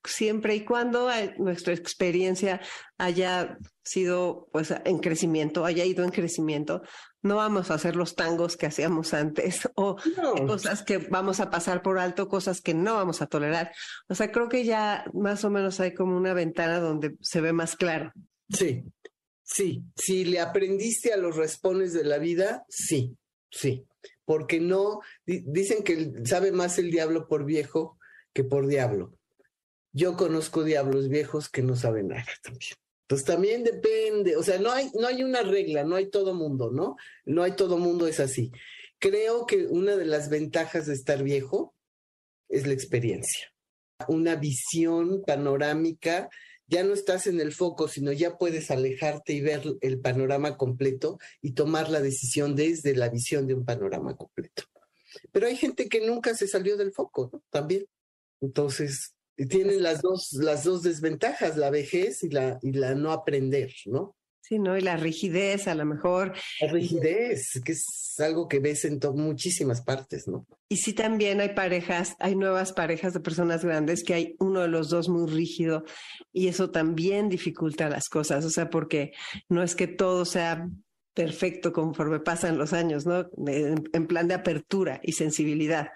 siempre 0.03 0.55
y 0.55 0.65
cuando 0.65 1.09
nuestra 1.37 1.75
experiencia 1.75 2.59
haya 2.97 3.55
sido 3.83 4.47
pues 4.51 4.73
en 4.83 4.97
crecimiento, 4.97 5.63
haya 5.63 5.85
ido 5.85 6.03
en 6.03 6.09
crecimiento, 6.09 6.81
no 7.21 7.35
vamos 7.35 7.69
a 7.69 7.75
hacer 7.75 7.95
los 7.95 8.15
tangos 8.15 8.57
que 8.57 8.65
hacíamos 8.65 9.13
antes 9.13 9.69
o 9.75 9.95
cosas 10.47 10.81
que 10.81 10.97
vamos 10.97 11.39
a 11.39 11.51
pasar 11.51 11.83
por 11.83 11.99
alto, 11.99 12.27
cosas 12.27 12.61
que 12.61 12.73
no 12.73 12.95
vamos 12.95 13.21
a 13.21 13.27
tolerar. 13.27 13.71
O 14.07 14.15
sea, 14.15 14.31
creo 14.31 14.49
que 14.49 14.65
ya 14.65 15.05
más 15.13 15.45
o 15.45 15.51
menos 15.51 15.79
hay 15.79 15.93
como 15.93 16.17
una 16.17 16.33
ventana 16.33 16.79
donde 16.79 17.15
se 17.21 17.41
ve 17.41 17.53
más 17.53 17.75
claro. 17.75 18.11
Sí, 18.49 18.83
sí, 19.43 19.83
si 19.95 20.25
le 20.25 20.39
aprendiste 20.39 21.13
a 21.13 21.17
los 21.17 21.35
respones 21.35 21.93
de 21.93 22.05
la 22.05 22.17
vida, 22.17 22.65
sí, 22.69 23.15
sí, 23.51 23.85
porque 24.25 24.59
no, 24.59 25.01
dicen 25.25 25.83
que 25.83 26.13
sabe 26.25 26.51
más 26.51 26.77
el 26.79 26.91
diablo 26.91 27.27
por 27.27 27.45
viejo 27.45 27.97
que 28.33 28.43
por 28.43 28.67
diablo. 28.67 29.17
Yo 29.91 30.17
conozco 30.17 30.63
diablos 30.63 31.09
viejos 31.09 31.49
que 31.49 31.61
no 31.61 31.75
saben 31.75 32.09
nada 32.09 32.25
también. 32.43 32.73
Pues 33.07 33.25
también 33.25 33.63
depende, 33.63 34.37
o 34.37 34.43
sea, 34.43 34.57
no 34.59 34.71
hay, 34.71 34.89
no 34.95 35.07
hay 35.07 35.23
una 35.23 35.43
regla, 35.43 35.83
no 35.83 35.95
hay 35.95 36.09
todo 36.09 36.33
mundo, 36.33 36.71
¿no? 36.71 36.95
No 37.25 37.43
hay 37.43 37.51
todo 37.51 37.77
mundo 37.77 38.07
es 38.07 38.19
así. 38.19 38.51
Creo 38.97 39.45
que 39.45 39.67
una 39.67 39.97
de 39.97 40.05
las 40.05 40.29
ventajas 40.29 40.87
de 40.87 40.93
estar 40.93 41.21
viejo 41.21 41.75
es 42.47 42.65
la 42.65 42.73
experiencia. 42.73 43.53
Una 44.07 44.35
visión 44.35 45.21
panorámica, 45.25 46.29
ya 46.73 46.83
no 46.83 46.95
estás 46.95 47.27
en 47.27 47.39
el 47.39 47.53
foco, 47.53 47.87
sino 47.87 48.11
ya 48.11 48.39
puedes 48.39 48.71
alejarte 48.71 49.33
y 49.33 49.41
ver 49.41 49.61
el 49.81 49.99
panorama 49.99 50.57
completo 50.57 51.19
y 51.39 51.51
tomar 51.51 51.91
la 51.91 52.01
decisión 52.01 52.55
desde 52.55 52.95
la 52.95 53.09
visión 53.09 53.45
de 53.45 53.53
un 53.53 53.63
panorama 53.63 54.15
completo. 54.15 54.63
Pero 55.31 55.45
hay 55.45 55.55
gente 55.55 55.87
que 55.87 56.05
nunca 56.05 56.33
se 56.33 56.47
salió 56.47 56.75
del 56.75 56.91
foco, 56.91 57.29
¿no? 57.31 57.43
También. 57.51 57.85
Entonces, 58.41 59.13
tienen 59.49 59.83
las 59.83 60.01
dos, 60.01 60.33
las 60.33 60.63
dos 60.63 60.81
desventajas, 60.81 61.57
la 61.57 61.69
vejez 61.69 62.23
y 62.23 62.29
la, 62.29 62.57
y 62.63 62.73
la 62.73 62.95
no 62.95 63.11
aprender, 63.11 63.71
¿no? 63.85 64.15
Sí, 64.53 64.59
¿no? 64.59 64.77
Y 64.77 64.81
la 64.81 64.97
rigidez, 64.97 65.67
a 65.67 65.73
lo 65.73 65.83
mejor. 65.83 66.33
La 66.61 66.71
rigidez, 66.71 67.59
que 67.65 67.71
es 67.71 68.13
algo 68.19 68.47
que 68.47 68.59
ves 68.59 68.85
en 68.85 68.99
muchísimas 69.15 69.81
partes, 69.81 70.27
¿no? 70.27 70.45
Y 70.69 70.77
sí, 70.77 70.93
también 70.93 71.41
hay 71.41 71.55
parejas, 71.55 72.15
hay 72.19 72.35
nuevas 72.35 72.71
parejas 72.71 73.13
de 73.13 73.19
personas 73.19 73.65
grandes 73.65 74.03
que 74.03 74.13
hay 74.13 74.35
uno 74.37 74.61
de 74.61 74.67
los 74.67 74.89
dos 74.89 75.09
muy 75.09 75.27
rígido 75.27 75.85
y 76.31 76.49
eso 76.49 76.69
también 76.69 77.29
dificulta 77.29 77.89
las 77.89 78.09
cosas, 78.09 78.45
o 78.45 78.51
sea, 78.51 78.69
porque 78.69 79.13
no 79.49 79.63
es 79.63 79.73
que 79.73 79.87
todo 79.87 80.23
sea 80.23 80.69
perfecto 81.15 81.73
conforme 81.73 82.19
pasan 82.19 82.59
los 82.59 82.73
años, 82.73 83.07
¿no? 83.07 83.27
En, 83.47 84.05
plan 84.07 84.27
de 84.27 84.35
apertura 84.35 84.99
y 85.01 85.13
sensibilidad. 85.13 85.89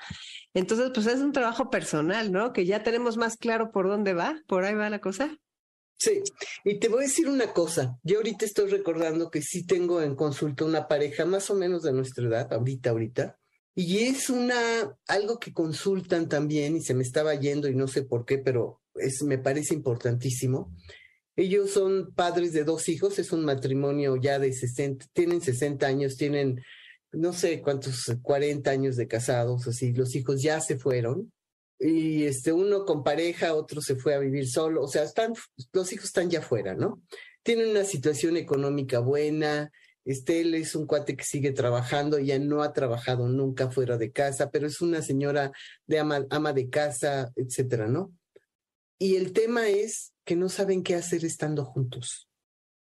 Entonces, 0.56 0.90
pues 0.96 1.06
es 1.06 1.20
un 1.20 1.32
trabajo 1.32 1.70
personal, 1.70 2.32
¿no? 2.32 2.54
Que 2.54 2.66
ya 2.66 2.82
tenemos 2.82 3.18
más 3.18 3.38
claro 3.38 3.72
por 3.72 3.88
dónde 3.88 4.16
va, 4.16 4.42
por 4.48 4.64
ahí 4.64 4.74
va 4.74 4.90
la 4.90 5.00
cosa. 5.00 5.38
Sí, 5.98 6.22
y 6.64 6.80
te 6.80 6.90
voy 6.90 7.00
a 7.00 7.08
decir 7.08 7.28
una 7.28 7.54
cosa. 7.54 7.98
Yo 8.04 8.18
ahorita 8.18 8.46
estoy 8.46 8.70
recordando 8.70 9.32
que 9.32 9.42
sí 9.42 9.66
tengo 9.66 10.02
en 10.02 10.16
consulta 10.16 10.66
una 10.66 10.88
pareja 10.88 11.26
más 11.26 11.50
o 11.50 11.56
menos 11.56 11.84
de 11.84 11.94
nuestra 11.94 12.28
edad, 12.28 12.54
ahorita, 12.54 12.92
ahorita, 12.92 13.40
y 13.74 14.00
es 14.00 14.30
una 14.30 14.56
algo 15.08 15.40
que 15.40 15.54
consultan 15.54 16.30
también 16.30 16.76
y 16.76 16.82
se 16.82 16.94
me 16.94 17.04
estaba 17.04 17.34
yendo 17.36 17.68
y 17.68 17.76
no 17.76 17.88
sé 17.88 18.04
por 18.04 18.26
qué, 18.26 18.38
pero 18.38 18.82
es 18.96 19.24
me 19.24 19.38
parece 19.38 19.74
importantísimo 19.74 20.72
ellos 21.38 21.70
son 21.70 22.14
padres 22.16 22.52
de 22.52 22.64
dos 22.64 22.90
hijos, 22.90 23.20
es 23.20 23.32
un 23.32 23.46
matrimonio 23.46 24.16
ya 24.18 24.40
de 24.40 24.52
60, 24.52 25.06
tienen 25.14 25.40
60 25.40 25.86
años, 25.86 26.18
tienen 26.18 26.62
no 27.12 27.32
sé 27.32 27.62
cuántos, 27.62 28.12
40 28.24 28.70
años 28.70 28.96
de 28.96 29.08
casados, 29.08 29.68
así, 29.68 29.94
los 29.94 30.16
hijos 30.16 30.42
ya 30.42 30.60
se 30.60 30.78
fueron. 30.78 31.32
Y 31.80 32.24
este, 32.26 32.52
uno 32.52 32.86
con 32.86 33.04
pareja, 33.04 33.54
otro 33.54 33.82
se 33.82 33.96
fue 33.96 34.16
a 34.16 34.20
vivir 34.20 34.50
solo, 34.50 34.84
o 34.84 34.88
sea, 34.88 35.04
están, 35.04 35.34
los 35.74 35.94
hijos 35.94 36.06
están 36.06 36.30
ya 36.30 36.42
fuera, 36.42 36.74
¿no? 36.74 37.02
Tienen 37.44 37.70
una 37.70 37.84
situación 37.84 38.36
económica 38.36 39.00
buena, 39.00 39.72
este, 40.08 40.42
él 40.42 40.56
es 40.56 40.74
un 40.74 40.88
cuate 40.88 41.16
que 41.16 41.24
sigue 41.24 41.52
trabajando, 41.52 42.18
ya 42.18 42.40
no 42.40 42.64
ha 42.64 42.74
trabajado 42.74 43.28
nunca 43.28 43.70
fuera 43.70 43.98
de 43.98 44.12
casa, 44.12 44.50
pero 44.50 44.66
es 44.66 44.82
una 44.82 45.02
señora 45.02 45.52
de 45.86 46.00
ama, 46.00 46.26
ama 46.30 46.54
de 46.54 46.70
casa, 46.70 47.32
etcétera, 47.36 47.88
¿no? 47.88 48.14
Y 48.98 49.18
el 49.18 49.34
tema 49.34 49.68
es 49.68 50.14
que 50.26 50.36
no 50.36 50.50
saben 50.50 50.82
qué 50.82 50.96
hacer 50.96 51.26
estando 51.26 51.66
juntos, 51.66 52.28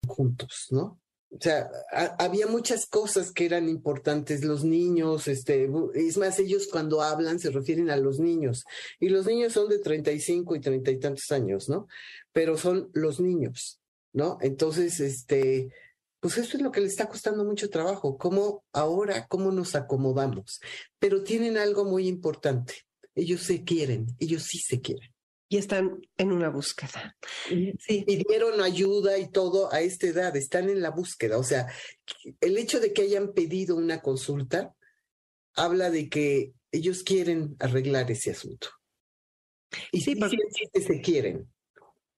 juntos, 0.07 0.69
¿no? 0.71 1.01
O 1.31 1.39
sea, 1.41 1.69
había 2.19 2.47
muchas 2.47 2.87
cosas 2.87 3.33
que 3.33 3.47
eran 3.47 3.69
importantes, 3.69 4.45
los 4.45 4.65
niños, 4.65 5.27
este, 5.27 5.69
es 5.95 6.17
más, 6.17 6.39
ellos 6.39 6.69
cuando 6.71 7.03
hablan 7.03 7.41
se 7.41 7.51
refieren 7.51 7.91
a 7.91 7.97
los 7.97 8.21
niños, 8.21 8.65
y 9.01 9.09
los 9.09 9.27
niños 9.27 9.53
son 9.53 9.69
de 9.69 9.81
35 9.81 10.55
y 10.55 10.61
30 10.61 10.91
y 10.93 10.99
tantos 10.99 11.31
años, 11.33 11.69
¿no? 11.69 11.89
Pero 12.33 12.57
son 12.57 12.91
los 12.95 13.21
niños, 13.21 13.81
¿no? 14.13 14.39
Entonces, 14.41 15.01
este, 15.01 15.73
pues 16.21 16.39
eso 16.39 16.57
es 16.57 16.63
lo 16.63 16.71
que 16.71 16.81
le 16.81 16.87
está 16.87 17.09
costando 17.09 17.45
mucho 17.45 17.69
trabajo, 17.71 18.17
cómo 18.17 18.65
ahora, 18.73 19.27
cómo 19.27 19.51
nos 19.51 19.75
acomodamos, 19.75 20.61
pero 20.99 21.25
tienen 21.25 21.57
algo 21.57 21.85
muy 21.85 22.07
importante, 22.07 22.75
ellos 23.17 23.43
se 23.43 23.65
quieren, 23.65 24.07
ellos 24.21 24.45
sí 24.45 24.59
se 24.59 24.81
quieren. 24.81 25.16
Y 25.49 25.59
están 25.59 26.01
en 26.17 26.33
una 26.33 26.49
búsqueda. 26.49 27.17
Sí. 27.49 28.03
Pidieron 28.05 28.61
ayuda 28.61 29.17
y 29.19 29.31
todo 29.31 29.73
a 29.73 29.81
esta 29.81 30.09
edad, 30.09 30.37
están 30.37 30.69
en 30.69 30.83
la 30.83 30.91
búsqueda. 30.91 31.39
O 31.39 31.45
sea, 31.45 31.67
el 32.41 32.59
hecho 32.59 32.81
de 32.81 32.93
que 32.93 33.03
hayan 33.03 33.33
pedido 33.33 33.77
una 33.77 34.01
consulta 34.03 34.75
habla 35.55 35.91
de 35.91 36.09
que 36.09 36.53
ellos 36.73 37.03
quieren 37.03 37.57
arreglar 37.61 38.11
ese 38.11 38.33
asunto. 38.33 38.69
Y 39.93 40.01
sí, 40.01 40.17
porque... 40.17 40.37
se 40.81 41.01
quieren. 41.01 41.49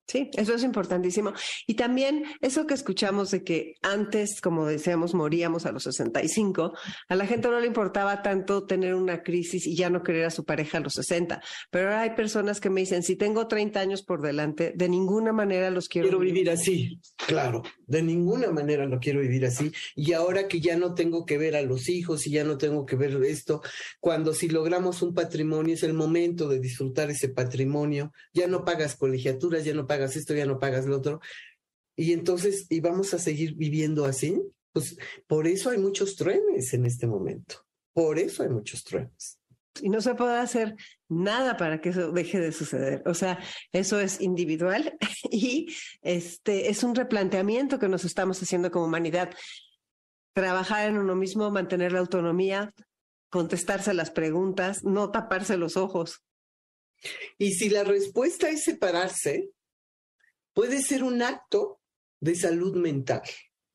Sí, 0.08 0.30
eso 0.32 0.54
es 0.54 0.62
importantísimo. 0.62 1.34
Y 1.66 1.74
también 1.74 2.24
eso 2.40 2.66
que 2.66 2.72
escuchamos 2.72 3.30
de 3.30 3.44
que 3.44 3.74
antes, 3.82 4.40
como 4.40 4.64
decíamos, 4.64 5.12
moríamos 5.12 5.66
a 5.66 5.72
los 5.72 5.82
65, 5.82 6.72
a 7.10 7.14
la 7.14 7.26
gente 7.26 7.48
no 7.48 7.60
le 7.60 7.66
importaba 7.66 8.22
tanto 8.22 8.64
tener 8.64 8.94
una 8.94 9.22
crisis 9.22 9.66
y 9.66 9.76
ya 9.76 9.90
no 9.90 10.02
querer 10.02 10.24
a 10.24 10.30
su 10.30 10.46
pareja 10.46 10.78
a 10.78 10.80
los 10.80 10.94
60. 10.94 11.42
Pero 11.70 11.88
ahora 11.88 12.00
hay 12.00 12.10
personas 12.10 12.58
que 12.58 12.70
me 12.70 12.80
dicen, 12.80 13.02
si 13.02 13.16
tengo 13.16 13.48
30 13.48 13.80
años 13.80 14.02
por 14.02 14.22
delante, 14.22 14.72
de 14.74 14.88
ninguna 14.88 15.34
manera 15.34 15.70
los 15.70 15.88
quiero. 15.88 16.08
Quiero 16.08 16.20
vivir 16.20 16.48
así, 16.48 16.98
claro, 17.26 17.62
de 17.86 18.02
ninguna 18.02 18.50
manera 18.50 18.86
lo 18.86 19.00
quiero 19.00 19.20
vivir 19.20 19.44
así. 19.44 19.72
Y 19.94 20.14
ahora 20.14 20.48
que 20.48 20.60
ya 20.60 20.78
no 20.78 20.94
tengo 20.94 21.26
que 21.26 21.36
ver 21.36 21.54
a 21.54 21.60
los 21.60 21.90
hijos 21.90 22.26
y 22.26 22.30
ya 22.30 22.44
no 22.44 22.56
tengo 22.56 22.86
que 22.86 22.96
ver 22.96 23.22
esto, 23.24 23.60
cuando 24.00 24.32
si 24.32 24.48
logramos 24.48 25.02
un 25.02 25.12
patrimonio 25.12 25.74
es 25.74 25.82
el 25.82 25.92
momento 25.92 26.48
de 26.48 26.60
disfrutar 26.60 27.10
ese 27.10 27.28
patrimonio, 27.28 28.14
ya 28.32 28.46
no 28.46 28.64
pagas 28.64 28.96
colegiaturas, 28.96 29.66
ya 29.66 29.74
no 29.74 29.86
pagas 29.86 29.97
pagas 29.98 30.16
esto, 30.16 30.34
ya 30.34 30.46
no 30.46 30.58
pagas 30.58 30.86
lo 30.86 30.96
otro. 30.96 31.20
Y 31.96 32.12
entonces, 32.12 32.66
¿y 32.70 32.80
vamos 32.80 33.12
a 33.14 33.18
seguir 33.18 33.54
viviendo 33.54 34.04
así? 34.04 34.40
Pues 34.72 34.96
por 35.26 35.48
eso 35.48 35.70
hay 35.70 35.78
muchos 35.78 36.14
truenes 36.14 36.72
en 36.72 36.86
este 36.86 37.08
momento. 37.08 37.66
Por 37.92 38.18
eso 38.20 38.44
hay 38.44 38.48
muchos 38.48 38.84
truenes. 38.84 39.40
Y 39.82 39.88
no 39.88 40.00
se 40.00 40.14
puede 40.14 40.36
hacer 40.36 40.76
nada 41.08 41.56
para 41.56 41.80
que 41.80 41.88
eso 41.88 42.12
deje 42.12 42.38
de 42.38 42.52
suceder. 42.52 43.02
O 43.06 43.14
sea, 43.14 43.40
eso 43.72 43.98
es 43.98 44.20
individual 44.20 44.96
y 45.30 45.74
este 46.02 46.70
es 46.70 46.84
un 46.84 46.94
replanteamiento 46.94 47.80
que 47.80 47.88
nos 47.88 48.04
estamos 48.04 48.40
haciendo 48.40 48.70
como 48.70 48.84
humanidad. 48.84 49.30
Trabajar 50.34 50.88
en 50.88 50.98
uno 50.98 51.16
mismo, 51.16 51.50
mantener 51.50 51.92
la 51.92 51.98
autonomía, 51.98 52.72
contestarse 53.30 53.92
las 53.94 54.12
preguntas, 54.12 54.84
no 54.84 55.10
taparse 55.10 55.56
los 55.56 55.76
ojos. 55.76 56.22
Y 57.38 57.52
si 57.52 57.68
la 57.70 57.82
respuesta 57.82 58.48
es 58.48 58.62
separarse, 58.62 59.50
puede 60.58 60.82
ser 60.82 61.04
un 61.04 61.22
acto 61.22 61.80
de 62.20 62.34
salud 62.34 62.74
mental, 62.74 63.22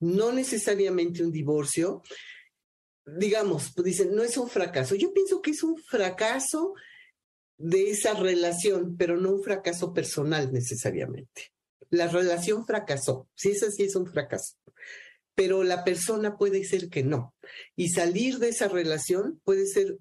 no 0.01 0.33
necesariamente 0.33 1.23
un 1.23 1.31
divorcio. 1.31 2.01
Digamos, 3.05 3.71
pues 3.73 3.85
dicen, 3.85 4.13
no 4.13 4.21
es 4.21 4.35
un 4.35 4.49
fracaso. 4.49 4.93
Yo 4.93 5.13
pienso 5.13 5.41
que 5.41 5.51
es 5.51 5.63
un 5.63 5.77
fracaso 5.77 6.73
de 7.57 7.89
esa 7.89 8.15
relación, 8.15 8.97
pero 8.97 9.15
no 9.15 9.31
un 9.31 9.41
fracaso 9.41 9.93
personal 9.93 10.51
necesariamente. 10.51 11.53
La 11.89 12.09
relación 12.09 12.65
fracasó, 12.65 13.29
si 13.33 13.51
es 13.51 13.63
así 13.63 13.83
es 13.83 13.95
un 13.95 14.07
fracaso, 14.07 14.57
pero 15.35 15.63
la 15.63 15.85
persona 15.85 16.35
puede 16.35 16.65
ser 16.65 16.89
que 16.89 17.01
no. 17.01 17.33
Y 17.77 17.91
salir 17.91 18.39
de 18.39 18.49
esa 18.49 18.67
relación 18.67 19.39
puede 19.45 19.67
ser 19.67 19.99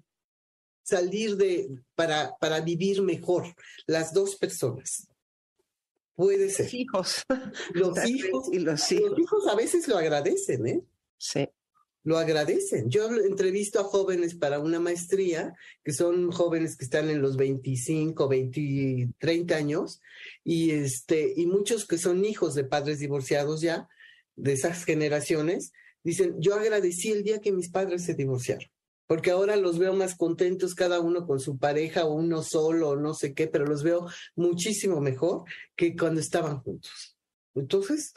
salir 0.81 1.37
de 1.37 1.69
para, 1.95 2.35
para 2.41 2.59
vivir 2.59 3.03
mejor 3.03 3.55
las 3.85 4.11
dos 4.11 4.35
personas. 4.35 5.07
Puede 6.15 6.49
ser. 6.49 6.65
Los 6.65 6.73
hijos. 6.73 7.23
Los 7.73 8.09
hijos, 8.09 8.49
y 8.51 8.59
los 8.59 8.91
hijos. 8.91 9.11
Los 9.11 9.19
hijos 9.19 9.47
a 9.47 9.55
veces 9.55 9.87
lo 9.87 9.97
agradecen, 9.97 10.67
¿eh? 10.67 10.81
Sí. 11.17 11.47
Lo 12.03 12.17
agradecen. 12.17 12.89
Yo 12.89 13.09
entrevisto 13.15 13.79
a 13.79 13.85
jóvenes 13.85 14.35
para 14.35 14.59
una 14.59 14.79
maestría, 14.79 15.53
que 15.83 15.93
son 15.93 16.31
jóvenes 16.31 16.75
que 16.75 16.83
están 16.83 17.09
en 17.09 17.21
los 17.21 17.37
25, 17.37 18.27
20, 18.27 19.13
30 19.17 19.55
años, 19.55 20.01
y, 20.43 20.71
este, 20.71 21.33
y 21.35 21.45
muchos 21.45 21.87
que 21.87 21.97
son 21.97 22.25
hijos 22.25 22.55
de 22.55 22.65
padres 22.65 22.99
divorciados 22.99 23.61
ya, 23.61 23.87
de 24.35 24.53
esas 24.53 24.83
generaciones, 24.83 25.71
dicen, 26.03 26.35
yo 26.39 26.55
agradecí 26.55 27.11
el 27.11 27.23
día 27.23 27.39
que 27.39 27.53
mis 27.53 27.69
padres 27.69 28.03
se 28.03 28.15
divorciaron 28.15 28.72
porque 29.13 29.29
ahora 29.29 29.57
los 29.57 29.77
veo 29.77 29.93
más 29.93 30.15
contentos 30.15 30.73
cada 30.73 30.99
uno 30.99 31.27
con 31.27 31.39
su 31.39 31.59
pareja 31.59 32.03
o 32.03 32.15
uno 32.15 32.41
solo 32.41 32.89
o 32.89 32.95
no 32.95 33.13
sé 33.13 33.35
qué, 33.35 33.45
pero 33.45 33.63
los 33.63 33.83
veo 33.83 34.07
muchísimo 34.35 35.01
mejor 35.01 35.43
que 35.75 35.95
cuando 35.95 36.19
estaban 36.19 36.61
juntos. 36.61 37.15
Entonces, 37.53 38.15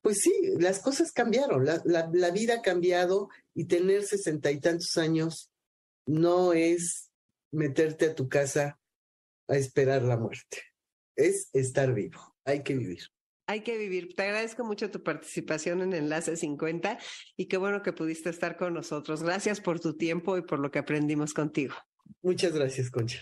pues 0.00 0.18
sí, 0.18 0.32
las 0.58 0.80
cosas 0.80 1.12
cambiaron, 1.12 1.64
la, 1.64 1.80
la, 1.84 2.30
vida 2.32 2.54
ha 2.54 2.60
cambiado 2.60 3.28
y 3.54 3.66
tener 3.66 4.02
sesenta 4.02 4.50
y 4.50 4.58
tantos 4.58 4.96
años 4.96 5.52
no 6.06 6.54
es 6.54 7.12
meterte 7.52 8.06
a 8.06 8.16
tu 8.16 8.28
casa 8.28 8.80
a 9.46 9.56
esperar 9.56 10.02
la 10.02 10.16
muerte, 10.16 10.58
es 11.14 11.50
estar 11.52 11.94
vivo, 11.94 12.34
hay 12.44 12.64
que 12.64 12.74
vivir. 12.74 13.11
Hay 13.46 13.62
que 13.62 13.76
vivir. 13.76 14.14
Te 14.14 14.22
agradezco 14.22 14.64
mucho 14.64 14.90
tu 14.90 15.02
participación 15.02 15.82
en 15.82 15.92
Enlace 15.92 16.36
50 16.36 16.98
y 17.36 17.46
qué 17.46 17.56
bueno 17.56 17.82
que 17.82 17.92
pudiste 17.92 18.30
estar 18.30 18.56
con 18.56 18.74
nosotros. 18.74 19.22
Gracias 19.22 19.60
por 19.60 19.80
tu 19.80 19.96
tiempo 19.96 20.36
y 20.36 20.42
por 20.42 20.58
lo 20.58 20.70
que 20.70 20.78
aprendimos 20.78 21.34
contigo. 21.34 21.74
Muchas 22.22 22.52
gracias, 22.52 22.90
Concha. 22.90 23.20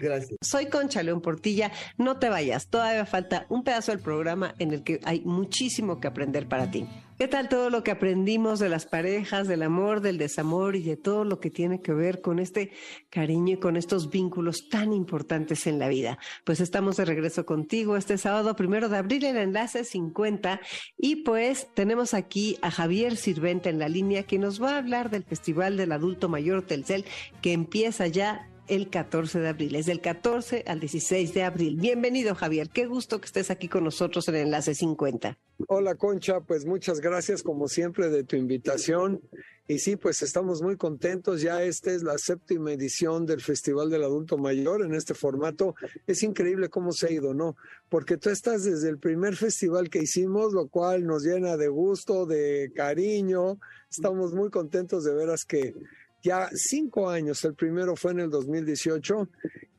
Gracias. 0.00 0.38
Soy 0.40 0.66
Concha 0.66 1.02
León 1.02 1.20
Portilla. 1.20 1.70
No 1.98 2.18
te 2.18 2.28
vayas, 2.28 2.68
todavía 2.68 3.04
falta 3.04 3.46
un 3.50 3.62
pedazo 3.62 3.92
del 3.92 4.00
programa 4.00 4.54
en 4.58 4.72
el 4.72 4.82
que 4.82 5.00
hay 5.04 5.20
muchísimo 5.20 6.00
que 6.00 6.08
aprender 6.08 6.48
para 6.48 6.70
ti. 6.70 6.88
¿Qué 7.22 7.28
tal 7.28 7.48
todo 7.48 7.70
lo 7.70 7.84
que 7.84 7.92
aprendimos 7.92 8.58
de 8.58 8.68
las 8.68 8.84
parejas, 8.84 9.46
del 9.46 9.62
amor, 9.62 10.00
del 10.00 10.18
desamor 10.18 10.74
y 10.74 10.82
de 10.82 10.96
todo 10.96 11.24
lo 11.24 11.38
que 11.38 11.50
tiene 11.50 11.80
que 11.80 11.92
ver 11.92 12.20
con 12.20 12.40
este 12.40 12.72
cariño 13.10 13.54
y 13.54 13.58
con 13.58 13.76
estos 13.76 14.10
vínculos 14.10 14.68
tan 14.68 14.92
importantes 14.92 15.68
en 15.68 15.78
la 15.78 15.86
vida? 15.86 16.18
Pues 16.42 16.58
estamos 16.58 16.96
de 16.96 17.04
regreso 17.04 17.46
contigo 17.46 17.96
este 17.96 18.18
sábado 18.18 18.56
primero 18.56 18.88
de 18.88 18.96
abril 18.96 19.22
en 19.22 19.36
Enlace 19.36 19.84
50 19.84 20.60
y 20.98 21.22
pues 21.22 21.68
tenemos 21.74 22.12
aquí 22.12 22.58
a 22.60 22.72
Javier 22.72 23.16
Sirvente 23.16 23.68
en 23.68 23.78
la 23.78 23.88
línea 23.88 24.24
que 24.24 24.40
nos 24.40 24.60
va 24.60 24.74
a 24.74 24.78
hablar 24.78 25.08
del 25.08 25.22
Festival 25.22 25.76
del 25.76 25.92
Adulto 25.92 26.28
Mayor 26.28 26.62
Telcel 26.62 27.04
que 27.40 27.52
empieza 27.52 28.08
ya 28.08 28.51
el 28.68 28.90
14 28.90 29.40
de 29.40 29.48
abril. 29.48 29.74
Es 29.74 29.86
del 29.86 30.00
14 30.00 30.64
al 30.66 30.80
16 30.80 31.34
de 31.34 31.42
abril. 31.42 31.76
Bienvenido, 31.76 32.34
Javier. 32.34 32.70
Qué 32.70 32.86
gusto 32.86 33.20
que 33.20 33.26
estés 33.26 33.50
aquí 33.50 33.68
con 33.68 33.84
nosotros 33.84 34.28
en 34.28 34.36
Enlace 34.36 34.74
50. 34.74 35.38
Hola, 35.68 35.94
Concha. 35.94 36.40
Pues 36.40 36.64
muchas 36.64 37.00
gracias, 37.00 37.42
como 37.42 37.68
siempre, 37.68 38.08
de 38.08 38.24
tu 38.24 38.36
invitación. 38.36 39.20
Y 39.68 39.78
sí, 39.78 39.96
pues 39.96 40.22
estamos 40.22 40.60
muy 40.60 40.76
contentos. 40.76 41.40
Ya 41.40 41.62
esta 41.62 41.92
es 41.92 42.02
la 42.02 42.18
séptima 42.18 42.72
edición 42.72 43.26
del 43.26 43.40
Festival 43.40 43.90
del 43.90 44.02
Adulto 44.02 44.36
Mayor 44.36 44.84
en 44.84 44.94
este 44.94 45.14
formato. 45.14 45.74
Es 46.06 46.22
increíble 46.22 46.68
cómo 46.68 46.92
se 46.92 47.06
ha 47.06 47.10
ido, 47.10 47.32
¿no? 47.32 47.56
Porque 47.88 48.16
tú 48.16 48.30
estás 48.30 48.64
desde 48.64 48.88
el 48.88 48.98
primer 48.98 49.36
festival 49.36 49.88
que 49.88 50.00
hicimos, 50.00 50.52
lo 50.52 50.68
cual 50.68 51.06
nos 51.06 51.22
llena 51.24 51.56
de 51.56 51.68
gusto, 51.68 52.26
de 52.26 52.72
cariño. 52.74 53.58
Estamos 53.90 54.34
muy 54.34 54.50
contentos 54.50 55.04
de 55.04 55.14
veras 55.14 55.44
que 55.44 55.74
ya 56.22 56.48
cinco 56.54 57.10
años, 57.10 57.44
el 57.44 57.54
primero 57.54 57.96
fue 57.96 58.12
en 58.12 58.20
el 58.20 58.30
2018 58.30 59.28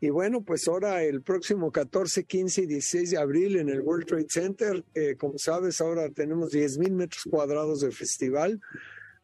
y 0.01 0.09
bueno, 0.09 0.41
pues 0.41 0.67
ahora 0.67 1.01
el 1.03 1.21
próximo 1.21 1.71
14, 1.71 2.25
15 2.25 2.63
y 2.63 2.65
16 2.65 3.11
de 3.11 3.17
abril 3.17 3.57
en 3.57 3.69
el 3.69 3.81
World 3.81 4.05
Trade 4.05 4.27
Center, 4.29 4.83
eh, 4.93 5.15
como 5.17 5.37
sabes, 5.37 5.79
ahora 5.79 6.09
tenemos 6.09 6.51
10 6.51 6.77
mil 6.79 6.91
metros 6.91 7.23
cuadrados 7.29 7.79
de 7.81 7.91
festival 7.91 8.59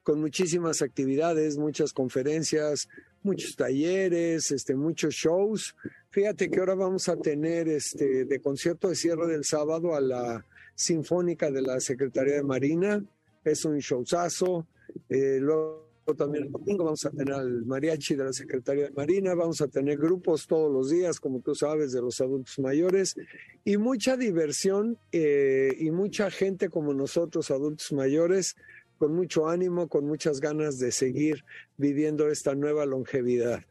con 0.04 0.22
muchísimas 0.22 0.82
actividades, 0.82 1.58
muchas 1.58 1.92
conferencias, 1.92 2.88
muchos 3.22 3.56
talleres, 3.56 4.52
este, 4.52 4.74
muchos 4.76 5.14
shows. 5.14 5.76
Fíjate 6.10 6.50
que 6.50 6.60
ahora 6.60 6.76
vamos 6.76 7.10
a 7.10 7.18
tener 7.18 7.68
este, 7.68 8.26
de 8.26 8.40
concierto 8.40 8.88
de 8.88 8.96
cierre 8.96 9.28
del 9.28 9.44
sábado 9.44 9.94
a 9.94 10.02
la 10.02 10.46
Sinfónica 10.74 11.52
de 11.52 11.62
la 11.62 11.80
Secretaría 11.82 12.36
de 12.36 12.44
Marina, 12.44 13.04
es 13.44 13.66
un 13.66 13.78
showzazo. 13.80 14.66
Eh, 15.10 15.40
luego 15.42 15.89
también 16.16 16.46
el 16.46 16.52
domingo 16.52 16.86
vamos 16.86 17.06
a 17.06 17.12
tener 17.12 17.34
al 17.34 17.66
mariachi 17.66 18.16
de 18.16 18.26
la 18.26 18.34
Secretaría 18.34 18.86
de 18.86 18.92
Marina, 18.92 19.34
vamos 19.36 19.62
a 19.62 19.68
tener 19.68 19.98
grupos 19.98 20.48
todos 20.48 20.72
los 20.72 20.90
días, 20.90 21.20
como 21.20 21.42
tú 21.42 21.56
sabes, 21.56 21.92
de 21.92 22.02
los 22.02 22.20
adultos 22.22 22.58
mayores, 22.60 23.16
y 23.66 23.78
mucha 23.78 24.18
diversión 24.18 24.98
eh, 25.12 25.74
y 25.80 25.92
mucha 25.92 26.30
gente 26.32 26.70
como 26.70 26.94
nosotros, 26.94 27.52
adultos 27.52 27.92
mayores, 27.92 28.56
con 28.98 29.16
mucho 29.16 29.48
ánimo, 29.48 29.88
con 29.88 30.06
muchas 30.06 30.40
ganas 30.42 30.78
de 30.78 30.92
seguir 30.92 31.44
viviendo 31.78 32.30
esta 32.30 32.54
nueva 32.54 32.86
longevidad. 32.86 33.62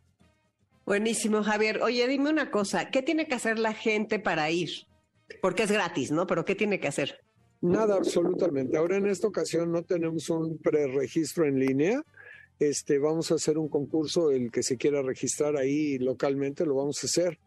Buenísimo, 0.86 1.42
Javier. 1.42 1.82
Oye, 1.82 2.08
dime 2.08 2.30
una 2.30 2.50
cosa, 2.50 2.90
¿qué 2.90 3.02
tiene 3.02 3.28
que 3.28 3.34
hacer 3.34 3.58
la 3.58 3.74
gente 3.74 4.18
para 4.18 4.50
ir? 4.50 4.70
Porque 5.42 5.64
es 5.64 5.70
gratis, 5.70 6.10
¿no? 6.10 6.26
Pero 6.26 6.46
¿qué 6.46 6.54
tiene 6.54 6.80
que 6.80 6.88
hacer? 6.88 7.20
Nada, 7.60 7.96
absolutamente. 7.96 8.76
Ahora 8.76 8.96
en 8.96 9.06
esta 9.06 9.26
ocasión 9.26 9.72
no 9.72 9.82
tenemos 9.82 10.30
un 10.30 10.58
preregistro 10.58 11.44
en 11.44 11.58
línea. 11.58 12.02
Este, 12.58 12.98
vamos 12.98 13.30
a 13.30 13.36
hacer 13.36 13.56
un 13.56 13.68
concurso, 13.68 14.30
el 14.30 14.50
que 14.50 14.62
se 14.62 14.76
quiera 14.76 15.02
registrar 15.02 15.56
ahí 15.56 15.98
localmente 15.98 16.66
lo 16.66 16.74
vamos 16.74 17.02
a 17.02 17.06
hacer. 17.06 17.38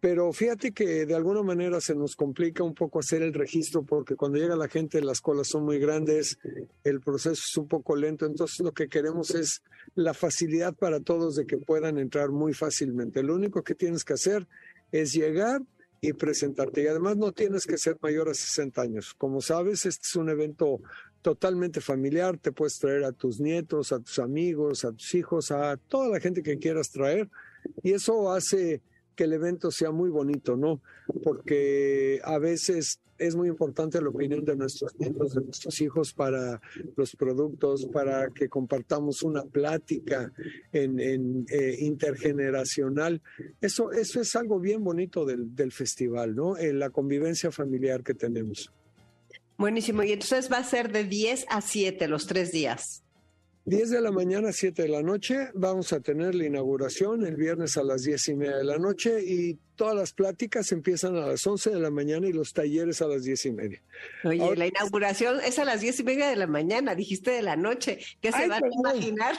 Pero 0.00 0.32
fíjate 0.32 0.72
que 0.72 1.06
de 1.06 1.14
alguna 1.14 1.42
manera 1.42 1.80
se 1.80 1.94
nos 1.94 2.14
complica 2.14 2.62
un 2.62 2.74
poco 2.74 3.00
hacer 3.00 3.22
el 3.22 3.34
registro 3.34 3.82
porque 3.82 4.14
cuando 4.14 4.38
llega 4.38 4.54
la 4.54 4.68
gente 4.68 5.00
las 5.00 5.20
colas 5.20 5.48
son 5.48 5.64
muy 5.64 5.80
grandes, 5.80 6.38
el 6.84 7.00
proceso 7.00 7.32
es 7.32 7.56
un 7.56 7.66
poco 7.66 7.96
lento, 7.96 8.24
entonces 8.24 8.60
lo 8.60 8.70
que 8.72 8.88
queremos 8.88 9.34
es 9.34 9.62
la 9.96 10.14
facilidad 10.14 10.74
para 10.74 11.00
todos 11.00 11.34
de 11.34 11.46
que 11.46 11.58
puedan 11.58 11.98
entrar 11.98 12.30
muy 12.30 12.52
fácilmente. 12.52 13.24
Lo 13.24 13.34
único 13.34 13.64
que 13.64 13.74
tienes 13.74 14.04
que 14.04 14.12
hacer 14.12 14.46
es 14.92 15.12
llegar 15.12 15.62
y 16.00 16.12
presentarte. 16.12 16.82
Y 16.82 16.86
además 16.86 17.16
no 17.16 17.32
tienes 17.32 17.66
que 17.66 17.78
ser 17.78 17.96
mayor 18.00 18.28
a 18.28 18.34
60 18.34 18.80
años. 18.80 19.14
Como 19.14 19.40
sabes, 19.40 19.86
este 19.86 20.02
es 20.04 20.16
un 20.16 20.28
evento 20.28 20.80
totalmente 21.22 21.80
familiar. 21.80 22.38
Te 22.38 22.52
puedes 22.52 22.78
traer 22.78 23.04
a 23.04 23.12
tus 23.12 23.40
nietos, 23.40 23.92
a 23.92 23.98
tus 23.98 24.18
amigos, 24.18 24.84
a 24.84 24.92
tus 24.92 25.14
hijos, 25.14 25.50
a 25.50 25.76
toda 25.76 26.08
la 26.08 26.20
gente 26.20 26.42
que 26.42 26.58
quieras 26.58 26.90
traer. 26.90 27.28
Y 27.82 27.92
eso 27.92 28.32
hace 28.32 28.80
que 29.16 29.24
el 29.24 29.32
evento 29.32 29.70
sea 29.70 29.90
muy 29.90 30.10
bonito, 30.10 30.56
¿no? 30.56 30.80
Porque 31.24 32.20
a 32.22 32.38
veces 32.38 33.00
es 33.18 33.34
muy 33.34 33.48
importante 33.48 34.00
la 34.00 34.08
opinión 34.08 34.44
de 34.44 34.56
nuestros 34.56 34.98
nietos, 34.98 35.34
de 35.34 35.42
nuestros 35.42 35.80
hijos 35.80 36.12
para 36.12 36.60
los 36.96 37.16
productos, 37.16 37.86
para 37.86 38.28
que 38.30 38.48
compartamos 38.48 39.22
una 39.22 39.42
plática 39.42 40.32
en, 40.72 41.46
eh, 41.50 41.76
intergeneracional. 41.80 43.20
Eso, 43.60 43.92
eso 43.92 44.20
es 44.20 44.36
algo 44.36 44.60
bien 44.60 44.82
bonito 44.82 45.24
del, 45.24 45.72
festival, 45.72 46.34
¿no? 46.34 46.56
En 46.56 46.78
la 46.78 46.90
convivencia 46.90 47.50
familiar 47.50 48.02
que 48.02 48.14
tenemos. 48.14 48.72
Buenísimo. 49.58 50.02
Y 50.02 50.12
entonces 50.12 50.50
va 50.50 50.58
a 50.58 50.64
ser 50.64 50.92
de 50.92 51.04
10 51.04 51.46
a 51.50 51.60
7 51.60 52.08
los 52.08 52.26
tres 52.26 52.52
días. 52.52 53.02
10 53.68 53.90
de 53.90 54.00
la 54.00 54.10
mañana 54.10 54.48
a 54.48 54.52
7 54.54 54.80
de 54.80 54.88
la 54.88 55.02
noche. 55.02 55.50
Vamos 55.52 55.92
a 55.92 56.00
tener 56.00 56.34
la 56.34 56.46
inauguración 56.46 57.26
el 57.26 57.36
viernes 57.36 57.76
a 57.76 57.82
las 57.82 58.02
10 58.02 58.28
y 58.28 58.34
media 58.34 58.56
de 58.56 58.64
la 58.64 58.78
noche 58.78 59.22
y 59.22 59.58
todas 59.76 59.94
las 59.94 60.14
pláticas 60.14 60.72
empiezan 60.72 61.16
a 61.16 61.26
las 61.26 61.46
11 61.46 61.70
de 61.72 61.78
la 61.78 61.90
mañana 61.90 62.26
y 62.26 62.32
los 62.32 62.54
talleres 62.54 63.02
a 63.02 63.08
las 63.08 63.24
10 63.24 63.44
y 63.44 63.52
media. 63.52 63.82
Oye, 64.24 64.56
la 64.56 64.66
inauguración 64.66 65.40
es 65.44 65.58
a 65.58 65.66
las 65.66 65.82
10 65.82 66.00
y 66.00 66.04
media 66.04 66.30
de 66.30 66.36
la 66.36 66.46
mañana, 66.46 66.94
dijiste 66.94 67.30
de 67.30 67.42
la 67.42 67.56
noche. 67.56 67.98
¿Qué 68.22 68.32
se 68.32 68.48
va 68.48 68.56
a 68.56 68.60
imaginar? 68.72 69.36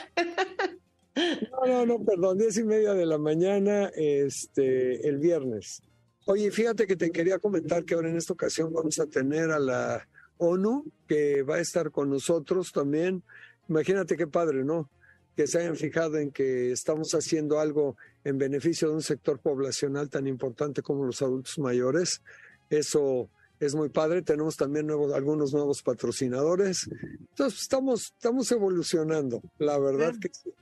No, 1.16 1.66
no, 1.66 1.86
no, 1.86 2.04
perdón, 2.04 2.38
10 2.38 2.58
y 2.58 2.62
media 2.62 2.94
de 2.94 3.06
la 3.06 3.18
mañana 3.18 3.90
este, 3.96 5.08
el 5.08 5.18
viernes. 5.18 5.82
Oye, 6.26 6.52
fíjate 6.52 6.86
que 6.86 6.94
te 6.94 7.10
quería 7.10 7.40
comentar 7.40 7.84
que 7.84 7.94
ahora 7.94 8.10
en 8.10 8.16
esta 8.16 8.32
ocasión 8.32 8.72
vamos 8.72 9.00
a 9.00 9.06
tener 9.06 9.50
a 9.50 9.58
la 9.58 10.08
ONU 10.36 10.84
que 11.08 11.42
va 11.42 11.56
a 11.56 11.60
estar 11.60 11.90
con 11.90 12.08
nosotros 12.10 12.70
también 12.70 13.24
Imagínate 13.70 14.16
qué 14.16 14.26
padre, 14.26 14.64
¿no? 14.64 14.90
Que 15.36 15.46
se 15.46 15.60
hayan 15.60 15.76
fijado 15.76 16.18
en 16.18 16.30
que 16.30 16.72
estamos 16.72 17.14
haciendo 17.14 17.58
algo 17.58 17.96
en 18.24 18.36
beneficio 18.36 18.88
de 18.88 18.94
un 18.96 19.02
sector 19.02 19.38
poblacional 19.38 20.10
tan 20.10 20.26
importante 20.26 20.82
como 20.82 21.06
los 21.06 21.22
adultos 21.22 21.58
mayores. 21.58 22.20
Eso 22.68 23.30
es 23.60 23.74
muy 23.74 23.88
padre. 23.88 24.22
Tenemos 24.22 24.56
también 24.56 24.86
nuevos, 24.86 25.12
algunos 25.14 25.54
nuevos 25.54 25.82
patrocinadores. 25.82 26.90
Entonces, 27.30 27.62
estamos, 27.62 28.12
estamos 28.16 28.50
evolucionando. 28.52 29.40
La 29.58 29.78
verdad 29.78 30.14
que 30.20 30.28
sí 30.32 30.52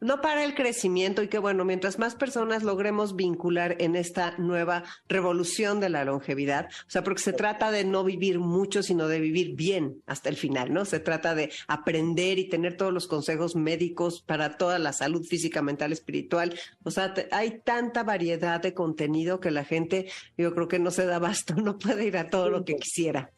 no 0.00 0.20
para 0.20 0.44
el 0.44 0.54
crecimiento 0.54 1.22
y 1.22 1.28
que 1.28 1.38
bueno, 1.38 1.64
mientras 1.64 1.98
más 1.98 2.14
personas 2.14 2.62
logremos 2.62 3.16
vincular 3.16 3.76
en 3.78 3.96
esta 3.96 4.36
nueva 4.38 4.84
revolución 5.08 5.80
de 5.80 5.88
la 5.88 6.04
longevidad, 6.04 6.68
o 6.86 6.90
sea, 6.90 7.02
porque 7.02 7.22
se 7.22 7.32
trata 7.32 7.70
de 7.70 7.84
no 7.84 8.04
vivir 8.04 8.38
mucho, 8.38 8.82
sino 8.82 9.08
de 9.08 9.20
vivir 9.20 9.54
bien 9.54 10.02
hasta 10.06 10.28
el 10.28 10.36
final, 10.36 10.72
¿no? 10.72 10.84
Se 10.84 11.00
trata 11.00 11.34
de 11.34 11.50
aprender 11.66 12.38
y 12.38 12.48
tener 12.48 12.76
todos 12.76 12.92
los 12.92 13.06
consejos 13.06 13.56
médicos 13.56 14.22
para 14.22 14.56
toda 14.56 14.78
la 14.78 14.92
salud 14.92 15.24
física, 15.24 15.62
mental, 15.62 15.92
espiritual. 15.92 16.58
O 16.84 16.90
sea, 16.90 17.14
hay 17.32 17.60
tanta 17.64 18.02
variedad 18.02 18.60
de 18.60 18.74
contenido 18.74 19.40
que 19.40 19.50
la 19.50 19.64
gente, 19.64 20.10
yo 20.36 20.54
creo 20.54 20.68
que 20.68 20.78
no 20.78 20.90
se 20.90 21.06
da 21.06 21.18
basto, 21.18 21.54
no 21.56 21.78
puede 21.78 22.06
ir 22.06 22.16
a 22.16 22.28
todo 22.30 22.50
lo 22.50 22.64
que 22.64 22.76
quisiera. 22.76 23.30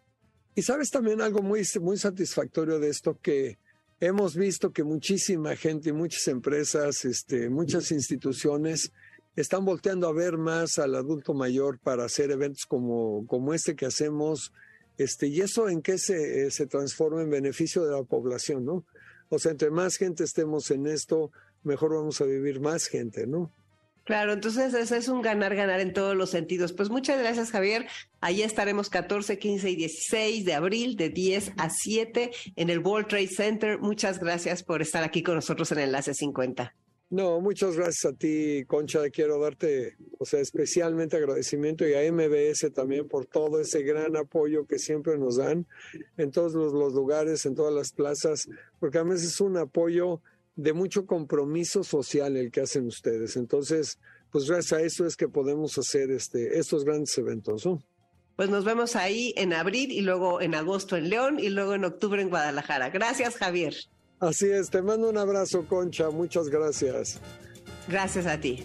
Y 0.54 0.62
sabes 0.62 0.90
también 0.90 1.20
algo 1.20 1.40
muy, 1.40 1.62
muy 1.80 1.96
satisfactorio 1.98 2.80
de 2.80 2.90
esto 2.90 3.16
que 3.22 3.58
hemos 4.00 4.36
visto 4.36 4.72
que 4.72 4.84
muchísima 4.84 5.56
gente, 5.56 5.92
muchas 5.92 6.26
empresas, 6.28 7.04
este, 7.04 7.50
muchas 7.50 7.90
instituciones 7.90 8.92
están 9.36 9.64
volteando 9.64 10.08
a 10.08 10.12
ver 10.12 10.36
más 10.36 10.78
al 10.78 10.94
adulto 10.94 11.34
mayor 11.34 11.78
para 11.78 12.04
hacer 12.04 12.30
eventos 12.30 12.64
como, 12.66 13.26
como 13.26 13.54
este 13.54 13.76
que 13.76 13.86
hacemos, 13.86 14.52
este, 14.96 15.28
y 15.28 15.40
eso 15.40 15.68
en 15.68 15.80
qué 15.80 15.96
se, 15.96 16.46
eh, 16.46 16.50
se 16.50 16.66
transforma 16.66 17.22
en 17.22 17.30
beneficio 17.30 17.84
de 17.84 17.92
la 17.92 18.02
población, 18.02 18.64
¿no? 18.64 18.84
O 19.28 19.38
sea, 19.38 19.52
entre 19.52 19.70
más 19.70 19.96
gente 19.96 20.24
estemos 20.24 20.70
en 20.70 20.86
esto, 20.86 21.30
mejor 21.62 21.94
vamos 21.94 22.20
a 22.20 22.24
vivir 22.24 22.60
más 22.60 22.86
gente, 22.86 23.26
¿no? 23.26 23.52
Claro, 24.08 24.32
entonces 24.32 24.72
ese 24.72 24.96
es 24.96 25.08
un 25.08 25.20
ganar-ganar 25.20 25.80
en 25.80 25.92
todos 25.92 26.16
los 26.16 26.30
sentidos. 26.30 26.72
Pues 26.72 26.88
muchas 26.88 27.18
gracias, 27.18 27.50
Javier. 27.50 27.86
Allí 28.22 28.40
estaremos 28.40 28.88
14, 28.88 29.38
15 29.38 29.68
y 29.68 29.76
16 29.76 30.46
de 30.46 30.54
abril, 30.54 30.96
de 30.96 31.10
10 31.10 31.52
a 31.58 31.68
7 31.68 32.30
en 32.56 32.70
el 32.70 32.78
World 32.78 33.08
Trade 33.08 33.26
Center. 33.26 33.78
Muchas 33.78 34.18
gracias 34.18 34.62
por 34.62 34.80
estar 34.80 35.04
aquí 35.04 35.22
con 35.22 35.34
nosotros 35.34 35.70
en 35.72 35.80
Enlace 35.80 36.14
50. 36.14 36.74
No, 37.10 37.42
muchas 37.42 37.76
gracias 37.76 38.10
a 38.10 38.16
ti, 38.16 38.64
Concha. 38.66 39.10
Quiero 39.10 39.38
darte, 39.38 39.98
o 40.18 40.24
sea, 40.24 40.40
especialmente 40.40 41.18
agradecimiento 41.18 41.86
y 41.86 41.92
a 41.92 42.10
MBS 42.10 42.72
también 42.72 43.06
por 43.08 43.26
todo 43.26 43.60
ese 43.60 43.82
gran 43.82 44.16
apoyo 44.16 44.66
que 44.66 44.78
siempre 44.78 45.18
nos 45.18 45.36
dan 45.36 45.66
en 46.16 46.30
todos 46.30 46.54
los 46.54 46.94
lugares, 46.94 47.44
en 47.44 47.54
todas 47.54 47.74
las 47.74 47.92
plazas, 47.92 48.48
porque 48.80 48.96
a 48.96 49.02
veces 49.02 49.34
es 49.34 49.40
un 49.42 49.58
apoyo 49.58 50.22
de 50.58 50.72
mucho 50.72 51.06
compromiso 51.06 51.84
social 51.84 52.36
el 52.36 52.50
que 52.50 52.62
hacen 52.62 52.86
ustedes. 52.86 53.36
Entonces, 53.36 53.96
pues 54.32 54.50
gracias 54.50 54.72
a 54.72 54.82
eso 54.82 55.06
es 55.06 55.16
que 55.16 55.28
podemos 55.28 55.78
hacer 55.78 56.10
este, 56.10 56.58
estos 56.58 56.84
grandes 56.84 57.16
eventos, 57.16 57.64
¿no? 57.64 57.80
Pues 58.34 58.50
nos 58.50 58.64
vemos 58.64 58.96
ahí 58.96 59.32
en 59.36 59.52
abril 59.52 59.92
y 59.92 60.00
luego 60.00 60.40
en 60.40 60.56
agosto 60.56 60.96
en 60.96 61.10
León 61.10 61.38
y 61.38 61.48
luego 61.48 61.74
en 61.74 61.84
octubre 61.84 62.20
en 62.20 62.28
Guadalajara. 62.28 62.90
Gracias, 62.90 63.36
Javier. 63.36 63.74
Así 64.18 64.46
es, 64.46 64.68
te 64.68 64.82
mando 64.82 65.08
un 65.08 65.16
abrazo, 65.16 65.64
Concha. 65.66 66.10
Muchas 66.10 66.48
gracias. 66.48 67.20
Gracias 67.86 68.26
a 68.26 68.40
ti. 68.40 68.64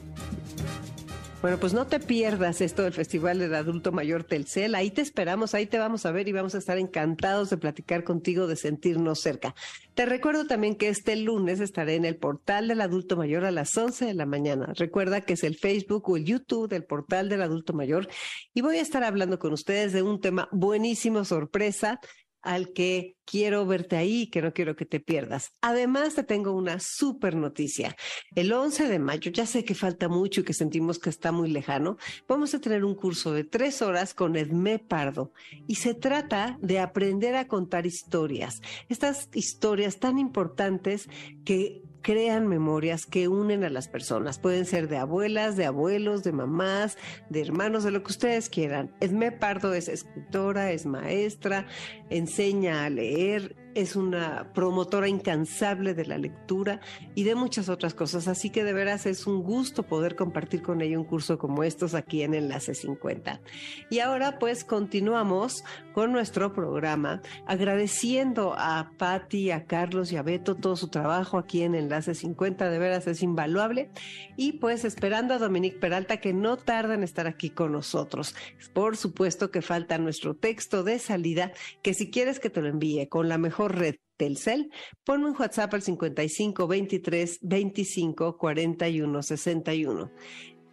Bueno, 1.44 1.60
pues 1.60 1.74
no 1.74 1.88
te 1.88 2.00
pierdas 2.00 2.62
esto 2.62 2.84
del 2.84 2.94
Festival 2.94 3.38
del 3.38 3.54
Adulto 3.54 3.92
Mayor 3.92 4.24
Telcel. 4.24 4.76
Ahí 4.76 4.92
te 4.92 5.02
esperamos, 5.02 5.54
ahí 5.54 5.66
te 5.66 5.78
vamos 5.78 6.06
a 6.06 6.12
ver 6.14 6.30
y 6.30 6.32
vamos 6.32 6.56
a 6.56 6.58
estar 6.58 6.78
encantados 6.78 7.50
de 7.50 7.58
platicar 7.58 8.06
contigo, 8.06 8.48
de 8.48 8.56
sentirnos 8.56 9.20
cerca. 9.20 9.54
Te 9.94 10.06
recuerdo 10.06 10.48
también 10.48 10.78
que 10.78 10.88
este 10.88 11.18
lunes 11.18 11.60
estaré 11.60 11.96
en 11.96 12.06
el 12.06 12.16
portal 12.16 12.70
del 12.70 12.80
Adulto 12.80 13.18
Mayor 13.18 13.44
a 13.44 13.52
las 13.52 13.78
11 13.78 14.06
de 14.06 14.14
la 14.14 14.26
mañana. 14.26 14.72
Recuerda 14.78 15.20
que 15.20 15.34
es 15.34 15.44
el 15.44 15.58
Facebook 15.58 16.10
o 16.10 16.16
el 16.16 16.24
YouTube 16.24 16.70
del 16.70 16.86
portal 16.86 17.28
del 17.28 17.42
Adulto 17.42 17.74
Mayor 17.74 18.08
y 18.54 18.62
voy 18.62 18.78
a 18.78 18.82
estar 18.82 19.04
hablando 19.04 19.38
con 19.38 19.52
ustedes 19.52 19.92
de 19.92 20.02
un 20.02 20.22
tema 20.22 20.48
buenísimo, 20.54 21.26
sorpresa 21.26 22.00
al 22.44 22.74
que 22.74 23.16
quiero 23.26 23.66
verte 23.66 23.96
ahí, 23.96 24.28
que 24.28 24.42
no 24.42 24.54
quiero 24.54 24.76
que 24.76 24.86
te 24.86 25.00
pierdas. 25.00 25.52
Además, 25.62 26.16
te 26.16 26.24
tengo 26.24 26.52
una 26.52 26.80
súper 26.80 27.36
noticia. 27.36 27.96
El 28.36 28.52
11 28.52 28.88
de 28.88 29.00
mayo, 29.00 29.32
ya 29.32 29.46
sé 29.46 29.64
que 29.64 29.76
falta 29.76 30.10
mucho 30.10 30.42
y 30.42 30.44
que 30.44 30.54
sentimos 30.54 31.00
que 31.00 31.10
está 31.10 31.32
muy 31.32 31.50
lejano, 31.50 31.98
vamos 32.28 32.54
a 32.54 32.60
tener 32.60 32.84
un 32.84 32.96
curso 32.96 33.32
de 33.34 33.44
tres 33.44 33.82
horas 33.82 34.14
con 34.14 34.36
Edmé 34.36 34.80
Pardo 34.80 35.32
y 35.68 35.76
se 35.76 35.94
trata 35.94 36.58
de 36.62 36.80
aprender 36.80 37.36
a 37.36 37.48
contar 37.48 37.86
historias. 37.86 38.62
Estas 38.90 39.30
historias 39.34 40.00
tan 40.00 40.20
importantes 40.20 41.08
que 41.46 41.83
crean 42.04 42.48
memorias 42.48 43.08
que 43.08 43.28
unen 43.28 43.64
a 43.64 43.72
las 43.72 43.88
personas. 43.88 44.38
Pueden 44.38 44.66
ser 44.66 44.88
de 44.88 44.98
abuelas, 44.98 45.56
de 45.56 45.66
abuelos, 45.66 46.24
de 46.24 46.34
mamás, 46.34 46.98
de 47.30 47.42
hermanos, 47.42 47.84
de 47.84 47.92
lo 47.92 48.04
que 48.04 48.12
ustedes 48.12 48.50
quieran. 48.50 48.94
Esme 49.00 49.32
Pardo 49.32 49.74
es 49.74 49.88
escritora, 49.88 50.72
es 50.72 50.86
maestra, 50.86 51.66
enseña 52.12 52.86
a 52.86 52.90
leer, 52.92 53.56
es 53.76 53.96
una 53.96 54.52
promotora 54.54 55.08
incansable 55.08 55.94
de 55.94 56.06
la 56.06 56.18
lectura 56.18 56.80
y 57.16 57.24
de 57.24 57.36
muchas 57.36 57.70
otras 57.70 57.94
cosas. 57.94 58.28
Así 58.28 58.50
que 58.50 58.64
de 58.64 58.74
veras 58.74 59.06
es 59.06 59.28
un 59.28 59.44
gusto 59.44 59.84
poder 59.84 60.16
compartir 60.16 60.62
con 60.62 60.82
ella 60.82 61.00
un 61.00 61.06
curso 61.06 61.38
como 61.38 61.64
estos 61.64 61.94
aquí 61.94 62.24
en 62.24 62.34
Enlace 62.34 62.76
50. 62.76 63.42
Y 63.90 64.00
ahora 64.00 64.40
pues 64.40 64.64
continuamos 64.64 65.64
con 65.94 66.12
nuestro 66.12 66.54
programa 66.54 67.22
agradeciendo 67.46 68.54
a 68.58 68.92
Patti, 68.98 69.52
a 69.52 69.66
Carlos 69.66 70.12
y 70.12 70.18
a 70.18 70.24
Beto 70.24 70.56
todo 70.56 70.76
su 70.76 70.88
trabajo 70.88 71.38
aquí 71.38 71.64
en 71.64 71.76
Enlace 71.76 72.16
50. 72.16 72.70
De 72.70 72.80
veras 72.80 73.08
es 73.08 73.24
invaluable. 73.24 73.90
Y 74.36 74.54
pues 74.54 74.86
esperando 74.86 75.34
a 75.34 75.40
Dominique 75.40 75.80
Peralta 75.80 76.18
que 76.18 76.34
no 76.34 76.58
tarda 76.58 76.94
en 76.94 77.04
estar 77.04 77.28
aquí 77.28 77.50
con 77.50 77.72
nosotros. 77.72 78.36
Por 78.74 78.98
supuesto 78.98 79.52
que 79.52 79.62
falta 79.62 79.98
nuestro 79.98 80.36
texto 80.36 80.84
de 80.84 81.00
salida 81.00 81.52
que 81.82 81.94
si 81.94 82.10
quieres 82.10 82.40
que 82.40 82.50
te 82.50 82.62
lo 82.62 82.68
envíe 82.68 83.08
con 83.08 83.30
la 83.30 83.38
mejor 83.38 83.63
red 83.68 83.96
Telcel, 84.18 84.72
ponme 85.04 85.30
un 85.30 85.36
WhatsApp 85.38 85.74
al 85.74 85.82
55 85.82 86.68
23 86.68 87.40
25 87.42 88.38
41 88.38 89.24
61. 89.24 90.12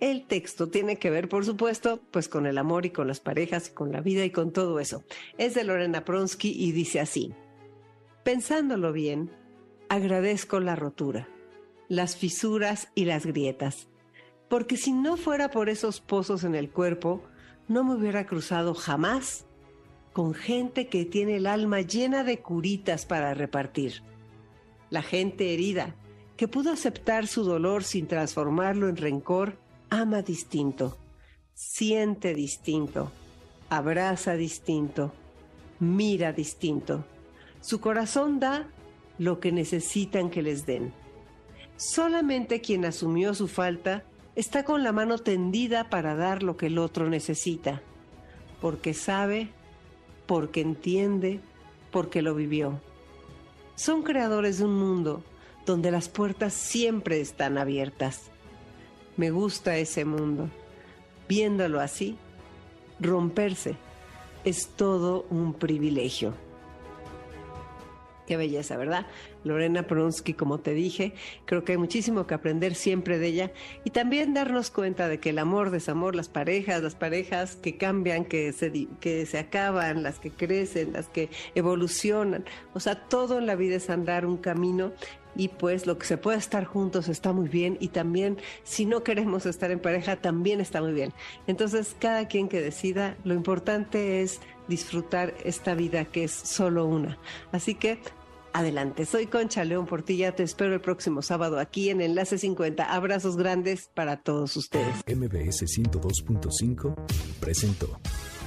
El 0.00 0.26
texto 0.26 0.68
tiene 0.68 0.98
que 0.98 1.10
ver, 1.10 1.28
por 1.28 1.44
supuesto, 1.44 2.00
pues 2.10 2.28
con 2.28 2.46
el 2.46 2.58
amor 2.58 2.86
y 2.86 2.90
con 2.90 3.06
las 3.06 3.20
parejas 3.20 3.68
y 3.68 3.74
con 3.74 3.92
la 3.92 4.00
vida 4.00 4.24
y 4.24 4.30
con 4.30 4.52
todo 4.52 4.80
eso. 4.80 5.04
Es 5.36 5.54
de 5.54 5.64
Lorena 5.64 6.04
Pronsky 6.04 6.50
y 6.50 6.72
dice 6.72 7.00
así: 7.00 7.34
Pensándolo 8.24 8.92
bien, 8.92 9.30
agradezco 9.88 10.60
la 10.60 10.76
rotura, 10.76 11.28
las 11.88 12.16
fisuras 12.16 12.88
y 12.94 13.04
las 13.04 13.26
grietas, 13.26 13.88
porque 14.48 14.76
si 14.76 14.92
no 14.92 15.16
fuera 15.16 15.50
por 15.50 15.68
esos 15.68 16.00
pozos 16.00 16.44
en 16.44 16.54
el 16.54 16.70
cuerpo, 16.70 17.22
no 17.68 17.84
me 17.84 17.94
hubiera 17.94 18.26
cruzado 18.26 18.74
jamás 18.74 19.46
con 20.12 20.34
gente 20.34 20.88
que 20.88 21.04
tiene 21.04 21.36
el 21.36 21.46
alma 21.46 21.80
llena 21.80 22.24
de 22.24 22.40
curitas 22.40 23.06
para 23.06 23.34
repartir. 23.34 24.02
La 24.90 25.02
gente 25.02 25.54
herida, 25.54 25.94
que 26.36 26.48
pudo 26.48 26.72
aceptar 26.72 27.26
su 27.26 27.44
dolor 27.44 27.84
sin 27.84 28.06
transformarlo 28.06 28.88
en 28.88 28.96
rencor, 28.96 29.58
ama 29.88 30.22
distinto. 30.22 30.96
siente 31.54 32.32
distinto, 32.32 33.12
abraza 33.68 34.34
distinto, 34.34 35.12
mira 35.78 36.32
distinto. 36.32 37.04
Su 37.60 37.80
corazón 37.80 38.40
da 38.40 38.66
lo 39.18 39.38
que 39.40 39.52
necesitan 39.52 40.30
que 40.30 40.40
les 40.40 40.64
den. 40.64 40.94
Solamente 41.76 42.62
quien 42.62 42.86
asumió 42.86 43.34
su 43.34 43.46
falta 43.46 44.04
está 44.34 44.64
con 44.64 44.82
la 44.82 44.92
mano 44.92 45.18
tendida 45.18 45.90
para 45.90 46.14
dar 46.14 46.42
lo 46.42 46.56
que 46.56 46.66
el 46.66 46.78
otro 46.78 47.10
necesita, 47.10 47.82
porque 48.62 48.94
sabe, 48.94 49.50
porque 50.30 50.60
entiende, 50.60 51.40
porque 51.90 52.22
lo 52.22 52.36
vivió. 52.36 52.80
Son 53.74 54.04
creadores 54.04 54.58
de 54.58 54.64
un 54.66 54.76
mundo 54.76 55.24
donde 55.66 55.90
las 55.90 56.08
puertas 56.08 56.54
siempre 56.54 57.20
están 57.20 57.58
abiertas. 57.58 58.30
Me 59.16 59.32
gusta 59.32 59.76
ese 59.76 60.04
mundo. 60.04 60.48
Viéndolo 61.28 61.80
así, 61.80 62.16
romperse 63.00 63.74
es 64.44 64.68
todo 64.68 65.26
un 65.30 65.52
privilegio. 65.52 66.34
Qué 68.30 68.36
belleza, 68.36 68.76
¿verdad? 68.76 69.06
Lorena 69.42 69.88
Pronsky, 69.88 70.34
como 70.34 70.60
te 70.60 70.72
dije, 70.72 71.14
creo 71.46 71.64
que 71.64 71.72
hay 71.72 71.78
muchísimo 71.78 72.28
que 72.28 72.34
aprender 72.34 72.76
siempre 72.76 73.18
de 73.18 73.26
ella 73.26 73.52
y 73.82 73.90
también 73.90 74.34
darnos 74.34 74.70
cuenta 74.70 75.08
de 75.08 75.18
que 75.18 75.30
el 75.30 75.40
amor, 75.40 75.72
desamor, 75.72 76.14
las 76.14 76.28
parejas, 76.28 76.80
las 76.80 76.94
parejas 76.94 77.56
que 77.56 77.76
cambian, 77.76 78.24
que 78.24 78.52
se, 78.52 78.86
que 79.00 79.26
se 79.26 79.36
acaban, 79.36 80.04
las 80.04 80.20
que 80.20 80.30
crecen, 80.30 80.92
las 80.92 81.08
que 81.08 81.28
evolucionan, 81.56 82.44
o 82.72 82.78
sea, 82.78 83.08
todo 83.08 83.36
en 83.36 83.46
la 83.46 83.56
vida 83.56 83.74
es 83.74 83.90
andar 83.90 84.24
un 84.24 84.36
camino 84.36 84.92
y 85.34 85.48
pues 85.48 85.86
lo 85.86 85.98
que 85.98 86.06
se 86.06 86.16
puede 86.16 86.38
estar 86.38 86.64
juntos 86.64 87.08
está 87.08 87.32
muy 87.32 87.48
bien 87.48 87.78
y 87.80 87.88
también 87.88 88.38
si 88.62 88.86
no 88.86 89.02
queremos 89.02 89.46
estar 89.46 89.70
en 89.70 89.80
pareja 89.80 90.16
también 90.16 90.60
está 90.60 90.80
muy 90.80 90.92
bien. 90.92 91.12
Entonces, 91.48 91.96
cada 91.98 92.28
quien 92.28 92.48
que 92.48 92.60
decida, 92.60 93.16
lo 93.24 93.34
importante 93.34 94.22
es 94.22 94.40
disfrutar 94.68 95.34
esta 95.44 95.74
vida 95.74 96.04
que 96.04 96.24
es 96.24 96.32
solo 96.32 96.86
una. 96.86 97.18
Así 97.52 97.74
que 97.74 97.98
adelante. 98.52 99.06
Soy 99.06 99.26
Concha 99.26 99.64
León 99.64 99.86
Portilla, 99.86 100.34
te 100.34 100.42
espero 100.42 100.74
el 100.74 100.80
próximo 100.80 101.22
sábado 101.22 101.58
aquí 101.58 101.90
en 101.90 102.00
Enlace 102.00 102.38
50. 102.38 102.84
Abrazos 102.84 103.36
grandes 103.36 103.90
para 103.94 104.18
todos 104.18 104.56
ustedes. 104.56 104.96
MBS 105.06 105.64
102.5 105.64 106.94
presentó 107.40 108.00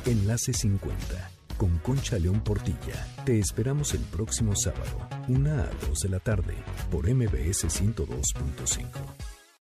Enlace 0.06 0.54
50 0.54 1.32
con 1.58 1.78
Concha 1.80 2.20
León 2.20 2.42
Portilla. 2.42 3.08
Te 3.26 3.40
esperamos 3.40 3.94
el 3.94 4.02
próximo 4.02 4.56
sábado, 4.56 5.08
una 5.28 5.64
a 5.64 5.70
2 5.88 6.00
de 6.00 6.10
la 6.10 6.20
tarde, 6.20 6.56
por 6.92 7.08
MBS 7.08 7.66
102.5. 7.68 9.33